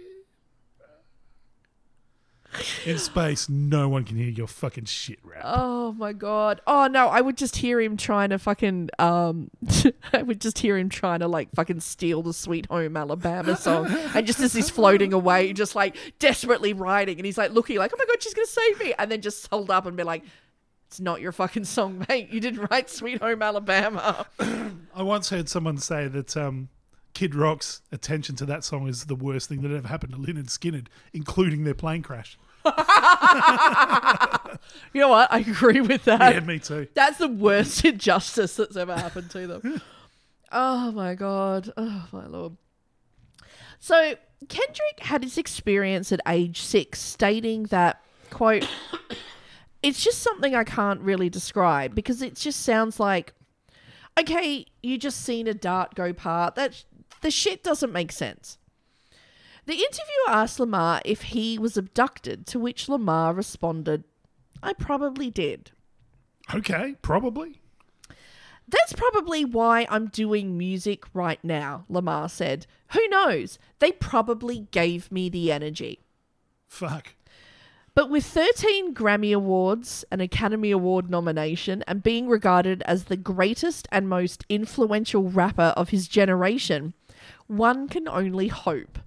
In 2.86 2.98
space, 2.98 3.50
no 3.50 3.88
one 3.89 4.04
can 4.04 4.18
hear 4.18 4.30
your 4.30 4.48
fucking 4.48 4.86
shit 4.86 5.20
rap. 5.24 5.41
Oh 5.43 5.91
my 5.93 6.14
god. 6.14 6.62
Oh 6.66 6.88
no, 6.88 7.08
I 7.08 7.22
would 7.22 7.38
just 7.38 7.58
hear 7.58 7.80
him 7.80 7.98
trying 7.98 8.30
to 8.30 8.39
fucking 8.39 8.89
um 8.98 9.50
I 10.14 10.24
would 10.24 10.41
just 10.41 10.58
hear 10.60 10.78
him 10.78 10.89
trying 10.89 11.20
to 11.20 11.28
like 11.28 11.50
fucking 11.54 11.82
steal 11.82 12.24
the 12.24 12.34
Sweet 12.34 12.66
Home 12.68 12.98
Alabama 12.98 13.56
song. 13.58 13.88
and 14.16 14.26
just 14.26 14.39
as 14.39 14.54
he's 14.54 14.70
floating 14.70 15.14
away, 15.14 15.54
just 15.54 15.76
like 15.76 15.95
desperately 16.20 16.74
writing 16.74 17.18
and 17.20 17.26
he's 17.26 17.38
like 17.38 17.52
looking 17.52 17.78
like, 17.78 17.91
Oh 17.93 17.98
my 17.98 18.06
god, 18.06 18.24
she's 18.24 18.34
gonna 18.34 18.48
save 18.48 18.80
me 18.80 18.93
and 18.98 19.12
then 19.12 19.22
just 19.22 19.48
hold 19.50 19.70
up 19.70 19.86
and 19.86 19.95
be 19.98 20.04
like, 20.04 20.24
It's 20.88 21.00
not 21.00 21.22
your 21.22 21.34
fucking 21.34 21.66
song, 21.66 22.06
mate. 22.10 22.30
You 22.32 22.39
didn't 22.39 22.68
write 22.72 22.89
Sweet 22.89 23.22
Home 23.22 23.41
Alabama. 23.43 24.26
I 24.95 25.04
once 25.04 25.30
heard 25.30 25.48
someone 25.50 25.78
say 25.78 26.08
that 26.08 26.36
um, 26.38 26.70
Kid 27.18 27.34
Rock's 27.34 27.82
attention 27.91 28.36
to 28.36 28.45
that 28.45 28.63
song 28.63 28.88
is 28.88 29.05
the 29.05 29.15
worst 29.15 29.49
thing 29.49 29.63
that 29.63 29.72
ever 29.72 29.88
happened 29.88 30.13
to 30.13 30.20
Lynyrd 30.20 30.49
Skynyrd, 30.49 30.86
including 31.13 31.63
their 31.63 31.74
plane 31.74 32.03
crash. 32.03 32.38
You 34.93 35.01
know 35.01 35.09
what? 35.09 35.32
I 35.34 35.39
agree 35.39 35.82
with 35.82 36.05
that. 36.05 36.36
Yeah, 36.36 36.39
me 36.41 36.59
too. 36.59 36.88
That's 36.93 37.18
the 37.18 37.28
worst 37.28 37.84
injustice 37.86 38.55
that's 38.55 38.76
ever 38.76 38.95
happened 38.95 39.32
to 39.32 39.47
them. 39.47 39.82
oh 40.51 40.91
my 40.91 41.15
god. 41.15 41.72
Oh 41.76 42.07
my 42.11 42.28
lord. 42.28 42.55
So 43.80 44.15
Kendrick 44.47 44.99
had 44.99 45.24
his 45.24 45.39
experience 45.39 46.11
at 46.11 46.20
age 46.28 46.61
six, 46.61 46.99
stating 46.99 47.63
that, 47.65 48.03
quote, 48.30 48.68
it's 49.84 50.03
just 50.03 50.20
something 50.20 50.53
I 50.53 50.63
can't 50.63 51.01
really 51.01 51.30
describe 51.30 51.95
because 51.95 52.22
it 52.22 52.36
just 52.36 52.61
sounds 52.61 52.99
like, 52.99 53.34
okay, 54.20 54.65
you 54.84 54.97
just 54.99 55.24
seen 55.24 55.47
a 55.47 55.53
dart 55.53 55.95
go 55.95 56.13
past. 56.13 56.55
That 56.55 56.84
the 57.22 57.32
shit 57.32 57.63
doesn't 57.63 57.93
make 57.93 58.11
sense. 58.11 58.57
The 59.65 59.74
interviewer 59.74 60.30
asked 60.30 60.59
Lamar 60.59 61.01
if 61.03 61.24
he 61.24 61.59
was 61.59 61.76
abducted, 61.76 62.45
to 62.47 62.59
which 62.59 62.88
Lamar 62.88 63.34
responded, 63.34 64.05
I 64.63 64.74
probably 64.74 65.30
did. 65.30 65.72
Okay, 66.53 66.95
probably. 67.01 67.59
That's 68.70 68.93
probably 68.93 69.45
why 69.45 69.88
I'm 69.89 70.07
doing 70.07 70.57
music 70.57 71.03
right 71.13 71.41
now, 71.43 71.86
Lamar 71.89 72.28
said. 72.30 72.65
Who 72.93 73.07
knows? 73.07 73.59
They 73.80 73.91
probably 73.91 74.68
gave 74.72 75.11
me 75.11 75.30
the 75.30 75.51
energy. 75.51 75.99
Fuck. 76.68 77.15
But 77.93 78.09
with 78.09 78.26
13 78.26 78.93
Grammy 78.93 79.34
Awards, 79.34 80.05
an 80.11 80.22
Academy 80.22 80.72
Award 80.72 81.09
nomination, 81.09 81.84
and 81.88 82.03
being 82.03 82.28
regarded 82.28 82.84
as 82.84 83.05
the 83.05 83.18
greatest 83.18 83.88
and 83.91 84.07
most 84.07 84.45
influential 84.49 85.24
rapper 85.24 85.74
of 85.76 85.89
his 85.89 86.07
generation, 86.07 86.93
one 87.47 87.88
can 87.88 88.07
only 88.07 88.47
hope 88.47 88.99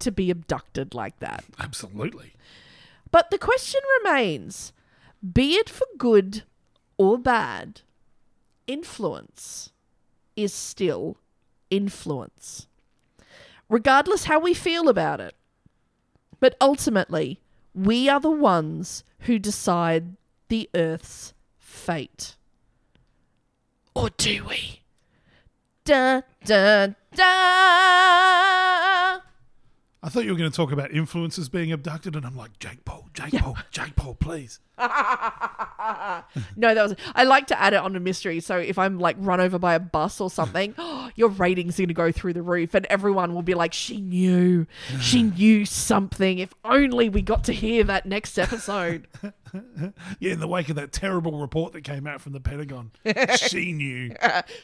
to 0.00 0.10
be 0.10 0.30
abducted 0.30 0.94
like 0.94 1.18
that. 1.20 1.44
Absolutely. 1.58 2.34
But 3.10 3.30
the 3.30 3.38
question 3.38 3.80
remains 4.02 4.72
be 5.32 5.54
it 5.54 5.70
for 5.70 5.86
good 5.96 6.42
or 6.98 7.18
bad, 7.18 7.80
influence 8.66 9.70
is 10.36 10.52
still 10.52 11.16
influence. 11.70 12.66
Regardless 13.68 14.24
how 14.24 14.38
we 14.38 14.52
feel 14.52 14.88
about 14.88 15.20
it. 15.20 15.34
But 16.40 16.56
ultimately, 16.60 17.40
We 17.74 18.08
are 18.08 18.20
the 18.20 18.30
ones 18.30 19.02
who 19.20 19.38
decide 19.38 20.16
the 20.48 20.70
Earth's 20.74 21.34
fate. 21.58 22.36
Or 23.94 24.10
do 24.10 24.44
we? 24.48 24.82
Da 25.84 26.22
da 26.44 26.94
da. 27.14 27.24
I 30.02 30.08
thought 30.10 30.24
you 30.24 30.32
were 30.32 30.38
going 30.38 30.50
to 30.50 30.56
talk 30.56 30.70
about 30.70 30.90
influencers 30.90 31.50
being 31.50 31.72
abducted, 31.72 32.14
and 32.14 32.26
I'm 32.26 32.36
like, 32.36 32.58
Jake 32.58 32.84
Paul, 32.84 33.08
Jake 33.14 33.32
Paul, 33.32 33.56
Jake 33.70 33.96
Paul, 33.96 34.14
please. 34.14 34.60
No, 36.56 36.74
that 36.74 36.82
was. 36.82 36.94
I 37.14 37.24
like 37.24 37.46
to 37.48 37.60
add 37.60 37.74
it 37.74 37.78
on 37.78 37.94
a 37.94 38.00
mystery. 38.00 38.40
So 38.40 38.56
if 38.56 38.78
I'm 38.78 38.98
like 38.98 39.16
run 39.18 39.40
over 39.40 39.58
by 39.58 39.74
a 39.74 39.80
bus 39.80 40.20
or 40.20 40.30
something, 40.30 40.74
your 41.16 41.28
ratings 41.28 41.78
are 41.78 41.82
going 41.82 41.88
to 41.88 41.94
go 41.94 42.12
through 42.12 42.32
the 42.32 42.42
roof, 42.42 42.74
and 42.74 42.86
everyone 42.86 43.34
will 43.34 43.42
be 43.42 43.54
like, 43.54 43.72
"She 43.72 44.00
knew, 44.00 44.66
she 45.00 45.22
knew 45.38 45.64
something." 45.66 46.38
If 46.38 46.54
only 46.64 47.08
we 47.08 47.22
got 47.22 47.44
to 47.44 47.52
hear 47.52 47.84
that 47.84 48.06
next 48.06 48.38
episode. 48.38 49.06
Yeah, 50.18 50.32
in 50.32 50.40
the 50.40 50.48
wake 50.48 50.68
of 50.68 50.74
that 50.74 50.90
terrible 50.90 51.38
report 51.38 51.74
that 51.74 51.82
came 51.84 52.08
out 52.08 52.20
from 52.20 52.32
the 52.32 52.40
Pentagon, 52.40 52.90
she 53.36 53.70
knew. 53.72 54.12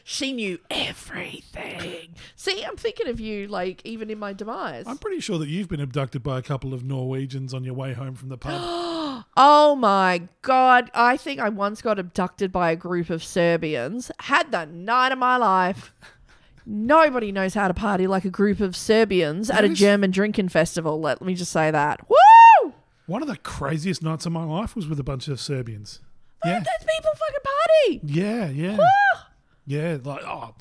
she 0.03 0.33
knew 0.33 0.59
everything. 0.69 2.09
See, 2.35 2.65
I'm 2.65 2.75
thinking 2.75 3.07
of 3.07 3.17
you, 3.21 3.47
like 3.47 3.81
even 3.85 4.09
in 4.09 4.19
my 4.19 4.33
demise. 4.33 4.83
I'm 4.87 4.97
pretty 4.97 5.21
sure 5.21 5.39
that 5.39 5.47
you've 5.47 5.69
been 5.69 5.79
abducted 5.79 6.23
by 6.23 6.39
a 6.39 6.41
couple 6.41 6.73
of 6.73 6.83
Norwegians 6.83 7.53
on 7.53 7.63
your 7.63 7.73
way 7.73 7.93
home 7.93 8.15
from 8.15 8.27
the 8.27 8.37
pub. 8.37 9.23
Oh 9.37 9.77
my 9.77 10.00
god! 10.41 10.89
I 10.93 11.17
think 11.17 11.39
I 11.39 11.49
once 11.49 11.81
got 11.81 11.99
abducted 11.99 12.51
by 12.51 12.71
a 12.71 12.75
group 12.75 13.09
of 13.09 13.23
Serbians. 13.23 14.11
Had 14.19 14.51
the 14.51 14.65
night 14.65 15.11
of 15.11 15.17
my 15.19 15.37
life. 15.37 15.93
Nobody 16.65 17.31
knows 17.31 17.53
how 17.55 17.67
to 17.67 17.73
party 17.73 18.05
like 18.07 18.23
a 18.23 18.29
group 18.29 18.59
of 18.59 18.75
Serbians 18.75 19.49
at 19.49 19.63
a 19.63 19.69
German 19.69 20.11
drinking 20.11 20.49
festival. 20.49 20.99
Let 21.01 21.21
me 21.21 21.33
just 21.33 21.51
say 21.51 21.71
that. 21.71 22.07
Woo! 22.09 22.73
One 23.07 23.21
of 23.23 23.27
the 23.27 23.37
craziest 23.37 24.03
nights 24.03 24.25
of 24.27 24.31
my 24.31 24.43
life 24.43 24.75
was 24.75 24.87
with 24.87 24.99
a 24.99 25.03
bunch 25.03 25.27
of 25.27 25.39
Serbians. 25.39 25.99
Yeah, 26.45 26.59
Those 26.59 26.87
people 26.87 27.11
fucking 27.15 27.43
party. 27.43 28.01
yeah, 28.13 28.47
yeah, 28.49 28.77
yeah. 29.65 29.97
Like, 30.03 30.23
oh, 30.25 30.55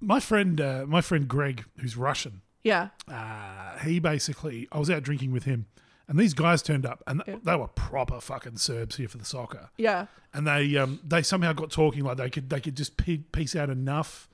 my 0.00 0.20
friend, 0.20 0.60
uh, 0.60 0.84
my 0.86 1.00
friend 1.00 1.26
Greg, 1.26 1.64
who's 1.78 1.96
Russian. 1.96 2.42
Yeah. 2.62 2.88
uh, 3.08 3.78
he 3.78 3.98
basically, 3.98 4.68
I 4.72 4.78
was 4.78 4.90
out 4.90 5.02
drinking 5.02 5.32
with 5.32 5.44
him, 5.44 5.66
and 6.08 6.18
these 6.18 6.34
guys 6.34 6.62
turned 6.62 6.86
up, 6.86 7.02
and 7.06 7.22
they 7.44 7.56
were 7.56 7.68
proper 7.68 8.20
fucking 8.20 8.58
Serbs 8.58 8.96
here 8.96 9.08
for 9.08 9.18
the 9.18 9.24
soccer, 9.24 9.70
Yeah. 9.76 10.06
and 10.34 10.46
they 10.46 10.76
um, 10.76 11.00
they 11.06 11.22
somehow 11.22 11.52
got 11.52 11.70
talking 11.70 12.04
like 12.04 12.16
they 12.16 12.30
could 12.30 12.48
they 12.50 12.60
could 12.60 12.76
just 12.76 12.96
piece 13.32 13.56
out 13.56 13.70
enough 13.70 14.28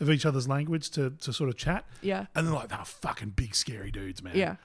of 0.00 0.10
each 0.10 0.24
other's 0.26 0.48
language 0.48 0.90
to, 0.90 1.10
to 1.20 1.32
sort 1.32 1.50
of 1.50 1.56
chat, 1.56 1.84
Mm-hmm. 1.96 2.06
Yeah. 2.06 2.26
and 2.34 2.46
they're 2.46 2.54
like 2.54 2.68
they 2.68 2.76
were 2.76 2.84
fucking 2.84 3.30
big 3.30 3.54
scary 3.54 3.90
dudes, 3.90 4.22
man, 4.22 4.36
Yeah. 4.36 4.56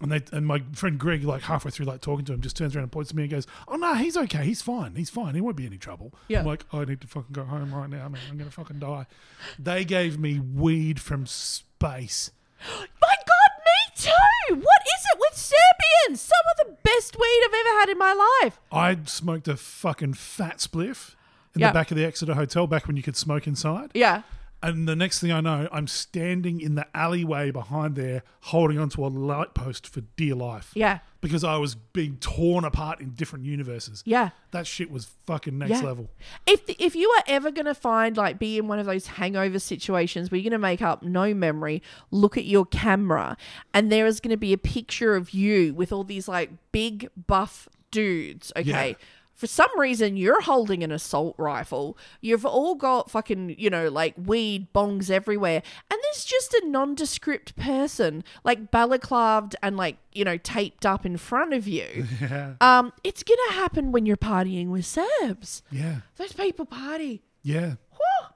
And 0.00 0.10
they 0.10 0.20
and 0.32 0.44
my 0.44 0.62
friend 0.72 0.98
Greg, 0.98 1.22
like 1.22 1.42
halfway 1.42 1.70
through, 1.70 1.86
like 1.86 2.00
talking 2.00 2.24
to 2.24 2.32
him, 2.32 2.40
just 2.40 2.56
turns 2.56 2.74
around 2.74 2.82
and 2.84 2.90
points 2.92 3.10
to 3.10 3.16
me 3.16 3.22
and 3.22 3.30
goes, 3.30 3.46
"Oh 3.68 3.76
no, 3.76 3.94
he's 3.94 4.16
okay. 4.16 4.44
He's 4.44 4.60
fine. 4.60 4.96
He's 4.96 5.10
fine. 5.10 5.36
He 5.36 5.40
won't 5.40 5.56
be 5.56 5.64
any 5.64 5.78
trouble." 5.78 6.12
Yeah. 6.26 6.40
I'm 6.40 6.46
like, 6.46 6.64
"I 6.72 6.84
need 6.84 7.00
to 7.02 7.06
fucking 7.06 7.30
go 7.32 7.44
home 7.44 7.72
right 7.72 7.88
now, 7.88 8.08
man. 8.08 8.20
I'm 8.28 8.36
gonna 8.36 8.50
fucking 8.50 8.80
die." 8.80 9.06
They 9.60 9.84
gave 9.84 10.18
me 10.18 10.40
weed 10.40 10.98
from 11.00 11.26
space. 11.26 12.32
My 12.78 12.86
God, 13.00 13.41
too. 14.04 14.54
What 14.54 14.82
is 14.96 15.04
it 15.14 15.18
with 15.20 15.36
Serbians? 15.38 16.20
Some 16.20 16.44
of 16.58 16.66
the 16.66 16.76
best 16.82 17.16
weed 17.18 17.42
I've 17.46 17.54
ever 17.54 17.80
had 17.80 17.88
in 17.90 17.98
my 17.98 18.38
life. 18.42 18.60
I 18.72 18.96
smoked 19.06 19.48
a 19.48 19.56
fucking 19.56 20.14
fat 20.14 20.58
spliff 20.58 21.14
in 21.54 21.60
Yeah. 21.60 21.68
the 21.68 21.74
back 21.74 21.90
of 21.90 21.96
the 21.96 22.04
Exeter 22.04 22.34
Hotel 22.34 22.66
back 22.66 22.86
when 22.86 22.96
you 22.96 23.02
could 23.02 23.16
smoke 23.16 23.46
inside. 23.46 23.90
Yeah. 23.94 24.22
And 24.62 24.86
the 24.86 24.94
next 24.94 25.18
thing 25.20 25.32
I 25.32 25.40
know, 25.40 25.68
I'm 25.72 25.86
standing 25.88 26.60
in 26.60 26.76
the 26.76 26.86
alleyway 26.96 27.50
behind 27.50 27.96
there 27.96 28.22
holding 28.42 28.78
onto 28.78 29.04
a 29.04 29.08
light 29.08 29.54
post 29.54 29.86
for 29.88 30.02
dear 30.16 30.34
life. 30.36 30.70
Yeah. 30.74 31.00
Because 31.20 31.42
I 31.44 31.56
was 31.56 31.74
being 31.74 32.16
torn 32.18 32.64
apart 32.64 33.00
in 33.00 33.10
different 33.10 33.44
universes. 33.44 34.02
Yeah. 34.06 34.30
That 34.52 34.66
shit 34.66 34.90
was 34.90 35.06
fucking 35.26 35.58
next 35.58 35.80
Yeah. 35.80 35.86
level. 35.86 36.10
If 36.46 36.62
if 36.68 36.94
you 36.94 37.08
are 37.10 37.24
ever 37.26 37.50
gonna 37.50 37.74
find 37.74 38.16
like 38.16 38.38
be 38.38 38.58
in 38.58 38.68
one 38.68 38.78
of 38.78 38.86
those 38.86 39.06
hangover 39.08 39.58
situations 39.58 40.30
where 40.30 40.38
you're 40.40 40.50
gonna 40.50 40.58
make 40.60 40.82
up 40.82 41.02
no 41.02 41.34
memory, 41.34 41.82
look 42.10 42.36
at 42.36 42.44
your 42.44 42.64
camera, 42.66 43.36
and 43.74 43.90
there 43.90 44.06
is 44.06 44.20
gonna 44.20 44.36
be 44.36 44.52
a 44.52 44.58
picture 44.58 45.14
of 45.16 45.30
you 45.30 45.74
with 45.74 45.92
all 45.92 46.04
these 46.04 46.28
like 46.28 46.50
big 46.72 47.08
buff 47.26 47.68
dudes. 47.90 48.52
Okay. 48.56 48.88
Yeah. 48.90 48.94
For 49.42 49.48
some 49.48 49.76
reason, 49.76 50.16
you're 50.16 50.40
holding 50.42 50.84
an 50.84 50.92
assault 50.92 51.34
rifle. 51.36 51.98
You've 52.20 52.46
all 52.46 52.76
got 52.76 53.10
fucking, 53.10 53.56
you 53.58 53.70
know, 53.70 53.88
like 53.88 54.14
weed 54.16 54.72
bongs 54.72 55.10
everywhere. 55.10 55.64
And 55.90 56.00
there's 56.00 56.24
just 56.24 56.54
a 56.54 56.62
nondescript 56.68 57.56
person, 57.56 58.22
like 58.44 58.70
balaclaved 58.70 59.56
and, 59.60 59.76
like, 59.76 59.96
you 60.12 60.24
know, 60.24 60.36
taped 60.36 60.86
up 60.86 61.04
in 61.04 61.16
front 61.16 61.54
of 61.54 61.66
you. 61.66 62.06
Yeah. 62.20 62.54
Um, 62.60 62.92
it's 63.02 63.24
going 63.24 63.40
to 63.48 63.54
happen 63.54 63.90
when 63.90 64.06
you're 64.06 64.16
partying 64.16 64.68
with 64.68 64.86
Serbs. 64.86 65.64
Yeah. 65.72 66.02
Those 66.18 66.32
people 66.32 66.64
party. 66.64 67.24
Yeah. 67.42 67.74
Whew. 67.90 68.28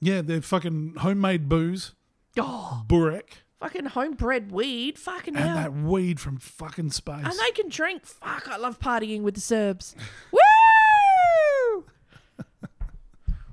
Yeah. 0.00 0.22
They're 0.22 0.42
fucking 0.42 0.94
homemade 0.98 1.48
booze, 1.48 1.92
Oh, 2.36 2.82
burek, 2.88 3.43
fucking 3.60 3.86
homebred 3.86 4.50
weed. 4.52 4.98
Fucking 4.98 5.36
and 5.36 5.44
hell. 5.44 5.56
that 5.56 5.72
weed 5.74 6.20
from 6.20 6.38
fucking 6.38 6.90
space. 6.90 7.24
and 7.24 7.32
they 7.38 7.50
can 7.52 7.68
drink. 7.68 8.06
Fuck, 8.06 8.48
I 8.48 8.56
love 8.56 8.78
partying 8.78 9.22
with 9.22 9.34
the 9.34 9.40
Serbs. 9.40 9.94
Woo! 10.32 10.40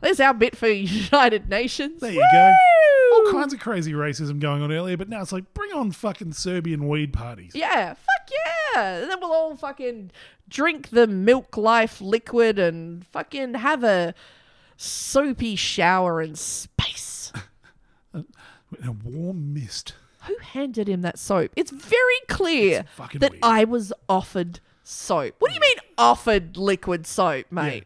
There's 0.02 0.20
our 0.20 0.34
bit 0.34 0.58
for 0.58 0.68
United 0.68 1.48
Nations. 1.48 2.02
There 2.02 2.12
you 2.12 2.28
go. 2.32 2.54
All 3.14 3.32
kinds 3.34 3.54
of 3.54 3.60
crazy 3.60 3.94
racism 3.94 4.40
going 4.40 4.64
on 4.64 4.72
earlier, 4.72 4.98
but 4.98 5.10
now 5.10 5.22
it's 5.22 5.32
like 5.32 5.54
bring 5.54 5.72
on 5.74 5.92
fucking 5.92 6.34
Serbian 6.34 6.88
weed 6.88 7.14
parties. 7.14 7.52
Yeah, 7.54 7.94
fuck 7.94 8.30
yeah. 8.76 8.94
And 9.02 9.12
then 9.12 9.20
we'll 9.20 9.32
all 9.32 9.56
fucking 9.56 10.12
drink 10.50 10.90
the 10.90 11.06
milk 11.06 11.56
life 11.56 12.02
liquid 12.02 12.58
and 12.58 13.06
fucking 13.08 13.54
have 13.56 13.84
a 13.84 14.16
soapy 14.76 15.56
shower 15.56 16.20
and 16.20 16.36
space. 16.38 16.71
In 18.80 18.88
a 18.88 18.92
warm 18.92 19.54
mist. 19.54 19.94
Who 20.26 20.36
handed 20.38 20.88
him 20.88 21.02
that 21.02 21.18
soap? 21.18 21.52
It's 21.56 21.72
very 21.72 22.20
clear 22.28 22.86
fucking 22.96 23.20
that 23.20 23.32
weird. 23.32 23.44
I 23.44 23.64
was 23.64 23.92
offered 24.08 24.60
soap. 24.84 25.36
What 25.40 25.50
do 25.50 25.56
you 25.56 25.62
mean 25.62 25.78
offered 25.98 26.58
liquid 26.58 27.08
soap, 27.08 27.48
mate? 27.52 27.86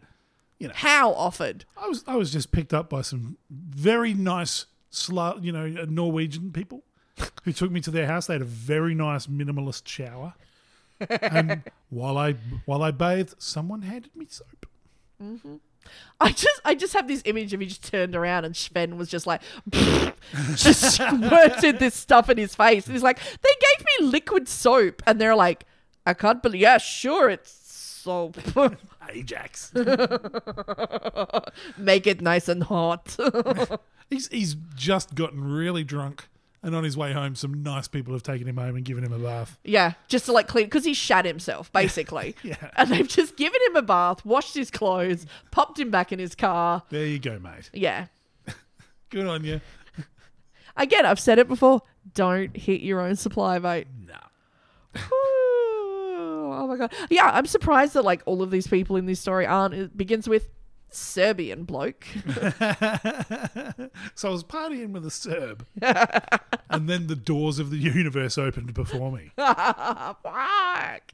You 0.60 0.68
know, 0.70 0.74
How 0.76 1.14
offered? 1.14 1.66
I 1.78 1.88
was 1.88 2.04
I 2.08 2.16
was 2.16 2.32
just 2.32 2.52
picked 2.52 2.74
up 2.74 2.90
by 2.90 3.02
some 3.02 3.38
very 3.50 4.14
nice, 4.14 4.66
Sla- 4.92 5.44
you 5.44 5.52
know, 5.52 5.82
uh, 5.82 5.86
Norwegian 5.90 6.52
people 6.52 6.84
who 7.44 7.52
took 7.52 7.72
me 7.72 7.82
to 7.82 7.92
their 7.92 8.08
house. 8.08 8.28
They 8.28 8.34
had 8.36 8.42
a 8.42 8.46
very 8.46 8.96
nice 8.96 9.28
minimalist 9.28 9.88
shower, 9.88 10.34
and 11.10 11.64
while 11.90 12.18
I 12.18 12.34
while 12.66 12.84
I 12.84 12.92
bathed, 12.92 13.36
someone 13.38 13.82
handed 13.82 14.16
me 14.16 14.28
soap. 14.30 14.66
Mm-hmm. 15.22 15.56
I 16.20 16.32
just 16.32 16.62
I 16.64 16.76
just 16.76 16.94
have 16.94 17.08
this 17.08 17.22
image 17.26 17.54
of 17.54 17.60
he 17.60 17.66
just 17.66 17.84
turned 17.84 18.16
around 18.16 18.46
and 18.46 18.56
Sven 18.56 18.98
was 18.98 19.10
just 19.10 19.28
like 19.28 19.42
just 20.56 20.96
squirted 20.96 21.80
this 21.80 21.94
stuff 21.94 22.30
in 22.30 22.38
his 22.38 22.56
face. 22.56 22.86
And 22.86 22.96
he's 22.96 23.04
like, 23.04 23.20
they 23.20 23.50
gave 23.60 23.86
me 23.86 24.08
liquid 24.08 24.48
soap. 24.48 25.02
And 25.06 25.20
they're 25.20 25.36
like, 25.36 25.66
I 26.06 26.14
can't 26.14 26.42
believe 26.42 26.62
yeah, 26.62 26.78
sure 26.78 27.30
it's 27.30 27.52
soap. 27.52 28.38
Ajax. 29.10 29.72
Make 31.78 32.08
it 32.08 32.22
nice 32.22 32.48
and 32.48 32.64
hot. 32.64 33.18
he's 34.10 34.28
he's 34.30 34.56
just 34.76 35.16
gotten 35.16 35.44
really 35.44 35.84
drunk, 35.84 36.28
and 36.66 36.76
on 36.76 36.84
his 36.84 36.98
way 36.98 37.14
home, 37.14 37.36
some 37.36 37.62
nice 37.62 37.88
people 37.88 38.12
have 38.14 38.24
taken 38.24 38.48
him 38.48 38.58
home 38.58 38.76
and 38.76 38.84
given 38.84 39.04
him 39.04 39.14
a 39.14 39.20
bath. 39.20 39.58
yeah, 39.64 39.94
just 40.08 40.26
to 40.26 40.32
like 40.32 40.48
clean 40.48 40.66
because 40.66 40.84
he 40.84 40.94
shat 40.96 41.24
himself, 41.24 41.72
basically. 41.72 42.36
Yeah. 42.44 42.56
And 42.76 42.90
they've 42.90 43.08
just 43.08 43.38
given 43.38 43.62
him 43.68 43.76
a 43.76 43.82
bath, 43.82 44.26
washed 44.26 44.56
his 44.56 44.70
clothes, 44.72 45.26
popped 45.52 45.80
him 45.80 45.92
back 45.92 46.12
in 46.12 46.20
his 46.20 46.34
car. 46.36 46.84
There 46.90 47.06
you 47.06 47.20
go, 47.20 47.38
mate. 47.40 47.70
Yeah. 47.72 48.08
Good 49.10 49.28
on 49.28 49.44
you. 49.44 49.62
Again, 50.76 51.06
I've 51.06 51.20
said 51.20 51.40
it 51.40 51.48
before. 51.48 51.82
Don't 52.14 52.56
hit 52.58 52.82
your 52.82 53.00
own 53.00 53.16
supply, 53.16 53.60
mate. 53.60 53.88
No. 54.06 54.16
Oh 56.58 56.68
my 56.68 56.78
god. 56.78 56.94
Yeah, 57.10 57.30
I'm 57.34 57.46
surprised 57.46 57.94
that 57.94 58.04
like 58.04 58.22
all 58.26 58.42
of 58.42 58.52
these 58.52 58.68
people 58.68 58.96
in 58.96 59.06
this 59.06 59.20
story 59.20 59.46
aren't. 59.46 59.74
It 59.74 59.98
begins 59.98 60.28
with 60.30 60.48
Serbian 60.96 61.64
bloke. 61.64 62.06
So 64.16 64.30
I 64.30 64.32
was 64.32 64.44
partying 64.44 64.92
with 64.92 65.06
a 65.06 65.12
Serb, 65.12 65.66
and 66.70 66.90
then 66.90 67.08
the 67.08 67.16
doors 67.16 67.60
of 67.60 67.70
the 67.70 67.78
universe 67.78 68.38
opened 68.38 68.74
before 68.74 69.12
me. 69.12 69.32
Fuck. 69.36 71.12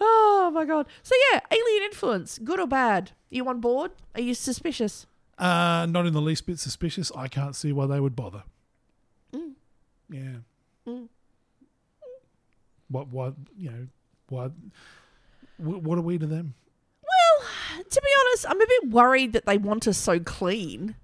Oh 0.00 0.50
my 0.52 0.64
god. 0.64 0.86
So 1.02 1.14
yeah, 1.32 1.40
alien 1.50 1.82
influence, 1.84 2.38
good 2.38 2.58
or 2.58 2.66
bad? 2.66 3.12
you 3.30 3.46
on 3.48 3.60
board? 3.60 3.92
Are 4.14 4.20
you 4.20 4.34
suspicious? 4.34 5.06
Uh, 5.38 5.86
not 5.88 6.06
in 6.06 6.12
the 6.12 6.20
least 6.20 6.46
bit 6.46 6.58
suspicious. 6.58 7.12
I 7.16 7.28
can't 7.28 7.54
see 7.54 7.72
why 7.72 7.86
they 7.86 8.00
would 8.00 8.16
bother. 8.16 8.42
Yeah. 10.10 10.38
What? 12.88 13.08
What? 13.08 13.34
You 13.56 13.70
know? 13.70 13.86
What? 14.28 14.52
What 15.58 15.98
are 15.98 16.02
we 16.02 16.18
to 16.18 16.26
them? 16.26 16.54
To 17.88 18.00
be 18.00 18.08
honest, 18.20 18.46
I'm 18.48 18.60
a 18.60 18.66
bit 18.66 18.90
worried 18.90 19.32
that 19.32 19.46
they 19.46 19.58
want 19.58 19.86
us 19.88 19.98
so 19.98 20.20
clean. 20.20 20.96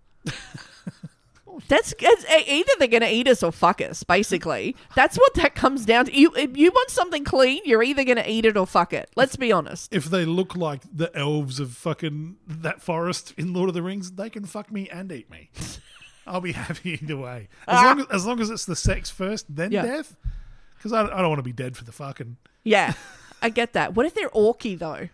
That's 1.68 1.94
it's, 1.98 2.24
either 2.28 2.70
they're 2.78 2.88
gonna 2.88 3.10
eat 3.10 3.28
us 3.28 3.42
or 3.42 3.50
fuck 3.50 3.80
us. 3.80 4.02
Basically, 4.02 4.76
that's 4.94 5.16
what 5.16 5.34
that 5.34 5.54
comes 5.54 5.86
down 5.86 6.06
to. 6.06 6.16
You 6.16 6.32
if 6.36 6.56
you 6.56 6.70
want 6.70 6.90
something 6.90 7.24
clean, 7.24 7.62
you're 7.64 7.82
either 7.82 8.04
gonna 8.04 8.24
eat 8.26 8.44
it 8.44 8.56
or 8.56 8.66
fuck 8.66 8.92
it. 8.92 9.10
Let's 9.16 9.36
be 9.36 9.52
honest. 9.52 9.92
If 9.94 10.06
they 10.06 10.24
look 10.24 10.54
like 10.54 10.82
the 10.92 11.16
elves 11.16 11.58
of 11.58 11.72
fucking 11.72 12.36
that 12.46 12.82
forest 12.82 13.32
in 13.36 13.52
Lord 13.52 13.68
of 13.68 13.74
the 13.74 13.82
Rings, 13.82 14.12
they 14.12 14.30
can 14.30 14.44
fuck 14.44 14.70
me 14.70 14.88
and 14.90 15.10
eat 15.10 15.30
me. 15.30 15.50
I'll 16.26 16.40
be 16.40 16.52
happy 16.52 16.98
either 17.02 17.16
way. 17.16 17.48
As 17.66 17.78
ah. 17.78 17.84
long 17.84 18.00
as, 18.00 18.06
as 18.10 18.26
long 18.26 18.40
as 18.40 18.50
it's 18.50 18.64
the 18.66 18.76
sex 18.76 19.10
first, 19.10 19.46
then 19.54 19.70
Yeah. 19.72 19.82
death. 19.82 20.16
Because 20.76 20.92
I, 20.92 21.04
I 21.04 21.20
don't 21.20 21.28
want 21.28 21.38
to 21.38 21.44
be 21.44 21.52
dead 21.52 21.76
for 21.76 21.84
the 21.84 21.92
fucking. 21.92 22.36
Yeah, 22.64 22.94
I 23.40 23.48
get 23.48 23.72
that. 23.72 23.94
What 23.94 24.06
if 24.06 24.14
they're 24.14 24.28
orky 24.30 24.78
though? 24.78 25.08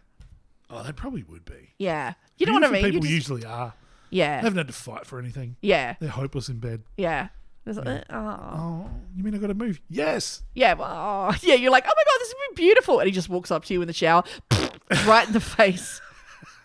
Oh, 0.73 0.83
they 0.83 0.93
probably 0.93 1.23
would 1.25 1.45
be. 1.45 1.71
Yeah, 1.79 2.15
you 2.39 2.47
know 2.47 2.55
what 2.55 2.65
I 2.65 2.69
Beautiful 2.69 2.73
mean. 2.73 2.85
You 2.87 3.01
People 3.01 3.03
just- 3.03 3.13
usually 3.15 3.45
are. 3.45 3.75
Yeah. 4.11 4.11
They 4.11 4.17
yeah, 4.19 4.41
haven't 4.43 4.57
had 4.59 4.67
to 4.69 4.73
fight 4.75 5.07
for 5.07 5.19
anything. 5.19 5.57
yeah, 5.63 5.95
They're 6.01 6.09
hopeless 6.11 6.49
in 6.49 6.59
bed. 6.59 6.83
yeah. 6.97 7.29
There's 7.65 7.77
like, 7.77 8.05
oh. 8.11 8.17
Oh, 8.19 8.91
you 9.17 9.23
mean 9.23 9.37
I 9.37 9.39
got 9.39 9.47
to 9.47 9.55
move? 9.55 9.81
Yes. 9.89 10.43
Yeah, 10.53 10.75
well, 10.75 10.89
oh, 11.31 11.37
yeah, 11.43 11.55
you're 11.55 11.71
like, 11.71 11.85
oh 11.87 11.93
my 11.95 12.03
god, 12.05 12.19
this 12.21 12.35
would 12.49 12.57
be 12.57 12.63
beautiful, 12.65 12.99
and 12.99 13.07
he 13.07 13.13
just 13.13 13.29
walks 13.29 13.53
up 13.53 13.65
to 13.67 13.73
you 13.75 13.81
in 13.83 13.87
the 13.87 13.93
shower, 13.95 14.25
right 15.07 15.27
in 15.29 15.33
the 15.33 15.41
face. 15.41 16.01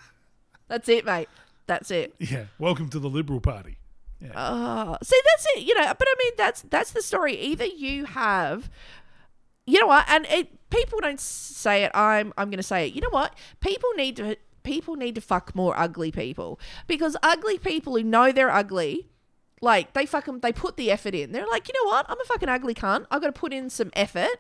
That's 0.68 0.90
it, 0.90 1.06
mate. 1.06 1.30
That's 1.68 1.92
it. 1.92 2.16
Yeah. 2.20 2.46
Welcome 2.60 2.90
to 2.90 3.00
the 3.00 3.10
Liberal 3.10 3.40
Party. 3.42 3.78
Yeah. 4.20 4.32
Uh, 4.34 4.98
see, 5.04 5.20
that's 5.34 5.46
it. 5.56 5.64
You 5.68 5.76
know, 5.76 5.86
but 5.98 6.08
I 6.10 6.16
mean, 6.24 6.34
that's 6.38 6.64
that's 6.64 6.90
the 6.92 7.04
story. 7.04 7.36
Either 7.40 7.66
you 7.66 8.06
have, 8.06 8.70
you 9.68 9.80
know 9.80 9.86
what, 9.88 10.06
and 10.10 10.26
it, 10.32 10.57
people 10.70 11.00
don't 11.02 11.20
say 11.20 11.84
it. 11.84 11.92
I'm 11.94 12.34
I'm 12.38 12.50
going 12.50 12.58
to 12.58 12.64
say 12.64 12.88
it. 12.88 12.94
You 12.94 13.02
know 13.02 13.10
what? 13.10 13.36
People 13.60 13.90
need 13.96 14.16
to 14.18 14.38
people 14.64 14.96
need 14.96 15.16
to 15.16 15.22
fuck 15.22 15.56
more 15.56 15.78
ugly 15.78 16.12
people 16.12 16.60
because 16.88 17.16
ugly 17.24 17.58
people 17.58 17.96
who 17.96 18.04
know 18.04 18.32
they're 18.32 18.52
ugly. 18.52 19.10
Like 19.60 19.94
they 19.94 20.06
fucking 20.06 20.40
they 20.40 20.52
put 20.52 20.78
the 20.78 20.92
effort 20.92 21.16
in. 21.16 21.32
They're 21.32 21.48
like, 21.48 21.68
you 21.68 21.74
know 21.74 21.90
what? 21.90 22.06
I'm 22.10 22.20
a 22.20 22.26
fucking 22.26 22.50
ugly 22.50 22.76
cunt. 22.76 23.06
I've 23.10 23.22
got 23.22 23.28
to 23.28 23.40
put 23.40 23.54
in 23.54 23.70
some 23.70 23.92
effort. 23.94 24.40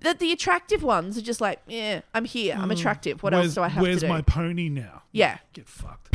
That 0.00 0.20
the 0.20 0.30
attractive 0.30 0.84
ones 0.84 1.18
are 1.18 1.22
just 1.22 1.40
like, 1.40 1.60
yeah, 1.66 2.02
I'm 2.14 2.24
here. 2.24 2.54
I'm 2.54 2.66
hmm. 2.66 2.70
attractive. 2.70 3.20
What 3.20 3.32
where's, 3.32 3.46
else 3.46 3.54
do 3.56 3.62
I 3.62 3.68
have 3.68 3.82
Where's 3.82 3.96
to 3.96 4.06
do? 4.06 4.12
Where's 4.12 4.18
my 4.18 4.32
pony 4.32 4.68
now? 4.68 5.02
Yeah. 5.10 5.38
Get 5.52 5.66
fucked. 5.66 6.12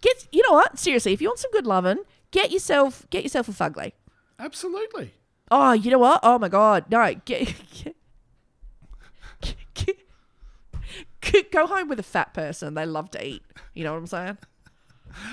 Get 0.00 0.26
you 0.32 0.42
know 0.48 0.54
what? 0.54 0.78
Seriously, 0.78 1.12
if 1.12 1.20
you 1.20 1.28
want 1.28 1.40
some 1.40 1.50
good 1.50 1.66
loving, 1.66 1.98
get 2.30 2.50
yourself 2.50 3.06
get 3.10 3.22
yourself 3.22 3.48
a 3.48 3.52
fugly. 3.52 3.92
Absolutely. 4.38 5.12
Oh, 5.50 5.72
you 5.72 5.90
know 5.90 5.98
what? 5.98 6.20
Oh 6.22 6.38
my 6.38 6.48
god, 6.48 6.84
no! 6.90 7.14
Get, 7.24 7.24
get, 7.72 7.94
get- 9.40 9.74
get- 9.74 9.96
go 11.52 11.66
home 11.66 11.88
with 11.88 11.98
a 12.00 12.04
fat 12.04 12.34
person. 12.34 12.74
They 12.74 12.86
love 12.86 13.10
to 13.12 13.24
eat. 13.24 13.42
You 13.74 13.84
know 13.84 13.92
what 13.92 13.98
I'm 13.98 14.06
saying? 14.06 14.38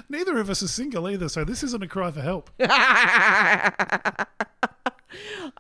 Neither 0.10 0.38
of 0.38 0.50
us 0.50 0.64
are 0.64 0.68
single 0.68 1.10
either, 1.10 1.30
so 1.30 1.44
this 1.44 1.64
isn't 1.64 1.84
a 1.84 1.88
cry 1.88 2.12
for 2.12 2.22
help. 2.22 2.50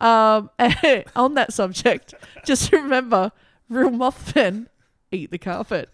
Um, 0.01 0.49
on 1.15 1.35
that 1.35 1.53
subject, 1.53 2.13
just 2.43 2.71
remember, 2.71 3.31
real 3.69 3.89
mothman 3.89 4.67
eat 5.11 5.31
the 5.31 5.37
carpet. 5.37 5.89